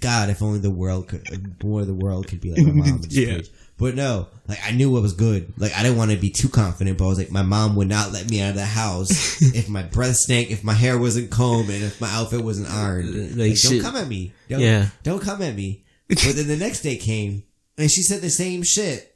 God, 0.00 0.28
if 0.28 0.42
only 0.42 0.58
the 0.58 0.70
world 0.70 1.08
could, 1.08 1.62
more 1.64 1.86
the 1.86 1.94
world 1.94 2.28
could 2.28 2.42
be 2.42 2.52
like 2.52 2.62
my 2.66 2.72
mom. 2.90 3.00
Yeah. 3.08 3.36
preach. 3.36 3.48
But 3.78 3.94
no, 3.94 4.26
like 4.48 4.58
I 4.64 4.72
knew 4.72 4.90
what 4.90 5.02
was 5.02 5.12
good. 5.12 5.52
Like 5.56 5.72
I 5.74 5.82
didn't 5.84 5.98
want 5.98 6.10
to 6.10 6.16
be 6.16 6.30
too 6.30 6.48
confident, 6.48 6.98
but 6.98 7.04
I 7.04 7.08
was 7.08 7.18
like, 7.18 7.30
my 7.30 7.42
mom 7.42 7.76
would 7.76 7.88
not 7.88 8.12
let 8.12 8.28
me 8.28 8.40
out 8.42 8.50
of 8.50 8.56
the 8.56 8.64
house 8.64 9.40
if 9.54 9.68
my 9.68 9.82
breath 9.84 10.16
stank, 10.16 10.50
if 10.50 10.64
my 10.64 10.72
hair 10.72 10.98
wasn't 10.98 11.30
combed, 11.30 11.70
and 11.70 11.84
if 11.84 12.00
my 12.00 12.10
outfit 12.10 12.42
wasn't 12.42 12.68
ironed. 12.70 13.14
Like, 13.38 13.50
Like, 13.50 13.60
don't 13.62 13.80
come 13.80 13.96
at 13.96 14.08
me. 14.08 14.32
Don't, 14.48 14.60
Yeah. 14.60 14.88
don't 15.04 15.22
come 15.22 15.42
at 15.42 15.54
me. 15.54 15.84
But 16.08 16.18
then 16.36 16.48
the 16.48 16.56
next 16.56 16.80
day 16.82 16.96
came, 16.96 17.44
and 17.76 17.90
she 17.90 18.02
said 18.02 18.20
the 18.20 18.30
same 18.30 18.62
shit. 18.62 19.14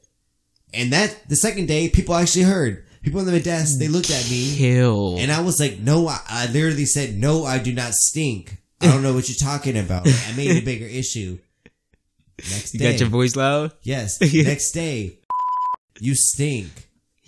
And 0.75 0.93
that 0.93 1.29
the 1.29 1.37
second 1.37 1.67
day, 1.67 1.89
people 1.89 2.15
actually 2.15 2.45
heard. 2.45 2.85
People 3.03 3.19
on 3.19 3.27
the 3.27 3.41
desk, 3.41 3.79
they 3.81 3.89
looked 3.89 4.11
at 4.13 4.31
me, 4.31 4.55
Kill. 4.57 5.17
and 5.19 5.33
I 5.33 5.41
was 5.41 5.59
like, 5.59 5.81
"No," 5.81 6.07
I, 6.07 6.21
I 6.29 6.47
literally 6.47 6.87
said, 6.87 7.19
"No, 7.19 7.45
I 7.45 7.59
do 7.59 7.73
not 7.75 7.95
stink." 7.95 8.59
I 8.81 8.87
don't 8.87 9.03
know 9.03 9.13
what 9.15 9.29
you're 9.29 9.37
talking 9.37 9.77
about. 9.77 10.07
I 10.07 10.33
made 10.37 10.57
a 10.57 10.61
bigger 10.65 10.87
issue. 10.87 11.39
Next 12.39 12.75
you 12.75 12.81
day, 12.81 12.93
got 12.93 13.01
your 13.01 13.09
voice 13.09 13.37
loud? 13.37 13.73
yes. 13.83 14.21
Next 14.35 14.73
day, 14.73 15.19
you 16.01 16.15
stink. 16.15 16.71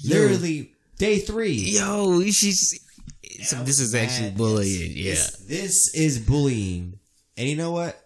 Literally, 0.05 0.73
day 0.99 1.19
three. 1.19 1.53
Yo, 1.55 2.23
she's. 2.25 2.81
So 3.43 3.57
this 3.63 3.81
is 3.81 3.95
actually 3.95 4.31
Bad. 4.31 4.39
bullying. 4.39 4.93
Yeah. 4.95 5.13
This, 5.15 5.37
this 5.47 5.95
is 5.95 6.19
bullying. 6.19 6.99
And 7.37 7.49
you 7.49 7.57
know 7.57 7.73
what? 7.73 8.01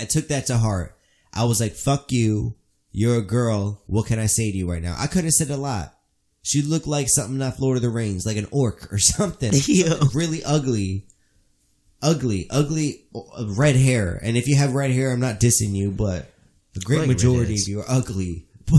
I 0.00 0.04
took 0.04 0.28
that 0.28 0.46
to 0.46 0.56
heart. 0.56 0.96
I 1.34 1.44
was 1.44 1.60
like, 1.60 1.72
fuck 1.74 2.10
you. 2.12 2.54
You're 2.92 3.18
a 3.18 3.22
girl. 3.22 3.82
What 3.86 4.06
can 4.06 4.18
I 4.18 4.26
say 4.26 4.50
to 4.50 4.56
you 4.56 4.70
right 4.70 4.82
now? 4.82 4.94
I 4.98 5.06
could 5.06 5.24
have 5.24 5.32
said 5.34 5.50
a 5.50 5.56
lot. 5.56 5.94
She 6.42 6.60
looked 6.62 6.86
like 6.86 7.08
something 7.08 7.40
off 7.40 7.60
Lord 7.60 7.76
of 7.76 7.82
the 7.82 7.88
Rings, 7.88 8.26
like 8.26 8.36
an 8.36 8.48
orc 8.50 8.92
or 8.92 8.98
something. 8.98 9.52
Yo. 9.52 9.86
Something 9.88 10.18
really 10.18 10.42
ugly. 10.44 11.06
Ugly, 12.02 12.48
ugly 12.50 13.04
uh, 13.14 13.46
red 13.56 13.76
hair. 13.76 14.18
And 14.22 14.36
if 14.36 14.48
you 14.48 14.56
have 14.56 14.74
red 14.74 14.90
hair, 14.90 15.12
I'm 15.12 15.20
not 15.20 15.38
dissing 15.40 15.72
you, 15.72 15.90
but 15.90 16.30
the 16.74 16.80
great 16.80 17.00
like 17.00 17.08
majority 17.08 17.40
redheads. 17.54 17.62
of 17.62 17.68
you 17.68 17.80
are 17.80 17.84
ugly. 17.88 18.46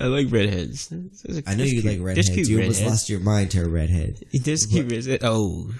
I 0.00 0.06
like 0.06 0.26
redheads. 0.30 0.92
I 1.46 1.54
know 1.54 1.62
you 1.64 1.82
like 1.82 2.00
redheads. 2.00 2.28
There's 2.28 2.34
cute 2.36 2.48
You 2.48 2.60
almost 2.60 2.80
redheads. 2.80 2.90
lost 2.90 3.08
your 3.10 3.20
mind 3.20 3.50
to 3.52 3.62
a 3.62 3.68
redhead. 3.68 4.24
There's 4.32 4.66
cute 4.66 4.90
redheads. 4.90 5.22
Oh. 5.24 5.70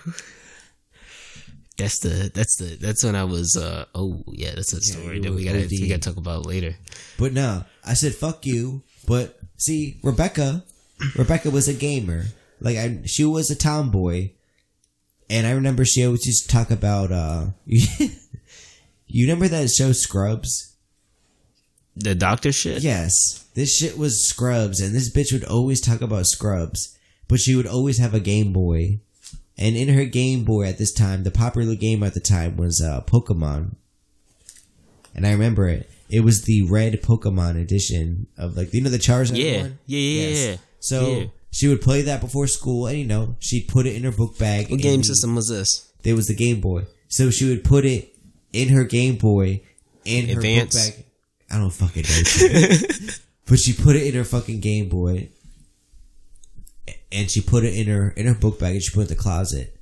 That's 1.76 1.98
the 1.98 2.30
that's 2.32 2.56
the 2.56 2.76
that's 2.76 3.02
when 3.02 3.16
I 3.16 3.24
was 3.24 3.56
uh 3.56 3.86
oh 3.96 4.22
yeah 4.28 4.52
that's 4.54 4.72
a 4.72 4.80
story 4.80 5.16
you 5.16 5.22
that 5.22 5.32
we 5.32 5.44
gotta 5.44 5.64
OD. 5.64 5.70
we 5.72 5.88
gotta 5.88 6.00
talk 6.00 6.16
about 6.16 6.46
later. 6.46 6.76
But 7.18 7.32
no, 7.32 7.64
I 7.84 7.94
said 7.94 8.14
fuck 8.14 8.46
you. 8.46 8.82
But 9.08 9.36
see, 9.56 9.98
Rebecca, 10.04 10.62
Rebecca 11.16 11.50
was 11.50 11.66
a 11.66 11.74
gamer. 11.74 12.26
Like 12.60 12.76
I, 12.76 13.00
she 13.06 13.24
was 13.24 13.50
a 13.50 13.56
tomboy, 13.56 14.30
and 15.30 15.46
I 15.46 15.52
remember 15.52 15.84
she 15.84 16.04
always 16.04 16.26
used 16.26 16.48
to 16.48 16.48
talk 16.56 16.70
about. 16.70 17.10
uh 17.12 17.46
You 19.06 19.26
remember 19.26 19.46
that 19.48 19.70
show 19.70 19.92
Scrubs? 19.92 20.74
The 21.96 22.14
doctor 22.16 22.50
shit. 22.50 22.82
Yes, 22.82 23.44
this 23.54 23.76
shit 23.76 23.96
was 23.96 24.26
Scrubs, 24.26 24.80
and 24.80 24.94
this 24.94 25.12
bitch 25.12 25.32
would 25.32 25.44
always 25.44 25.80
talk 25.80 26.00
about 26.00 26.26
Scrubs. 26.26 26.98
But 27.28 27.38
she 27.38 27.54
would 27.54 27.66
always 27.66 27.98
have 27.98 28.12
a 28.14 28.18
Game 28.20 28.52
Boy, 28.52 28.98
and 29.56 29.76
in 29.76 29.88
her 29.90 30.04
Game 30.04 30.42
Boy 30.44 30.64
at 30.66 30.78
this 30.78 30.92
time, 30.92 31.22
the 31.22 31.30
popular 31.30 31.76
game 31.76 32.02
at 32.02 32.14
the 32.14 32.20
time 32.20 32.56
was 32.56 32.80
uh, 32.82 33.02
Pokemon. 33.02 33.76
And 35.14 35.26
I 35.26 35.30
remember 35.30 35.68
it. 35.68 35.88
It 36.10 36.20
was 36.20 36.42
the 36.42 36.62
red 36.68 37.00
Pokemon 37.02 37.60
edition 37.60 38.26
of 38.36 38.56
like 38.56 38.74
you 38.74 38.80
know 38.80 38.90
the 38.90 38.98
Charizard 38.98 39.36
Yeah. 39.36 39.60
one. 39.62 39.78
Yeah, 39.86 39.98
yeah, 40.00 40.28
yeah. 40.50 40.56
So 40.80 41.08
Yeah. 41.16 41.24
She 41.54 41.68
would 41.68 41.80
play 41.80 42.02
that 42.02 42.20
before 42.20 42.48
school, 42.48 42.88
and 42.88 42.98
you 42.98 43.06
know 43.06 43.36
she'd 43.38 43.68
put 43.68 43.86
it 43.86 43.94
in 43.94 44.02
her 44.02 44.10
book 44.10 44.36
bag. 44.38 44.70
What 44.70 44.80
game 44.80 45.04
system 45.04 45.36
was 45.36 45.48
this? 45.48 45.88
There 46.02 46.16
was 46.16 46.26
the 46.26 46.34
Game 46.34 46.60
Boy, 46.60 46.86
so 47.06 47.30
she 47.30 47.48
would 47.48 47.62
put 47.62 47.84
it 47.84 48.12
in 48.52 48.70
her 48.70 48.82
Game 48.82 49.14
Boy 49.14 49.62
in 50.04 50.26
her 50.26 50.38
Advance? 50.40 50.74
book 50.74 50.96
bag. 50.96 51.04
I 51.52 51.58
don't 51.58 51.70
fucking 51.70 52.02
know, 52.02 53.06
but 53.46 53.60
she 53.60 53.72
put 53.72 53.94
it 53.94 54.04
in 54.08 54.14
her 54.14 54.24
fucking 54.24 54.58
Game 54.58 54.88
Boy, 54.88 55.28
and 57.12 57.30
she 57.30 57.40
put 57.40 57.62
it 57.62 57.74
in 57.74 57.86
her 57.86 58.10
in 58.10 58.26
her 58.26 58.34
book 58.34 58.58
bag, 58.58 58.72
and 58.74 58.82
she 58.82 58.90
put 58.90 59.02
it 59.02 59.10
in 59.12 59.16
the 59.16 59.22
closet. 59.22 59.76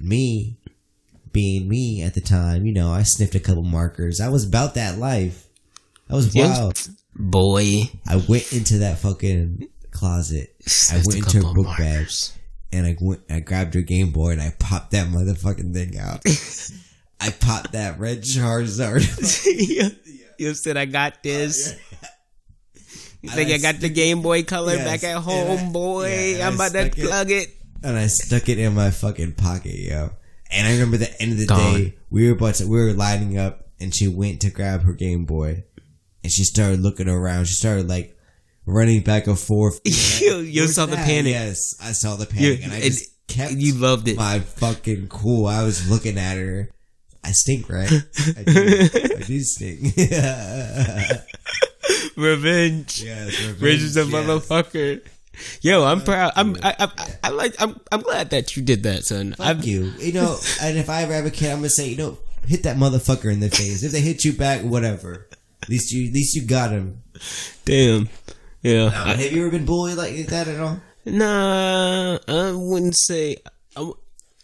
Me, 0.00 0.56
being 1.30 1.68
me 1.68 2.02
at 2.02 2.14
the 2.14 2.20
time, 2.20 2.66
you 2.66 2.72
know, 2.72 2.90
I 2.90 3.04
sniffed 3.04 3.36
a 3.36 3.40
couple 3.40 3.62
markers. 3.62 4.20
I 4.20 4.28
was 4.28 4.44
about 4.44 4.74
that 4.74 4.98
life. 4.98 5.46
I 6.10 6.14
was 6.14 6.34
wild. 6.34 6.88
Boy. 7.14 7.90
I 8.08 8.16
went 8.16 8.52
into 8.52 8.78
that 8.78 8.98
fucking 8.98 9.68
closet. 9.96 10.54
I 10.92 11.02
went 11.04 11.18
into 11.18 11.46
her 11.46 11.54
book 11.54 11.66
bag 11.78 12.08
and 12.72 12.86
I 12.86 12.96
went. 13.00 13.22
I 13.30 13.40
grabbed 13.40 13.74
her 13.74 13.82
Game 13.82 14.10
Boy 14.10 14.30
and 14.30 14.40
I 14.40 14.54
popped 14.58 14.90
that 14.92 15.08
motherfucking 15.08 15.72
thing 15.72 15.98
out. 15.98 16.22
I 17.20 17.30
popped 17.30 17.72
that 17.72 17.98
red 17.98 18.22
Charizard. 18.22 19.02
you, 19.46 19.90
you 20.38 20.54
said 20.54 20.76
I 20.76 20.84
got 20.84 21.14
oh, 21.14 21.18
this. 21.22 21.74
You 23.22 23.30
think 23.30 23.50
I 23.50 23.54
I 23.54 23.58
got 23.58 23.80
the 23.80 23.88
Game 23.88 24.22
Boy 24.22 24.42
Color 24.42 24.74
Yes, 24.74 24.84
back 24.84 25.04
at 25.04 25.22
home, 25.22 25.68
I- 25.68 25.72
boy? 25.72 26.34
yeah, 26.36 26.46
I'm 26.46 26.54
about 26.54 26.72
to 26.72 26.82
stuck 26.82 26.98
it- 26.98 27.06
plug 27.06 27.30
it. 27.30 27.48
and 27.82 27.96
I 27.96 28.06
stuck 28.06 28.48
it 28.48 28.58
in 28.58 28.74
my 28.74 28.90
fucking 28.90 29.34
pocket, 29.34 29.74
yo. 29.74 30.10
And 30.50 30.66
I 30.68 30.72
remember 30.72 30.98
the 30.98 31.20
end 31.20 31.32
of 31.32 31.38
the 31.38 31.46
Gone. 31.46 31.74
day, 31.74 31.94
we 32.10 32.28
were 32.28 32.36
about 32.36 32.56
to, 32.56 32.66
we 32.68 32.78
were 32.78 32.92
lining 32.92 33.36
up, 33.36 33.66
and 33.80 33.92
she 33.92 34.06
went 34.06 34.42
to 34.42 34.50
grab 34.50 34.82
her 34.82 34.92
Game 34.92 35.24
Boy, 35.24 35.64
and 36.22 36.30
she 36.30 36.44
started 36.44 36.80
looking 36.80 37.08
around. 37.08 37.46
She 37.46 37.54
started 37.54 37.88
like 37.88 38.15
running 38.66 39.02
back 39.02 39.26
and 39.26 39.38
forth. 39.38 39.80
you 40.20 40.38
you 40.38 40.66
saw 40.66 40.86
the 40.86 40.96
that? 40.96 41.06
panic. 41.06 41.32
Yes, 41.32 41.74
I 41.82 41.92
saw 41.92 42.16
the 42.16 42.24
You- 42.34 42.56
panic, 42.56 42.64
and 42.64 42.72
I 42.72 42.76
and 42.76 42.84
just 42.84 43.26
kept. 43.28 43.52
you 43.52 43.74
loved 43.74 44.08
it. 44.08 44.16
My 44.16 44.40
fucking 44.40 45.08
cool. 45.08 45.46
I 45.46 45.62
was 45.62 45.88
looking 45.90 46.18
at 46.18 46.36
her. 46.36 46.70
I 47.24 47.32
stink, 47.32 47.68
right? 47.68 47.90
I 47.90 48.42
do. 48.44 48.52
I 48.94 49.22
do 49.26 49.40
stink. 49.40 49.96
Revenge. 52.16 53.02
yes, 53.02 53.46
Revenge 53.46 53.82
is 53.82 53.96
a 53.96 54.04
yes. 54.04 54.12
motherfucker. 54.12 55.06
Yo, 55.60 55.84
I'm 55.84 56.00
proud. 56.02 56.32
I'm 56.34 56.56
I, 56.62 56.74
I, 56.78 57.10
I 57.24 57.28
like. 57.30 57.54
I'm 57.60 57.78
I'm 57.92 58.00
glad 58.00 58.30
that 58.30 58.56
you 58.56 58.62
did 58.62 58.84
that, 58.84 59.04
son. 59.04 59.34
Fuck 59.34 59.46
I'm, 59.46 59.62
you. 59.62 59.92
You 59.98 60.12
know, 60.12 60.38
and 60.62 60.78
if 60.78 60.88
I 60.88 61.02
ever 61.02 61.12
have 61.12 61.26
a 61.26 61.30
kid, 61.30 61.50
I'm 61.50 61.58
gonna 61.58 61.68
say, 61.68 61.88
you 61.88 61.96
know, 61.96 62.18
hit 62.46 62.62
that 62.62 62.76
motherfucker 62.76 63.30
in 63.30 63.40
the 63.40 63.50
face. 63.50 63.82
If 63.82 63.92
they 63.92 64.00
hit 64.00 64.24
you 64.24 64.32
back, 64.32 64.62
whatever. 64.62 65.28
At 65.62 65.68
least 65.68 65.92
you, 65.92 66.08
at 66.08 66.14
least 66.14 66.34
you 66.36 66.46
got 66.46 66.70
him. 66.70 67.02
Damn. 67.64 68.08
Yeah. 68.66 68.88
Now, 68.90 69.04
have 69.04 69.20
you 69.32 69.42
ever 69.42 69.50
been 69.50 69.64
bullied 69.66 69.96
like 69.96 70.14
that 70.26 70.48
at 70.48 70.58
all? 70.60 70.80
Nah, 71.04 72.18
I 72.26 72.52
wouldn't 72.52 72.96
say. 72.96 73.36
I 73.76 73.92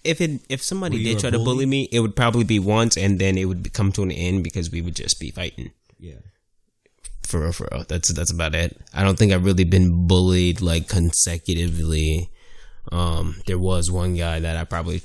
If 0.05 0.21
it 0.21 0.41
if 0.49 0.63
somebody 0.63 0.99
Were 0.99 1.05
did 1.05 1.19
try 1.21 1.31
to 1.31 1.39
bully? 1.39 1.67
me, 1.67 1.89
it 1.91 2.01
would 2.01 2.15
probably 2.15 2.45
be 2.45 2.59
once, 2.59 2.97
and 2.97 3.19
then 3.19 3.37
it 3.39 3.47
would 3.47 3.73
come 3.73 3.91
to 3.93 4.03
an 4.03 4.13
end 4.13 4.45
because 4.45 4.71
we 4.71 4.81
would 4.81 4.95
just 4.95 5.19
be 5.21 5.31
fighting. 5.31 5.73
Yeah. 5.99 6.21
For 7.23 7.41
real, 7.41 7.53
for 7.53 7.69
real. 7.73 7.85
That's 7.89 8.13
that's 8.13 8.31
about 8.31 8.55
it. 8.55 8.77
I 8.95 9.03
don't 9.05 9.19
think 9.19 9.33
I've 9.33 9.45
really 9.45 9.65
been 9.65 10.07
bullied 10.07 10.61
like 10.61 10.89
consecutively. 10.89 12.31
Um, 12.91 13.37
there 13.47 13.59
was 13.59 13.91
one 13.91 14.15
guy 14.17 14.41
that 14.41 14.57
I 14.57 14.65
probably, 14.65 15.03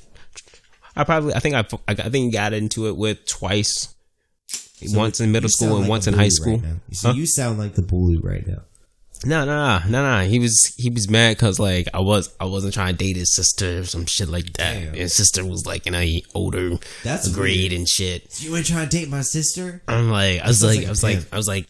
I 0.96 1.04
probably, 1.04 1.34
I 1.34 1.38
think 1.40 1.54
I, 1.54 1.64
I 1.88 1.94
think 2.10 2.32
got 2.32 2.52
into 2.52 2.86
it 2.88 2.96
with 2.96 3.24
twice. 3.26 3.94
once 4.92 5.20
in 5.20 5.32
middle 5.32 5.48
school 5.48 5.72
and 5.74 5.80
like 5.82 5.88
once 5.90 6.06
in 6.06 6.14
high 6.14 6.28
school. 6.28 6.58
Right 6.58 6.74
see, 6.92 7.08
Huh? 7.08 7.14
you 7.14 7.26
sound 7.26 7.58
like 7.58 7.74
the 7.74 7.82
bully 7.82 8.18
right 8.18 8.46
now. 8.46 8.62
No, 9.24 9.44
no, 9.44 9.78
no, 9.78 9.88
no, 9.88 10.20
no. 10.20 10.28
He 10.28 10.38
was 10.38 10.72
he 10.76 10.90
was 10.90 11.10
mad 11.10 11.36
because 11.36 11.58
like 11.58 11.88
I 11.92 12.00
was 12.00 12.34
I 12.38 12.44
wasn't 12.44 12.74
trying 12.74 12.96
to 12.96 13.04
date 13.04 13.16
his 13.16 13.34
sister 13.34 13.80
or 13.80 13.84
some 13.84 14.06
shit 14.06 14.28
like 14.28 14.52
that. 14.54 14.74
Damn. 14.74 14.94
His 14.94 15.14
sister 15.14 15.44
was 15.44 15.66
like 15.66 15.86
in 15.86 15.94
a 15.94 16.22
older 16.34 16.78
That's 17.02 17.28
grade 17.34 17.70
weird. 17.70 17.72
and 17.72 17.88
shit. 17.88 18.32
So 18.32 18.48
you 18.48 18.56
ain't 18.56 18.66
trying 18.66 18.88
to 18.88 18.96
date 18.96 19.08
my 19.08 19.22
sister? 19.22 19.82
I'm 19.88 20.10
like, 20.10 20.40
I 20.40 20.46
was 20.46 20.62
like, 20.62 20.78
like 20.78 20.86
I 20.86 20.90
was 20.90 21.02
like. 21.02 21.32
I 21.32 21.36
was 21.36 21.48
like, 21.48 21.68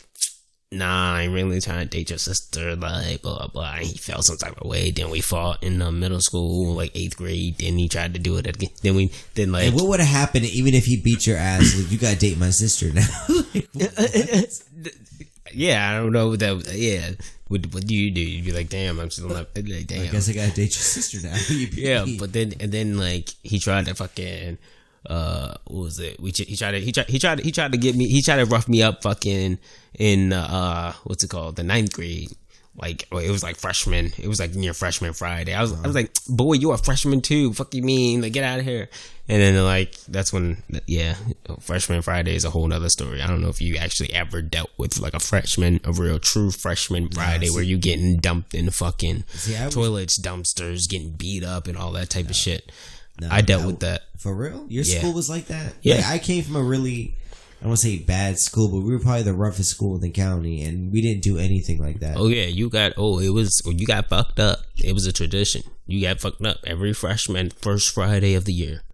nah, 0.71 1.15
I 1.15 1.23
ain't 1.23 1.33
really 1.33 1.63
trying 1.63 1.89
to 1.89 1.97
date 1.97 2.11
your 2.11 2.19
sister. 2.19 2.77
Like, 2.77 3.23
blah 3.23 3.39
blah 3.39 3.47
blah. 3.47 3.75
And 3.77 3.87
he 3.87 3.97
felt 3.97 4.25
some 4.27 4.37
type 4.37 4.61
of 4.61 4.69
way. 4.69 4.91
Then 4.91 5.09
we 5.09 5.23
fought 5.23 5.63
in 5.63 5.81
uh, 5.81 5.91
middle 5.91 6.21
school, 6.21 6.75
like 6.75 6.93
eighth 6.95 7.17
grade. 7.17 7.57
Then 7.59 7.79
he 7.79 7.89
tried 7.89 8.13
to 8.13 8.21
do 8.21 8.37
it 8.37 8.47
again. 8.47 8.71
Then 8.83 8.95
we, 8.95 9.11
then 9.35 9.53
like, 9.53 9.69
And 9.69 9.75
what 9.77 9.89
would 9.89 10.01
have 10.01 10.09
happened 10.09 10.45
even 10.45 10.75
if 10.75 10.85
he 10.85 11.01
beat 11.01 11.27
your 11.27 11.39
ass? 11.39 11.75
Like, 11.75 11.91
you 11.91 11.97
gotta 11.97 12.19
date 12.19 12.37
my 12.37 12.51
sister 12.51 12.93
now. 12.93 13.09
Like? 13.29 13.69
yeah, 15.53 15.91
I 15.91 15.97
don't 15.97 16.13
know 16.13 16.37
that. 16.37 16.73
Yeah, 16.75 17.11
what 17.49 17.67
what 17.73 17.87
do 17.87 17.95
you 17.95 18.11
do? 18.11 18.21
You'd 18.21 18.45
be 18.45 18.53
like, 18.53 18.69
damn, 18.69 18.99
I'm 19.01 19.11
still 19.11 19.29
not. 19.29 19.49
Like, 19.57 19.87
damn. 19.87 20.03
I 20.03 20.07
guess 20.07 20.29
I 20.29 20.33
gotta 20.33 20.53
date 20.55 20.75
your 20.77 20.85
sister 20.85 21.19
now. 21.27 21.37
Yeah, 21.73 22.07
but 22.19 22.33
then 22.33 22.55
and 22.61 22.71
then 22.73 22.97
like 22.99 23.31
he 23.43 23.59
tried 23.59 23.87
to 23.87 23.95
fucking 23.95 24.59
uh 25.07 25.55
what 25.67 25.83
was 25.85 25.99
it? 26.01 26.21
We 26.21 26.33
ch- 26.33 26.47
he 26.49 26.57
tried 26.57 26.73
to 26.73 26.81
he 26.81 26.93
tried 26.93 27.09
he 27.09 27.19
tried 27.19 27.41
he 27.41 27.53
tried 27.53 27.73
to 27.73 27.79
get 27.79 27.97
me 27.97 28.07
he 28.09 28.21
tried 28.23 28.37
to 28.39 28.45
rough 28.47 28.69
me 28.69 28.83
up 28.83 29.03
fucking 29.03 29.59
in 29.99 30.33
uh 30.33 30.93
what's 31.05 31.25
it 31.25 31.31
called 31.31 31.57
the 31.57 31.63
ninth 31.65 31.93
grade. 31.93 32.33
Like 32.81 33.07
oh, 33.11 33.19
it 33.19 33.31
was 33.31 33.43
like 33.43 33.57
freshman. 33.57 34.13
It 34.19 34.29
was 34.29 34.39
like 34.39 34.55
near 34.55 34.73
freshman 34.73 35.13
Friday. 35.13 35.53
I 35.53 35.61
was 35.61 35.73
I 35.73 35.75
was 35.75 35.85
uh-huh. 35.85 35.93
like, 35.93 36.13
boy, 36.29 36.55
you 36.55 36.71
a 36.71 36.79
freshman 36.79 37.21
too. 37.21 37.53
Fuck 37.53 37.75
you 37.75 37.83
mean? 37.83 38.23
Like 38.23 38.33
get 38.33 38.45
out 38.45 38.61
of 38.61 38.65
here. 38.65 38.89
And 39.29 39.43
then 39.43 39.63
like 39.65 39.95
that's 40.09 40.33
when 40.33 40.63
yeah, 40.87 41.17
freshman 41.61 42.03
Friday 42.03 42.35
is 42.35 42.45
a 42.45 42.51
whole 42.51 42.67
nother 42.67 42.89
story. 42.89 43.21
I 43.21 43.27
don't 43.27 43.43
know 43.43 43.49
if 43.49 43.61
you 43.61 43.77
actually 43.77 44.13
ever 44.15 44.41
dealt 44.43 44.71
with 44.79 44.99
like 45.01 45.15
a 45.15 45.21
freshman, 45.21 45.81
a 45.85 45.93
real 45.93 46.19
true 46.19 46.51
freshman 46.51 47.09
Friday 47.09 47.51
where 47.51 47.65
you 47.65 47.79
getting 47.79 48.19
dumped 48.19 48.55
in 48.55 48.67
the 48.67 48.73
fucking 48.73 49.25
See, 49.29 49.53
was- 49.63 49.75
toilets, 49.75 50.19
dumpsters, 50.19 50.89
getting 50.89 51.11
beat 51.11 51.45
up, 51.45 51.67
and 51.67 51.77
all 51.77 51.93
that 51.93 52.11
type 52.11 52.31
of 52.31 52.37
shit. 52.37 52.71
No, 53.21 53.29
I 53.31 53.41
dealt 53.41 53.63
no. 53.63 53.67
with 53.69 53.81
that. 53.81 54.03
For 54.17 54.33
real? 54.35 54.67
Your 54.69 54.85
Yeah. 54.85 54.99
school 54.99 55.13
was 55.13 55.29
like 55.29 55.47
that? 55.49 55.75
Yeah. 55.83 55.97
Like, 55.97 56.07
I 56.07 56.19
came 56.19 56.45
from 56.45 56.57
a 56.57 56.63
really, 56.63 57.17
I 57.61 57.67
don't 57.67 57.77
say 57.77 57.99
bad 57.99 58.39
school, 58.39 58.69
but 58.69 58.87
we 58.87 58.93
were 58.93 59.01
probably 59.01 59.23
the 59.23 59.33
roughest 59.35 59.71
school 59.71 59.97
in 59.97 60.01
the 60.01 60.11
county, 60.11 60.63
and 60.63 60.93
we 60.93 61.03
didn't 61.03 61.23
do 61.25 61.39
anything 61.39 61.79
like 61.79 61.99
that. 62.01 62.17
Oh 62.17 62.29
yeah, 62.29 62.45
you 62.45 62.71
got 62.71 62.93
oh 62.97 63.19
it 63.19 63.31
was 63.31 63.61
you 63.67 63.87
got 63.87 64.09
fucked 64.09 64.39
up. 64.39 64.61
It 64.77 64.93
was 64.93 65.07
a 65.07 65.13
tradition. 65.13 65.63
You 65.87 66.01
got 66.01 66.21
fucked 66.21 66.45
up 66.45 66.59
every 66.65 66.93
freshman 66.93 67.51
first 67.51 67.93
Friday 67.93 68.35
of 68.35 68.45
the 68.45 68.53
year. 68.53 68.83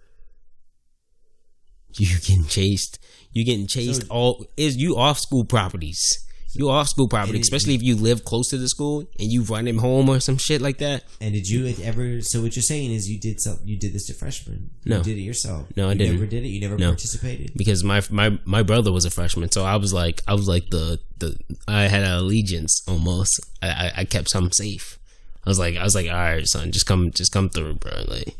You 1.96 2.08
getting 2.18 2.46
chased. 2.46 2.98
You 3.30 3.44
getting 3.44 3.68
chased 3.68 4.08
all 4.10 4.44
is 4.56 4.76
you 4.76 4.96
off 4.96 5.20
school 5.20 5.44
properties. 5.44 6.23
You 6.54 6.70
off 6.70 6.88
school 6.88 7.08
property, 7.08 7.40
especially 7.40 7.74
if 7.74 7.82
you 7.82 7.96
live 7.96 8.24
close 8.24 8.48
to 8.50 8.58
the 8.58 8.68
school 8.68 9.00
and 9.18 9.32
you 9.32 9.42
run 9.42 9.66
him 9.66 9.78
home 9.78 10.08
or 10.08 10.20
some 10.20 10.38
shit 10.38 10.60
like 10.60 10.78
that. 10.78 11.02
And 11.20 11.34
did 11.34 11.48
you 11.48 11.74
ever? 11.82 12.20
So 12.20 12.42
what 12.42 12.54
you're 12.54 12.62
saying 12.62 12.92
is 12.92 13.10
you 13.10 13.18
did 13.18 13.40
some, 13.40 13.58
you 13.64 13.76
did 13.76 13.92
this 13.92 14.06
to 14.06 14.14
freshmen. 14.14 14.70
No. 14.84 14.98
you 14.98 15.02
did 15.02 15.18
it 15.18 15.22
yourself. 15.22 15.66
No, 15.76 15.88
I 15.88 15.92
you 15.92 15.98
didn't. 15.98 16.14
Never 16.14 16.26
did 16.26 16.44
it. 16.44 16.48
You 16.48 16.60
never 16.60 16.78
No. 16.78 16.90
participated. 16.90 17.52
because 17.56 17.82
my 17.82 18.02
my 18.10 18.38
my 18.44 18.62
brother 18.62 18.92
was 18.92 19.04
a 19.04 19.10
freshman, 19.10 19.50
so 19.50 19.64
I 19.64 19.76
was 19.76 19.92
like 19.92 20.22
I 20.28 20.34
was 20.34 20.46
like 20.46 20.70
the 20.70 21.00
the 21.18 21.36
I 21.66 21.82
had 21.88 22.02
an 22.04 22.12
allegiance 22.12 22.82
almost. 22.86 23.40
I 23.60 23.68
I, 23.68 23.92
I 23.98 24.04
kept 24.04 24.30
some 24.30 24.52
safe. 24.52 24.98
I 25.44 25.50
was 25.50 25.58
like 25.58 25.76
I 25.76 25.82
was 25.82 25.94
like 25.94 26.06
all 26.08 26.14
right, 26.14 26.46
son, 26.46 26.70
just 26.72 26.86
come 26.86 27.10
just 27.10 27.32
come 27.32 27.48
through, 27.50 27.74
bro. 27.74 28.04
Like 28.06 28.36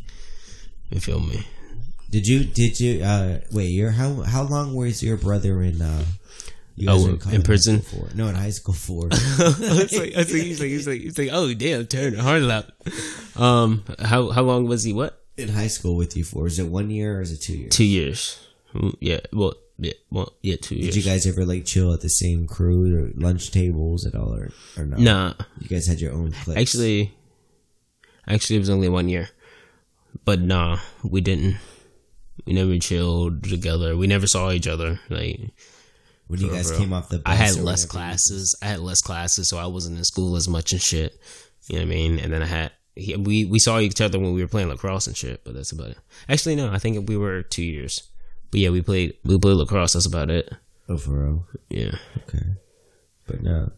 you 0.91 1.01
feel 1.01 1.21
me? 1.21 1.47
Did 2.11 2.29
you? 2.29 2.45
Did 2.45 2.79
you? 2.79 3.03
uh 3.03 3.41
Wait, 3.51 3.71
you're 3.71 3.91
how 3.91 4.23
how 4.23 4.45
long 4.45 4.75
was 4.75 5.03
your 5.03 5.17
brother 5.17 5.63
in? 5.65 5.83
uh 5.83 6.05
you 6.77 6.89
Oh, 6.91 6.97
guys 7.15 7.27
were 7.27 7.33
in 7.35 7.43
prison? 7.43 7.81
For? 7.81 8.09
No, 8.15 8.29
in 8.29 8.35
high 8.35 8.51
school 8.51 8.75
for. 8.75 9.09
it's 9.13 9.93
like, 9.97 10.13
it's 10.17 10.33
like 10.33 10.43
he's 10.43 10.61
like 10.61 10.69
he's 10.71 10.87
like 10.87 11.01
he's 11.01 11.19
like 11.19 11.31
oh 11.33 11.53
damn, 11.55 11.87
turn 11.87 12.15
hard 12.15 12.43
lap. 12.43 12.71
Um, 13.37 13.85
how 14.01 14.31
how 14.31 14.43
long 14.43 14.67
was 14.67 14.83
he? 14.85 14.93
What 14.93 15.21
in 15.37 15.49
high 15.51 15.67
school 15.69 15.97
with 15.97 16.17
you 16.17 16.25
for? 16.25 16.47
Is 16.47 16.59
it 16.59 16.67
one 16.69 16.91
year 16.91 17.19
or 17.19 17.21
is 17.23 17.33
it 17.33 17.39
two 17.43 17.57
years? 17.57 17.71
two 17.77 17.85
years? 17.85 18.39
Mm, 18.75 18.95
Yeah, 19.01 19.21
well 19.33 19.55
yeah, 19.79 19.93
well 20.11 20.33
yeah, 20.43 20.57
two 20.61 20.77
Did 20.77 20.95
you 20.95 21.03
guys 21.03 21.27
ever 21.27 21.45
like 21.45 21.65
chill 21.65 21.93
at 21.93 22.01
the 22.01 22.09
same 22.09 22.47
crew 22.47 22.97
or 22.97 23.11
lunch 23.15 23.51
tables 23.51 24.07
at 24.07 24.15
all, 24.15 24.35
or, 24.35 24.51
or 24.77 24.85
no? 24.87 24.97
Nah, 24.97 25.35
You 25.61 25.69
guys 25.69 25.87
had 25.87 26.01
your 26.01 26.13
own 26.13 26.33
cliques. 26.33 26.61
actually, 26.61 27.13
actually 28.27 28.57
it 28.57 28.61
was 28.61 28.71
only 28.71 28.89
one 28.89 29.09
year, 29.09 29.29
but 30.25 30.41
nah, 30.41 30.79
we 31.03 31.21
didn't. 31.21 31.57
We 32.47 32.53
never 32.53 32.79
chilled 32.79 33.45
together. 33.45 33.97
We 33.97 34.07
never 34.07 34.27
saw 34.27 34.51
each 34.51 34.67
other. 34.69 35.01
Like 35.09 35.41
when 36.41 36.51
you 36.51 36.57
guys 36.57 36.71
real. 36.71 36.81
came 36.81 36.93
off 36.93 37.09
the, 37.09 37.19
bus 37.19 37.33
I 37.33 37.37
had 37.37 37.57
less 37.57 37.85
classes. 37.85 38.57
I 38.63 38.67
had 38.67 38.81
less 38.81 39.01
classes, 39.03 39.49
so 39.49 39.59
I 39.59 39.67
wasn't 39.67 39.99
in 39.99 40.05
school 40.05 40.37
as 40.37 40.49
much 40.49 40.73
and 40.73 40.81
shit. 40.81 41.19
You 41.69 41.77
know 41.77 41.83
what 41.87 41.93
I 41.93 41.95
mean? 41.95 42.19
And 42.19 42.33
then 42.33 42.43
I 42.43 42.47
had 42.47 42.73
he, 42.97 43.17
we 43.17 43.45
we 43.45 43.59
saw 43.59 43.79
each 43.81 44.01
other 44.01 44.19
when 44.19 44.35
we 44.35 44.43
were 44.43 44.49
playing 44.49 44.69
lacrosse 44.69 45.07
and 45.07 45.17
shit. 45.17 45.43
But 45.45 45.55
that's 45.55 45.73
about 45.73 45.89
it. 45.91 45.99
Actually, 46.29 46.57
no, 46.57 46.71
I 46.73 46.79
think 46.79 47.09
we 47.09 47.17
were 47.17 47.43
two 47.43 47.65
years. 47.65 48.09
But 48.51 48.61
yeah, 48.61 48.71
we 48.71 48.83
played 48.83 49.15
we 49.25 49.39
played 49.39 49.57
lacrosse. 49.57 49.95
That's 49.95 50.07
about 50.07 50.31
it. 50.31 50.53
Oh, 50.89 50.99
for 50.99 51.13
real? 51.13 51.47
Yeah. 51.71 51.97
Okay. 52.29 52.45
But 53.27 53.43
no. 53.43 53.73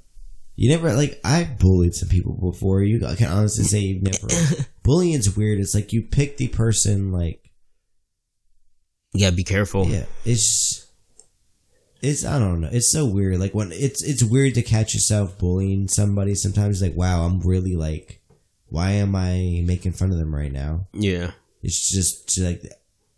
You 0.59 0.71
never, 0.71 0.95
like, 0.95 1.21
I've 1.23 1.59
bullied 1.59 1.95
some 1.95 2.09
people 2.09 2.33
before. 2.33 2.83
You 2.83 3.07
I 3.07 3.15
can 3.15 3.29
honestly 3.29 3.65
say 3.65 3.79
you've 3.79 4.03
never. 4.03 4.27
Bullying's 4.83 5.37
weird. 5.37 5.61
It's 5.61 5.75
like 5.75 5.93
you 5.93 6.03
pick 6.03 6.39
the 6.39 6.49
person, 6.49 7.13
like, 7.13 7.51
Yeah, 9.13 9.31
be 9.31 9.45
careful. 9.45 9.87
yeah, 9.87 10.07
it's. 10.25 10.86
It's 12.07 12.25
I 12.25 12.39
don't 12.39 12.61
know. 12.61 12.69
It's 12.71 12.93
so 12.93 13.05
weird. 13.05 13.39
Like 13.41 13.53
when 13.55 13.73
it's 13.73 14.03
it's 14.03 14.23
weird 14.23 14.55
to 14.55 14.63
catch 14.63 14.95
yourself 14.95 15.39
bullying 15.39 15.89
somebody. 15.89 16.35
Sometimes 16.35 16.81
like 16.81 16.95
wow, 16.95 17.23
I'm 17.25 17.41
really 17.41 17.75
like, 17.75 18.21
why 18.69 18.93
am 18.93 19.17
I 19.17 19.63
making 19.65 19.93
fun 19.93 20.13
of 20.13 20.19
them 20.19 20.35
right 20.35 20.53
now? 20.53 20.87
Yeah. 20.93 21.33
It's 21.63 21.91
just 21.91 22.39
like 22.41 22.63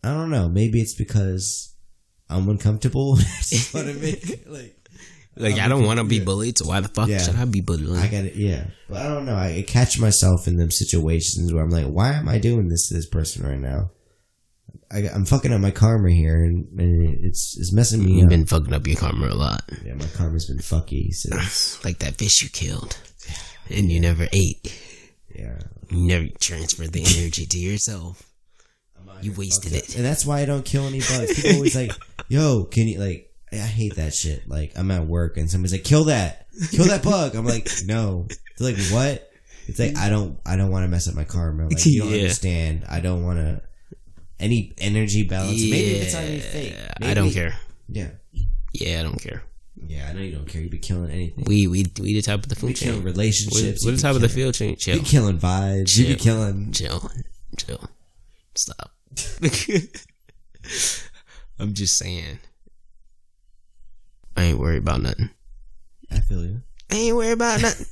I 0.02 0.08
don't 0.14 0.30
know. 0.30 0.48
Maybe 0.48 0.80
it's 0.80 0.94
because 0.94 1.74
I'm 2.30 2.48
uncomfortable. 2.48 3.16
I 3.18 3.40
just 3.42 3.74
want 3.74 3.88
to 3.88 3.94
make 3.94 4.44
like 4.46 4.74
Like 5.36 5.54
I'm 5.54 5.60
I 5.60 5.68
don't 5.68 5.84
want 5.84 5.98
to 6.00 6.04
be 6.04 6.20
bullied, 6.20 6.56
so 6.58 6.66
why 6.66 6.80
the 6.80 6.88
fuck 6.88 7.08
Yeah. 7.08 7.18
should 7.18 7.36
I 7.36 7.44
be 7.44 7.60
bullied? 7.60 7.90
I 7.98 8.08
got 8.08 8.24
it. 8.24 8.36
Yeah, 8.36 8.64
but 8.88 9.02
I 9.02 9.08
don't 9.08 9.26
know. 9.26 9.36
I 9.36 9.64
catch 9.68 10.00
myself 10.00 10.48
in 10.48 10.56
them 10.56 10.70
situations 10.70 11.52
where 11.52 11.62
I'm 11.62 11.70
like, 11.70 11.86
why 11.86 12.12
am 12.14 12.28
I 12.28 12.38
doing 12.38 12.68
this 12.68 12.88
to 12.88 12.94
this 12.94 13.06
person 13.06 13.46
right 13.46 13.58
now? 13.60 13.90
I, 14.90 15.08
I'm 15.08 15.24
fucking 15.26 15.52
up 15.52 15.60
my 15.60 15.70
karma 15.70 16.10
here, 16.10 16.42
and, 16.44 16.66
and 16.78 17.24
it's 17.24 17.56
it's 17.58 17.72
messing 17.72 18.02
me 18.04 18.12
up. 18.12 18.16
You've 18.16 18.24
up. 18.24 18.30
been 18.30 18.46
fucking 18.46 18.72
up 18.72 18.86
your 18.86 18.96
karma 18.96 19.28
a 19.28 19.34
lot. 19.34 19.62
yeah, 19.84 19.94
my 19.94 20.06
karma's 20.16 20.46
been 20.46 20.58
fucky 20.58 21.10
since. 21.12 21.78
Like 21.84 21.98
that 21.98 22.14
fish 22.16 22.42
you 22.42 22.48
killed, 22.48 22.96
and 23.70 23.90
you 23.92 24.00
never 24.00 24.26
ate. 24.32 24.74
Yeah, 25.34 25.58
You 25.90 25.98
never 26.06 26.26
transferred 26.40 26.92
the 26.92 27.00
energy 27.18 27.46
to 27.46 27.58
yourself. 27.58 28.24
You 29.20 29.32
wasted 29.32 29.72
it. 29.72 29.96
and 29.96 30.04
that's 30.04 30.24
why 30.24 30.40
I 30.40 30.44
don't 30.44 30.64
kill 30.64 30.86
any 30.86 31.00
bugs. 31.00 31.34
People 31.34 31.56
always 31.56 31.74
like, 31.76 31.90
"Yo, 32.28 32.64
can 32.64 32.86
you 32.88 32.98
like?" 33.00 33.30
I 33.52 33.56
hate 33.56 33.96
that 33.96 34.14
shit. 34.14 34.48
Like 34.48 34.72
I'm 34.76 34.90
at 34.90 35.06
work 35.06 35.36
and 35.36 35.50
somebody's 35.50 35.72
like, 35.72 35.84
"Kill 35.84 36.04
that, 36.04 36.46
kill 36.70 36.86
that 36.86 37.02
bug." 37.02 37.34
I'm 37.34 37.44
like, 37.46 37.68
"No." 37.84 38.26
They're 38.58 38.72
like, 38.72 38.80
"What?" 38.90 39.28
It's 39.66 39.78
like 39.78 39.96
I 39.98 40.08
don't, 40.08 40.38
I 40.46 40.56
don't 40.56 40.70
want 40.70 40.84
to 40.84 40.88
mess 40.88 41.08
up 41.08 41.14
my 41.14 41.24
karma. 41.24 41.64
Like 41.68 41.84
you 41.84 42.00
don't 42.02 42.10
Yeah. 42.10 42.18
understand. 42.22 42.84
I 42.88 43.00
don't 43.00 43.22
want 43.24 43.38
to 43.38 43.60
any 44.40 44.72
energy 44.78 45.22
balance. 45.24 45.60
Maybe 45.60 45.96
if 45.96 46.02
it's 46.04 46.14
not 46.14 46.24
even 46.24 46.40
fake. 46.40 46.74
I 47.02 47.14
don't 47.14 47.30
care. 47.30 47.54
Yeah, 47.88 48.10
Yeah, 48.72 49.00
I 49.00 49.02
don't 49.02 49.20
care. 49.20 49.42
yeah. 49.76 50.08
I 50.08 50.12
know 50.12 50.20
you 50.20 50.32
don't 50.32 50.46
care. 50.46 50.60
You 50.62 50.68
be 50.68 50.78
killing 50.78 51.10
anything. 51.10 51.44
We 51.46 51.66
we 51.66 51.84
we 52.00 52.14
the 52.14 52.22
top 52.22 52.40
of 52.40 52.48
the 52.48 52.54
You 52.54 52.60
food 52.60 52.76
killing 52.76 52.96
chain. 53.00 53.04
relationships. 53.04 53.84
We're 53.84 53.90
you 53.92 53.96
the 53.96 54.02
top 54.02 54.14
of 54.16 54.20
the 54.20 54.28
killing- 54.28 54.52
field 54.52 54.54
chain. 54.54 54.70
You 54.70 54.76
Chill, 54.76 54.98
be 54.98 55.04
killing 55.04 55.38
vibes. 55.38 55.96
You 55.96 56.06
be 56.06 56.14
killing. 56.16 56.72
chill, 56.72 57.10
chill. 57.56 57.88
Stop. 58.54 58.90
I'm 61.58 61.74
just 61.74 61.96
saying. 61.96 62.38
I 64.36 64.42
ain't 64.44 64.58
worried 64.58 64.82
about 64.82 65.00
nothing. 65.02 65.30
I 66.12 66.20
feel 66.20 66.44
you. 66.44 66.62
I 66.90 66.94
ain't 66.94 67.16
worried 67.16 67.32
about 67.32 67.60
nothing. 67.62 67.86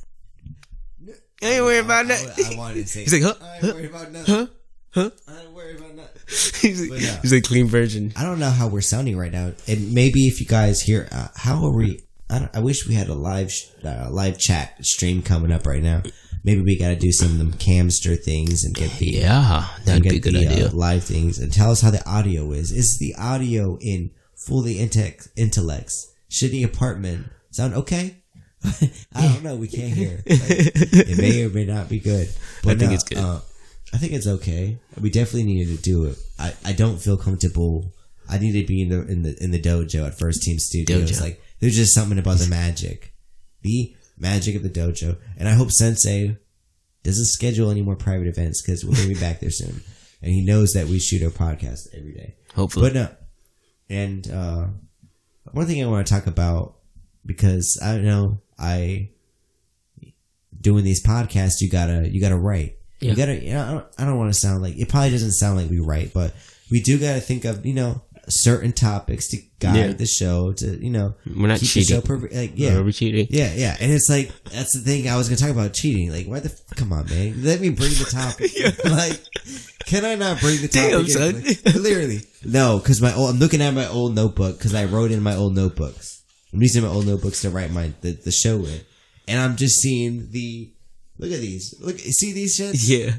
I 1.43 1.45
ain't 1.45 1.63
worried 1.63 1.79
about 1.79 2.05
nothing. 2.07 2.45
I, 2.45 2.53
I 2.53 2.57
wanted 2.57 2.81
to 2.83 2.87
say. 2.93 3.01
He's 3.03 3.13
like, 3.13 3.23
huh? 3.23 3.35
I 3.43 3.55
ain't 3.57 3.75
worried 3.75 3.89
about 3.89 4.11
nothing. 4.11 4.35
Huh? 4.35 4.47
Huh? 4.91 5.09
I 5.27 5.41
ain't 5.41 5.51
worried 5.53 5.77
about 5.79 5.95
nothing. 5.95 6.16
he's, 6.61 6.87
But 6.89 6.99
like, 7.01 7.21
he's 7.21 7.33
like 7.33 7.43
clean 7.43 7.67
version. 7.67 8.11
I 8.15 8.23
don't 8.23 8.39
know 8.39 8.49
how 8.49 8.67
we're 8.67 8.81
sounding 8.81 9.17
right 9.17 9.31
now, 9.31 9.53
and 9.67 9.93
maybe 9.93 10.27
if 10.27 10.39
you 10.41 10.45
guys 10.45 10.81
hear, 10.81 11.07
uh, 11.11 11.27
how 11.35 11.63
are 11.65 11.73
we? 11.75 12.01
I, 12.29 12.39
don't, 12.39 12.55
I 12.55 12.59
wish 12.59 12.87
we 12.87 12.93
had 12.95 13.07
a 13.07 13.13
live 13.13 13.51
sh- 13.51 13.67
uh, 13.85 14.09
live 14.11 14.37
chat 14.37 14.85
stream 14.85 15.21
coming 15.21 15.51
up 15.51 15.65
right 15.65 15.81
now. 15.81 16.03
Maybe 16.43 16.61
we 16.61 16.77
got 16.77 16.89
to 16.89 16.95
do 16.95 17.11
some 17.11 17.31
of 17.31 17.37
them 17.37 17.53
camster 17.53 18.15
things 18.15 18.63
and 18.65 18.75
get 18.75 18.91
the 18.99 19.05
Yeah, 19.07 19.65
that'd 19.85 20.03
get 20.03 20.11
be 20.11 20.17
a 20.17 20.19
good 20.19 20.33
the, 20.33 20.47
uh, 20.47 20.51
idea. 20.51 20.69
live 20.69 21.03
things 21.03 21.39
and 21.39 21.51
tell 21.51 21.71
us 21.71 21.81
how 21.81 21.91
the 21.91 22.05
audio 22.07 22.51
is. 22.51 22.71
Is 22.71 22.99
the 22.99 23.15
audio 23.17 23.77
in 23.81 24.11
fully 24.35 24.75
inte- 24.75 25.27
intellects 25.37 26.13
shitty 26.29 26.63
apartment 26.63 27.27
sound 27.51 27.73
okay? 27.73 28.17
I 29.13 29.27
don't 29.33 29.43
know. 29.43 29.55
We 29.55 29.67
can't 29.67 29.93
hear. 29.93 30.23
Like, 30.25 30.41
it 30.49 31.17
may 31.17 31.43
or 31.45 31.49
may 31.49 31.65
not 31.65 31.87
be 31.89 31.99
good. 31.99 32.27
But 32.63 32.79
think 32.79 32.89
no, 32.91 32.95
it's 32.95 33.03
good. 33.03 33.17
Uh, 33.17 33.39
I 33.93 33.97
think 33.97 34.13
it's 34.13 34.27
okay. 34.27 34.77
We 34.99 35.09
definitely 35.09 35.43
needed 35.43 35.75
to 35.77 35.81
do 35.81 36.05
it. 36.05 36.17
I, 36.37 36.53
I 36.65 36.73
don't 36.73 36.99
feel 36.99 37.17
comfortable. 37.17 37.93
I 38.29 38.37
need 38.37 38.59
to 38.59 38.67
be 38.67 38.81
in 38.81 38.89
the 38.89 39.07
in 39.07 39.21
the 39.23 39.41
in 39.41 39.51
the 39.51 39.61
dojo 39.61 40.05
at 40.05 40.19
First 40.19 40.43
Team 40.43 40.59
Studios. 40.59 41.11
Dojo. 41.11 41.21
Like 41.21 41.41
there's 41.59 41.75
just 41.75 41.93
something 41.93 42.19
about 42.19 42.37
the 42.39 42.47
magic, 42.47 43.13
the 43.61 43.95
magic 44.17 44.55
of 44.55 44.63
the 44.63 44.69
dojo. 44.69 45.17
And 45.37 45.47
I 45.47 45.53
hope 45.53 45.71
Sensei 45.71 46.37
doesn't 47.03 47.25
schedule 47.27 47.71
any 47.71 47.81
more 47.81 47.95
private 47.95 48.27
events 48.27 48.61
because 48.61 48.83
we're 48.83 48.95
gonna 48.95 49.07
be 49.07 49.13
back 49.19 49.39
there 49.39 49.49
soon. 49.51 49.81
And 50.21 50.31
he 50.33 50.43
knows 50.43 50.73
that 50.73 50.87
we 50.87 50.99
shoot 50.99 51.23
our 51.23 51.29
podcast 51.29 51.87
every 51.95 52.13
day. 52.13 52.35
Hopefully, 52.55 52.89
But 52.89 52.93
no, 52.95 53.09
and 53.89 54.29
uh, 54.29 54.65
one 55.51 55.65
thing 55.67 55.81
I 55.81 55.87
want 55.87 56.05
to 56.05 56.13
talk 56.13 56.27
about 56.27 56.75
because 57.25 57.79
I 57.81 57.93
don't 57.93 58.05
know 58.05 58.41
I 58.59 59.11
doing 60.59 60.83
these 60.83 61.03
podcasts. 61.03 61.61
You 61.61 61.69
gotta 61.69 62.09
you 62.09 62.19
gotta 62.19 62.37
write. 62.37 62.76
Yeah. 62.99 63.11
You 63.11 63.15
gotta. 63.15 63.35
You 63.43 63.53
know, 63.53 63.63
I 63.63 63.71
don't, 63.71 63.85
I 63.99 64.05
don't 64.05 64.17
want 64.17 64.33
to 64.33 64.39
sound 64.39 64.61
like 64.63 64.77
it. 64.77 64.89
Probably 64.89 65.11
doesn't 65.11 65.33
sound 65.33 65.57
like 65.57 65.69
we 65.69 65.79
write, 65.79 66.13
but 66.13 66.33
we 66.71 66.81
do 66.81 66.97
gotta 66.97 67.21
think 67.21 67.45
of 67.45 67.65
you 67.65 67.73
know 67.73 68.01
certain 68.29 68.73
topics 68.73 69.29
to 69.29 69.37
guide 69.59 69.75
Yeah. 69.77 69.87
the 69.93 70.05
show 70.05 70.51
to 70.51 70.83
you 70.83 70.89
know 70.89 71.15
we're 71.25 71.47
not 71.47 71.59
keep 71.59 71.69
the 71.71 71.81
show 71.83 71.95
cheating. 71.95 72.01
perfect. 72.01 72.33
Like 72.33 72.51
Yeah, 72.55 72.71
yeah, 72.73 72.81
we're 72.81 72.91
cheating. 72.91 73.27
yeah, 73.29 73.53
yeah, 73.55 73.77
and 73.79 73.91
it's 73.91 74.09
like 74.09 74.31
that's 74.51 74.73
the 74.73 74.81
thing 74.83 75.07
I 75.07 75.15
was 75.15 75.29
gonna 75.29 75.37
talk 75.37 75.51
about 75.51 75.73
cheating. 75.73 76.11
Like, 76.11 76.25
why 76.27 76.39
the 76.39 76.49
f- 76.49 76.75
come 76.75 76.91
on, 76.91 77.05
man? 77.07 77.43
Let 77.43 77.61
me 77.61 77.69
bring 77.69 77.91
the 77.91 78.05
topic. 78.11 78.51
Like, 78.91 79.19
can 79.85 80.03
I 80.03 80.15
not 80.15 80.41
bring 80.41 80.59
the 80.61 80.67
topic? 80.67 80.91
Damn, 80.91 81.07
son. 81.07 81.43
Like, 81.43 81.75
literally, 81.75 82.21
no, 82.43 82.79
because 82.79 83.01
my 83.01 83.13
old, 83.13 83.29
I'm 83.29 83.39
looking 83.39 83.61
at 83.61 83.73
my 83.73 83.87
old 83.87 84.15
notebook 84.15 84.57
because 84.57 84.73
I 84.75 84.85
wrote 84.85 85.11
in 85.11 85.21
my 85.23 85.35
old 85.35 85.55
notebooks. 85.55 86.21
I'm 86.51 86.61
using 86.61 86.81
my 86.83 86.89
old 86.89 87.05
notebooks 87.07 87.41
to 87.43 87.49
write 87.49 87.71
my 87.71 87.93
the, 88.01 88.11
the 88.11 88.31
show 88.31 88.57
in, 88.65 88.81
and 89.29 89.39
I'm 89.39 89.55
just 89.55 89.79
seeing 89.79 90.29
the 90.31 90.73
look 91.17 91.31
at 91.31 91.39
these. 91.39 91.75
Look, 91.79 91.99
see 91.99 92.31
these 92.33 92.59
shits. 92.59 92.87
Yeah, 92.87 93.15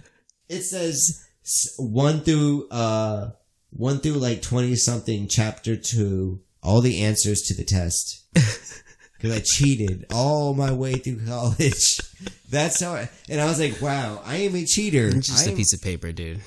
It 0.48 0.62
says 0.62 1.24
one 1.78 2.20
through 2.20 2.68
uh 2.70 3.30
one 3.70 3.98
through 4.00 4.14
like 4.14 4.42
twenty 4.42 4.74
something 4.76 5.28
chapter 5.28 5.76
two. 5.76 6.40
All 6.62 6.80
the 6.80 7.02
answers 7.02 7.42
to 7.42 7.54
the 7.54 7.64
test 7.64 8.24
because 8.34 9.32
I 9.36 9.40
cheated 9.44 10.06
all 10.12 10.54
my 10.54 10.72
way 10.72 10.94
through 10.94 11.24
college. 11.24 12.00
That's 12.50 12.80
how. 12.80 12.94
I, 12.94 13.08
and 13.28 13.40
I 13.40 13.46
was 13.46 13.60
like, 13.60 13.80
wow, 13.80 14.20
I 14.24 14.36
am 14.38 14.56
a 14.56 14.64
cheater. 14.64 15.06
it's 15.08 15.28
just 15.28 15.46
I 15.48 15.52
a 15.52 15.56
piece 15.56 15.72
of 15.72 15.82
paper, 15.82 16.12
dude. 16.12 16.40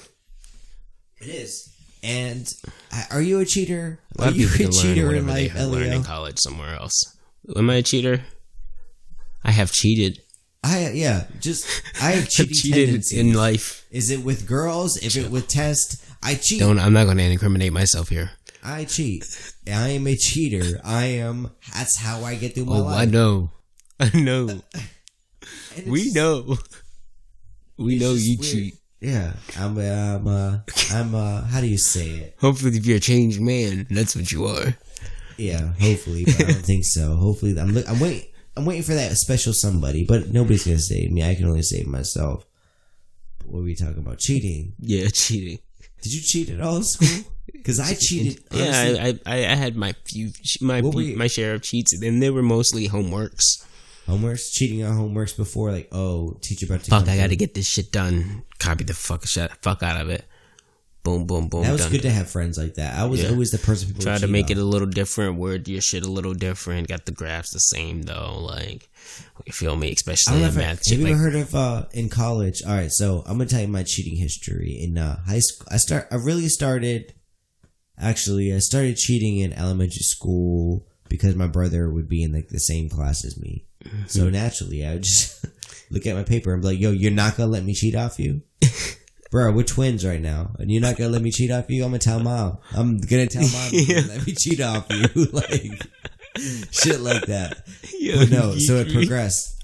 It 1.22 1.28
is. 1.28 1.70
And 2.04 2.47
I- 2.91 3.06
are 3.12 3.22
you 3.22 3.39
a 3.39 3.45
cheater? 3.45 3.99
A 4.20 4.24
Are 4.24 4.32
you 4.32 4.47
a 4.47 4.70
cheater 4.72 5.14
in 5.14 5.28
they 5.28 5.49
life, 5.49 5.56
learned 5.68 5.93
in 5.93 6.04
college 6.04 6.39
somewhere 6.39 6.76
else. 6.76 7.16
Am 7.56 7.70
I 7.70 7.76
a 7.76 7.82
cheater? 7.84 8.22
I 9.43 9.52
have 9.52 9.72
cheated. 9.72 10.22
I 10.64 10.89
yeah, 10.91 11.26
just 11.39 11.66
I 12.01 12.12
have 12.12 12.30
cheating 12.30 12.53
cheated 12.55 12.86
tendencies. 12.88 13.18
in 13.20 13.34
life. 13.34 13.86
Is 13.91 14.12
it 14.12 14.24
with 14.24 14.47
girls? 14.47 14.97
If 14.97 15.16
it 15.18 15.32
with 15.32 15.47
test, 15.47 16.03
I 16.22 16.36
cheat. 16.36 16.59
Don't. 16.59 16.80
I'm 16.80 16.93
not 16.93 17.05
going 17.05 17.18
to 17.18 17.24
incriminate 17.24 17.74
myself 17.74 18.09
here. 18.09 18.32
I 18.64 18.86
cheat. 18.86 19.26
I 19.68 19.89
am 19.89 20.05
a 20.05 20.16
cheater. 20.16 20.80
I 20.84 21.05
am. 21.05 21.49
That's 21.74 21.97
how 21.97 22.24
I 22.24 22.36
get 22.36 22.53
through 22.53 22.66
my 22.66 22.78
Oh, 22.78 22.82
life. 22.84 22.99
I 23.01 23.05
know. 23.05 23.49
I 23.99 24.12
know. 24.18 24.62
We 25.88 26.12
know. 26.12 26.57
We 27.78 27.97
know 27.97 28.14
you 28.14 28.38
weird. 28.39 28.51
cheat. 28.51 28.76
Yeah, 28.99 29.34
I'm. 29.57 29.78
I'm. 29.80 30.28
Uh, 30.28 30.59
I'm. 30.91 31.16
Uh, 31.16 31.41
how 31.45 31.59
do 31.62 31.68
you 31.68 31.80
say 31.80 32.07
it? 32.09 32.36
Hopefully, 32.39 32.78
if 32.78 32.86
you're 32.86 32.97
a 32.97 32.99
changed 32.99 33.41
man, 33.41 33.88
that's 33.89 34.16
what 34.16 34.32
you 34.32 34.45
are. 34.45 34.76
Yeah, 35.38 35.74
hopefully, 35.82 36.26
but 36.26 36.36
I 36.36 36.51
don't 36.51 36.53
think 36.66 36.84
so. 36.86 37.16
Hopefully, 37.16 37.57
I'm. 37.59 37.76
I'm 37.88 37.99
waiting. 37.99 38.28
I'm 38.58 38.66
waiting 38.66 38.84
for 38.84 38.93
that 38.93 39.16
special 39.18 39.54
somebody, 39.54 40.06
but 40.06 40.30
nobody's 40.30 40.66
gonna 40.66 40.80
save 40.80 41.12
me. 41.12 41.24
I 41.24 41.36
can 41.36 41.45
only 41.45 41.62
save 41.62 41.88
myself. 41.88 42.45
But 43.39 43.47
What 43.47 43.58
were 43.60 43.64
we 43.64 43.76
talking 43.76 43.99
about? 43.99 44.20
Cheating. 44.20 44.74
Yeah, 44.80 45.08
cheating. 45.14 45.60
Did 46.02 46.14
you 46.14 46.22
cheat 46.22 46.49
at 46.49 46.62
all 46.62 46.78
in 46.78 46.84
school? 46.84 47.08
Because 47.52 47.80
I 47.80 47.93
cheated. 47.93 48.43
honestly. 48.52 48.95
Yeah, 48.95 49.04
I, 49.04 49.20
I 49.26 49.52
I 49.52 49.56
had 49.56 49.76
my 49.76 49.93
few 50.06 50.32
my 50.62 50.82
few- 50.82 51.16
my 51.16 51.28
share 51.28 51.54
of 51.54 51.62
cheats, 51.62 51.93
and 51.93 52.22
they 52.22 52.30
were 52.32 52.41
mostly 52.41 52.88
homeworks. 52.88 53.64
homeworks, 54.08 54.52
cheating 54.52 54.84
on 54.84 54.97
homeworks 54.97 55.36
before, 55.38 55.72
like, 55.72 55.88
oh, 55.91 56.38
teacher 56.41 56.66
about 56.66 56.84
to 56.86 56.89
Fuck, 56.89 57.08
I 57.08 57.18
got 57.18 57.30
to 57.30 57.36
get 57.36 57.54
this 57.54 57.68
shit 57.68 57.91
done. 57.91 58.43
Copy 58.58 58.84
the 58.84 58.93
fuck 58.95 59.28
shut 59.28 59.52
fuck 59.62 59.84
out 59.84 60.02
of 60.02 60.10
it. 60.10 60.26
Boom, 61.04 61.26
boom, 61.26 61.47
boom. 61.47 61.64
That 61.64 61.72
was 61.72 61.88
good 61.88 62.04
to 62.04 62.12
have 62.12 62.30
friends 62.30 62.60
like 62.60 62.76
that. 62.76 62.95
I 62.97 63.06
was 63.06 63.24
Yeah. 63.24 63.30
always 63.30 63.49
the 63.49 63.58
person 63.58 63.88
people 63.88 64.04
Try 64.04 64.20
to 64.20 64.28
make 64.28 64.45
on. 64.45 64.52
it 64.52 64.58
a 64.60 64.64
little 64.64 64.88
different. 64.88 65.38
Word 65.39 65.68
your 65.68 65.82
shit 65.82 66.04
a 66.04 66.08
little 66.12 66.36
different. 66.36 66.88
Got 66.88 67.06
the 67.08 67.12
graphs 67.12 67.49
the 67.52 67.60
same 67.60 68.04
though. 68.04 68.38
Like 68.39 68.88
you 69.47 69.52
feel 69.52 69.76
me, 69.76 69.88
I 69.88 69.91
especially 69.93 70.34
know 70.41 70.45
in 70.47 70.52
I, 70.54 70.56
math. 70.56 70.86
have 70.88 70.99
you 70.99 71.04
like, 71.04 71.14
ever 71.14 71.22
heard 71.22 71.36
of 71.36 71.56
uh, 71.56 71.86
in 71.93 72.10
college? 72.10 72.62
All 72.64 72.74
right, 72.74 72.91
so 72.91 73.24
I'm 73.26 73.38
gonna 73.39 73.47
tell 73.49 73.62
you 73.62 73.68
my 73.68 73.82
cheating 73.82 74.16
history 74.18 74.78
in 74.80 74.97
uh, 74.99 75.20
high 75.26 75.39
school. 75.39 75.68
I 75.72 75.78
start. 75.78 76.08
I 76.12 76.16
really 76.18 76.47
started. 76.49 77.16
Actually, 77.97 78.54
I 78.54 78.60
started 78.60 78.95
cheating 78.97 79.38
in 79.39 79.54
elementary 79.54 80.04
school 80.04 80.88
because 81.10 81.36
my 81.36 81.47
brother 81.47 81.91
would 81.91 82.08
be 82.10 82.22
in 82.24 82.32
like 82.32 82.49
the 82.49 82.60
same 82.60 82.89
class 82.89 83.26
as 83.26 83.39
me. 83.39 83.66
So 84.06 84.22
Mm-hmm. 84.22 84.32
naturally, 84.34 84.86
I 84.86 84.93
would 84.93 85.04
just 85.04 85.45
look 85.89 86.06
at 86.06 86.16
my 86.16 86.24
paper 86.24 86.54
and 86.54 86.62
be 86.62 86.68
like, 86.70 86.80
"Yo, 86.80 86.91
you're 86.91 87.10
not 87.12 87.38
gonna 87.38 87.49
let 87.52 87.64
me 87.64 87.74
cheat 87.74 87.95
off 87.95 88.20
you." 88.20 88.43
Bro, 89.32 89.53
we're 89.53 89.63
twins 89.63 90.05
right 90.05 90.19
now, 90.19 90.51
and 90.59 90.69
you're 90.69 90.82
not 90.82 90.97
gonna 90.97 91.09
let 91.09 91.21
me 91.21 91.32
cheat 91.32 91.51
off 91.51 91.69
you. 91.69 91.84
I'm 91.86 91.91
gonna 91.91 91.99
tell 91.99 92.19
mom. 92.19 92.57
I'm 92.75 92.97
gonna 92.99 93.27
tell 93.27 93.41
mom 93.43 93.71
to 93.71 94.07
let 94.09 94.27
me 94.27 94.34
cheat 94.34 94.59
off 94.59 94.88
you, 94.89 95.07
like 95.32 95.82
shit 96.71 96.99
like 96.99 97.25
that. 97.27 97.63
Yo, 97.97 98.19
But 98.19 98.29
no, 98.29 98.55
so 98.57 98.75
it 98.75 98.91
progressed. 98.91 99.55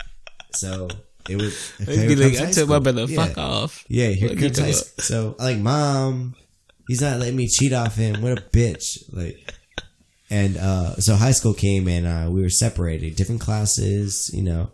So 0.53 0.87
it 1.29 1.35
was. 1.35 1.73
Be 1.85 2.15
like, 2.15 2.39
I 2.39 2.51
told 2.51 2.69
my 2.69 2.79
brother, 2.79 3.03
Yeah. 3.03 3.25
fuck 3.25 3.37
off. 3.37 3.83
Yeah, 3.89 4.07
here 4.09 4.29
Look, 4.29 4.39
comes 4.39 4.57
high 4.57 4.71
school. 4.71 5.03
So 5.03 5.35
I 5.37 5.43
like, 5.43 5.57
mom, 5.57 6.35
he's 6.87 7.01
not 7.01 7.19
letting 7.19 7.35
me 7.35 7.49
cheat 7.49 7.73
off 7.73 7.95
him. 7.97 8.21
What 8.21 8.37
a 8.37 8.41
bitch! 8.41 9.03
Like, 9.11 9.53
and 10.29 10.55
uh, 10.55 10.95
so 10.95 11.15
high 11.15 11.31
school 11.31 11.53
came 11.53 11.89
and 11.89 12.07
uh, 12.07 12.29
we 12.31 12.41
were 12.41 12.49
separated, 12.49 13.17
different 13.17 13.41
classes, 13.41 14.31
you 14.33 14.43
know, 14.43 14.71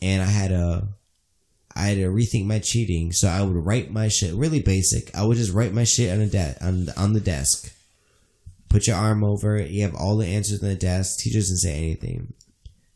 and 0.00 0.22
I 0.22 0.26
had 0.26 0.52
a. 0.52 0.86
I 1.80 1.88
had 1.88 1.96
to 1.98 2.08
rethink 2.08 2.46
my 2.46 2.58
cheating, 2.58 3.12
so 3.12 3.28
I 3.28 3.42
would 3.42 3.56
write 3.66 3.90
my 3.90 4.08
shit 4.08 4.34
really 4.34 4.60
basic. 4.60 5.14
I 5.14 5.24
would 5.24 5.36
just 5.36 5.52
write 5.52 5.72
my 5.72 5.84
shit 5.84 6.12
on 6.12 6.20
a 6.20 6.26
de- 6.26 6.56
on 6.64 6.88
on 6.96 7.12
the 7.12 7.20
desk. 7.20 7.72
Put 8.68 8.86
your 8.86 8.96
arm 8.96 9.24
over 9.24 9.56
it. 9.56 9.70
You 9.70 9.82
have 9.82 9.94
all 9.94 10.16
the 10.16 10.26
answers 10.26 10.62
on 10.62 10.68
the 10.68 10.74
desk. 10.76 11.18
Teacher 11.18 11.38
doesn't 11.38 11.56
say 11.58 11.74
anything. 11.76 12.32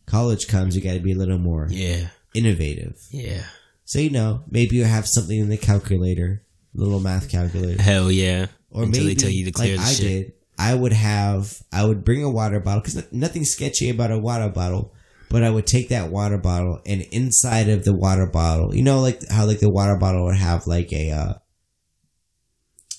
College 0.07 0.47
comes, 0.47 0.77
you 0.77 0.83
got 0.83 0.93
to 0.95 1.01
be 1.01 1.13
a 1.13 1.17
little 1.17 1.39
more 1.39 1.67
Yeah, 1.71 2.09
innovative. 2.35 3.01
yeah. 3.11 3.43
So 3.87 3.99
you 3.99 4.11
know, 4.11 4.43
maybe 4.51 4.77
you 4.77 4.85
have 4.85 5.07
something 5.09 5.39
in 5.39 5.49
the 5.49 5.57
calculator, 5.57 6.43
little 6.75 7.01
math 7.01 7.29
calculator, 7.29 7.83
Hell 7.83 8.11
yeah. 8.13 8.47
or 8.71 8.85
Until 8.85 9.03
maybe 9.05 9.15
they 9.15 9.21
tell 9.21 9.31
you 9.31 9.45
to 9.47 9.53
clear 9.53 9.77
like 9.77 9.85
the 9.87 9.91
I 9.91 9.95
shit. 9.95 10.07
did. 10.27 10.33
I 10.59 10.75
would 10.75 10.93
have, 10.93 11.61
I 11.73 11.85
would 11.85 12.05
bring 12.05 12.23
a 12.23 12.31
water 12.31 12.61
bottle 12.61 12.81
because 12.83 13.11
nothing 13.13 13.45
sketchy 13.45 13.91
about 13.91 14.13
a 14.13 14.19
water 14.19 14.49
bottle. 14.49 14.93
But 15.35 15.43
I 15.43 15.51
would 15.51 15.67
take 15.67 15.89
that 15.89 16.13
water 16.13 16.39
bottle 16.39 16.81
and 16.87 17.03
inside 17.11 17.69
of 17.69 17.85
the 17.85 17.93
water 17.93 18.25
bottle, 18.25 18.73
you 18.73 18.85
know, 18.85 19.01
like 19.01 19.29
how 19.29 19.47
like 19.47 19.59
the 19.59 19.69
water 19.69 19.97
bottle 19.97 20.27
would 20.27 20.37
have 20.37 20.69
like 20.69 20.93
a, 20.93 21.11
uh, 21.11 21.33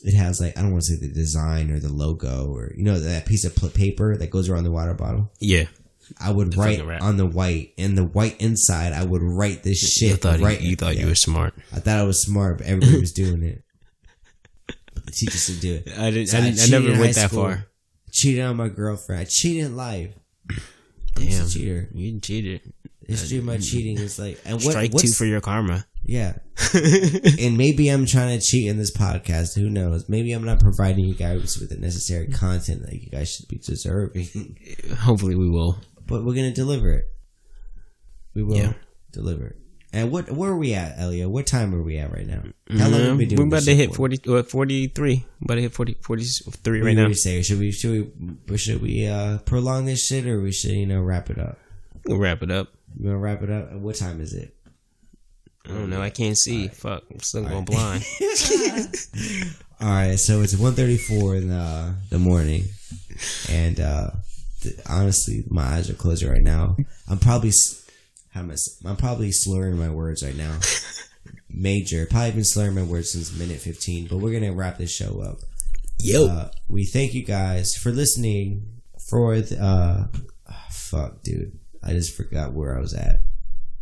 it 0.02 0.14
has 0.16 0.42
like 0.42 0.58
I 0.58 0.62
don't 0.62 0.74
want 0.74 0.84
to 0.84 0.96
say 0.96 1.00
the 1.00 1.14
design 1.14 1.72
or 1.72 1.80
the 1.80 1.88
logo 1.94 2.48
or 2.54 2.74
you 2.76 2.84
know 2.84 3.00
that 3.00 3.26
piece 3.26 3.46
of 3.46 3.56
paper 3.74 4.18
that 4.18 4.32
goes 4.32 4.50
around 4.50 4.66
the 4.66 4.72
water 4.74 4.94
bottle. 4.94 5.32
Yeah. 5.40 5.68
I 6.20 6.30
would 6.34 6.52
The 6.52 6.58
write 6.58 7.02
on 7.02 7.16
the 7.16 7.26
white, 7.26 7.74
and 7.78 7.98
the 7.98 8.04
white 8.04 8.36
inside, 8.42 8.92
I 8.92 9.06
would 9.06 9.24
write 9.24 9.64
this 9.64 9.80
shit. 9.80 10.10
you 10.10 10.16
thought, 10.18 10.42
right, 10.42 10.60
you, 10.60 10.72
you, 10.72 10.76
thought 10.76 10.98
you 10.98 11.08
were 11.08 11.16
smart. 11.16 11.54
I 11.72 11.80
thought 11.80 12.00
I 12.00 12.04
was 12.04 12.22
smart, 12.22 12.58
but 12.58 12.68
everybody 12.68 13.00
was 13.00 13.14
doing 13.14 13.44
it. 13.44 13.64
But 14.94 15.06
the 15.06 15.12
teachers 15.14 15.48
would 15.48 15.62
do 15.62 15.76
it. 15.76 15.98
I 15.98 16.12
didn't. 16.12 16.28
So 16.28 16.38
I, 16.38 16.42
I 16.42 16.44
didn't, 16.50 16.60
I 16.60 16.80
never 16.80 17.00
went 17.00 17.16
that 17.16 17.30
school. 17.30 17.44
far. 17.44 17.68
Cheated 18.12 18.44
on 18.44 18.58
my 18.58 18.68
girlfriend. 18.68 19.22
I 19.22 19.24
cheated 19.24 19.68
in 19.68 19.78
life. 19.78 20.14
Damn, 21.16 21.28
just 21.30 21.56
a 21.56 21.60
cheater. 21.60 21.90
you 21.94 22.20
cheated. 22.20 22.62
The 23.02 23.14
uh, 23.14 23.18
history 23.18 23.38
of 23.38 23.46
my 23.46 23.58
cheating 23.58 23.98
is 24.00 24.18
like, 24.20 24.40
and 24.46 24.56
what? 24.56 24.72
Strike 24.72 24.92
two 24.94 25.08
for 25.14 25.26
your 25.26 25.42
karma. 25.42 25.86
yeah. 26.04 26.38
and 26.74 27.58
maybe 27.58 27.90
I'm 27.90 28.06
trying 28.06 28.40
to 28.40 28.44
cheat 28.46 28.68
in 28.68 28.78
this 28.78 28.96
podcast. 28.96 29.56
Who 29.56 29.70
knows? 29.70 30.08
Maybe 30.10 30.32
I'm 30.34 30.44
not 30.46 30.60
providing 30.60 31.06
you 31.06 31.14
guys 31.16 31.58
with 31.60 31.70
the 31.70 31.78
necessary 31.78 32.28
content 32.28 32.84
that 32.84 32.94
you 32.94 33.10
guys 33.10 33.32
should 33.34 33.48
be 33.48 33.58
deserving. 33.58 34.58
Hopefully, 35.00 35.36
we 35.36 35.50
will. 35.50 35.78
but 36.08 36.24
we're 36.24 36.36
gonna 36.36 36.54
deliver 36.54 36.92
it. 36.92 37.06
We 38.34 38.44
will 38.44 38.58
Yeah. 38.58 38.74
deliver 39.12 39.48
it. 39.48 39.58
And 39.96 40.12
what? 40.12 40.30
Where 40.30 40.52
are 40.52 40.58
we 40.58 40.74
at, 40.74 41.00
Elio? 41.00 41.30
What 41.30 41.48
time 41.48 41.74
are 41.74 41.82
we 41.82 41.98
at 41.98 42.12
right 42.12 42.28
now? 42.28 42.42
How 42.78 42.90
long 42.90 43.00
have 43.02 43.18
we 43.18 43.26
been 43.26 43.36
doing 43.38 43.50
We're 43.50 43.56
about 43.58 43.64
to 43.66 43.76
hit 43.76 43.92
for? 43.92 44.10
40, 44.10 44.30
uh, 44.40 44.44
43. 44.44 45.26
About 45.42 45.56
to 45.56 45.62
hit 45.62 45.74
40, 45.74 45.98
43 46.02 46.80
What 46.82 46.86
right 46.88 46.96
now. 46.98 47.08
we 47.08 47.14
say? 47.14 47.42
Should 47.42 47.60
we 47.60 47.72
should 47.72 48.12
we 48.50 48.58
should 48.58 48.82
we 48.82 49.08
uh, 49.08 49.38
prolong 49.40 49.86
this 49.86 50.06
shit 50.06 50.26
or 50.28 50.42
we 50.42 50.52
should 50.52 50.72
you 50.72 50.86
know 50.86 51.02
wrap 51.02 51.30
it 51.30 51.40
up? 51.40 51.58
We'll 52.06 52.18
wrap 52.18 52.44
it 52.44 52.52
up. 52.52 52.74
You 53.00 53.08
wanna 53.08 53.20
wrap 53.20 53.42
it 53.42 53.50
up? 53.50 53.72
And 53.72 53.84
What 53.84 53.96
time 53.96 54.20
is 54.20 54.34
it? 54.34 54.54
I 55.66 55.70
don't 55.70 55.90
know. 55.90 56.02
I 56.02 56.10
can't 56.12 56.38
see. 56.38 56.68
Fuck. 56.68 57.04
I'm 57.12 57.20
still 57.22 57.44
going 57.46 57.66
blind. 57.66 58.04
All 59.82 59.88
right, 59.90 60.16
so 60.20 60.42
it's 60.42 60.54
1.34 60.56 61.38
in 61.38 61.48
the 61.50 61.96
the 62.10 62.20
morning, 62.20 62.64
and 63.50 63.80
uh, 63.80 64.12
th- 64.62 64.76
honestly, 64.90 65.44
my 65.50 65.64
eyes 65.64 65.90
are 65.90 65.94
closed 65.96 66.24
right 66.24 66.42
now. 66.44 66.78
I'm 67.10 67.18
probably 67.18 67.50
s- 67.50 67.85
how 68.36 68.42
am 68.42 68.52
I? 68.52 68.56
I'm 68.86 68.98
probably 68.98 69.32
slurring 69.32 69.80
my 69.80 69.90
words 69.90 70.22
right 70.22 70.36
now. 70.36 70.60
Major, 71.50 72.06
probably 72.06 72.32
been 72.32 72.44
slurring 72.44 72.76
my 72.76 72.84
words 72.84 73.14
since 73.14 73.34
minute 73.34 73.62
15. 73.62 74.08
But 74.08 74.18
we're 74.18 74.38
gonna 74.38 74.54
wrap 74.54 74.78
this 74.78 74.94
show 74.94 75.22
up. 75.22 75.38
Yo. 76.00 76.28
Uh, 76.28 76.52
we 76.68 76.86
thank 76.86 77.14
you 77.14 77.24
guys 77.24 77.74
for 77.76 77.92
listening. 77.92 78.82
For 79.10 79.40
the, 79.40 79.64
uh, 79.64 80.08
fuck, 80.72 81.22
dude, 81.24 81.58
I 81.82 81.92
just 81.94 82.18
forgot 82.18 82.54
where 82.54 82.76
I 82.76 82.82
was 82.82 82.94
at. 82.94 83.18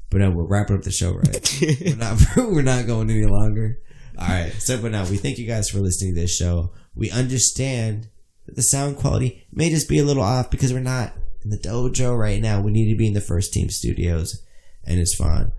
But 0.09 0.19
no, 0.19 0.29
we're 0.29 0.43
wrapping 0.43 0.75
up 0.75 0.83
the 0.83 0.91
show, 0.91 1.13
right? 1.13 1.57
we're 1.81 1.95
not 1.95 2.21
we're 2.37 2.61
not 2.61 2.85
going 2.85 3.09
any 3.09 3.25
longer. 3.25 3.79
All 4.19 4.27
right. 4.27 4.53
So, 4.59 4.79
but 4.79 4.91
now 4.91 5.05
we 5.05 5.17
thank 5.17 5.39
you 5.39 5.47
guys 5.47 5.69
for 5.69 5.79
listening 5.79 6.13
to 6.13 6.21
this 6.21 6.35
show. 6.35 6.73
We 6.93 7.09
understand 7.09 8.09
that 8.45 8.55
the 8.55 8.61
sound 8.61 8.97
quality 8.97 9.47
may 9.51 9.71
just 9.71 9.89
be 9.89 9.97
a 9.97 10.03
little 10.03 10.21
off 10.21 10.51
because 10.51 10.71
we're 10.71 10.79
not 10.79 11.13
in 11.43 11.49
the 11.49 11.57
dojo 11.57 12.17
right 12.17 12.41
now. 12.41 12.61
We 12.61 12.71
need 12.71 12.89
to 12.91 12.97
be 12.97 13.07
in 13.07 13.13
the 13.13 13.21
first 13.21 13.53
team 13.53 13.69
studios, 13.69 14.43
and 14.83 14.99
it's 14.99 15.15
fine. 15.15 15.51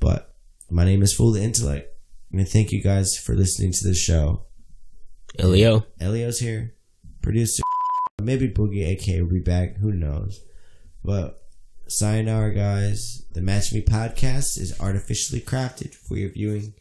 But 0.00 0.34
my 0.70 0.84
name 0.84 1.02
is 1.02 1.14
Fool 1.14 1.32
the 1.32 1.42
Intellect. 1.42 1.92
And 2.32 2.48
thank 2.48 2.72
you 2.72 2.82
guys 2.82 3.16
for 3.16 3.34
listening 3.34 3.72
to 3.72 3.88
this 3.88 3.98
show. 3.98 4.42
Elio. 5.38 5.86
Elio's 6.00 6.38
here, 6.38 6.74
producer. 7.22 7.62
Maybe 8.20 8.48
Boogie 8.48 8.92
AK 8.92 9.20
will 9.20 9.30
be 9.30 9.40
back. 9.40 9.76
Who 9.76 9.92
knows? 9.92 10.40
But 11.04 11.42
sayonara, 11.88 12.54
guys. 12.54 13.24
The 13.32 13.42
Match 13.42 13.72
Me 13.72 13.82
podcast 13.82 14.58
is 14.58 14.74
artificially 14.80 15.40
crafted 15.40 15.94
for 15.94 16.16
your 16.16 16.30
viewing. 16.30 16.74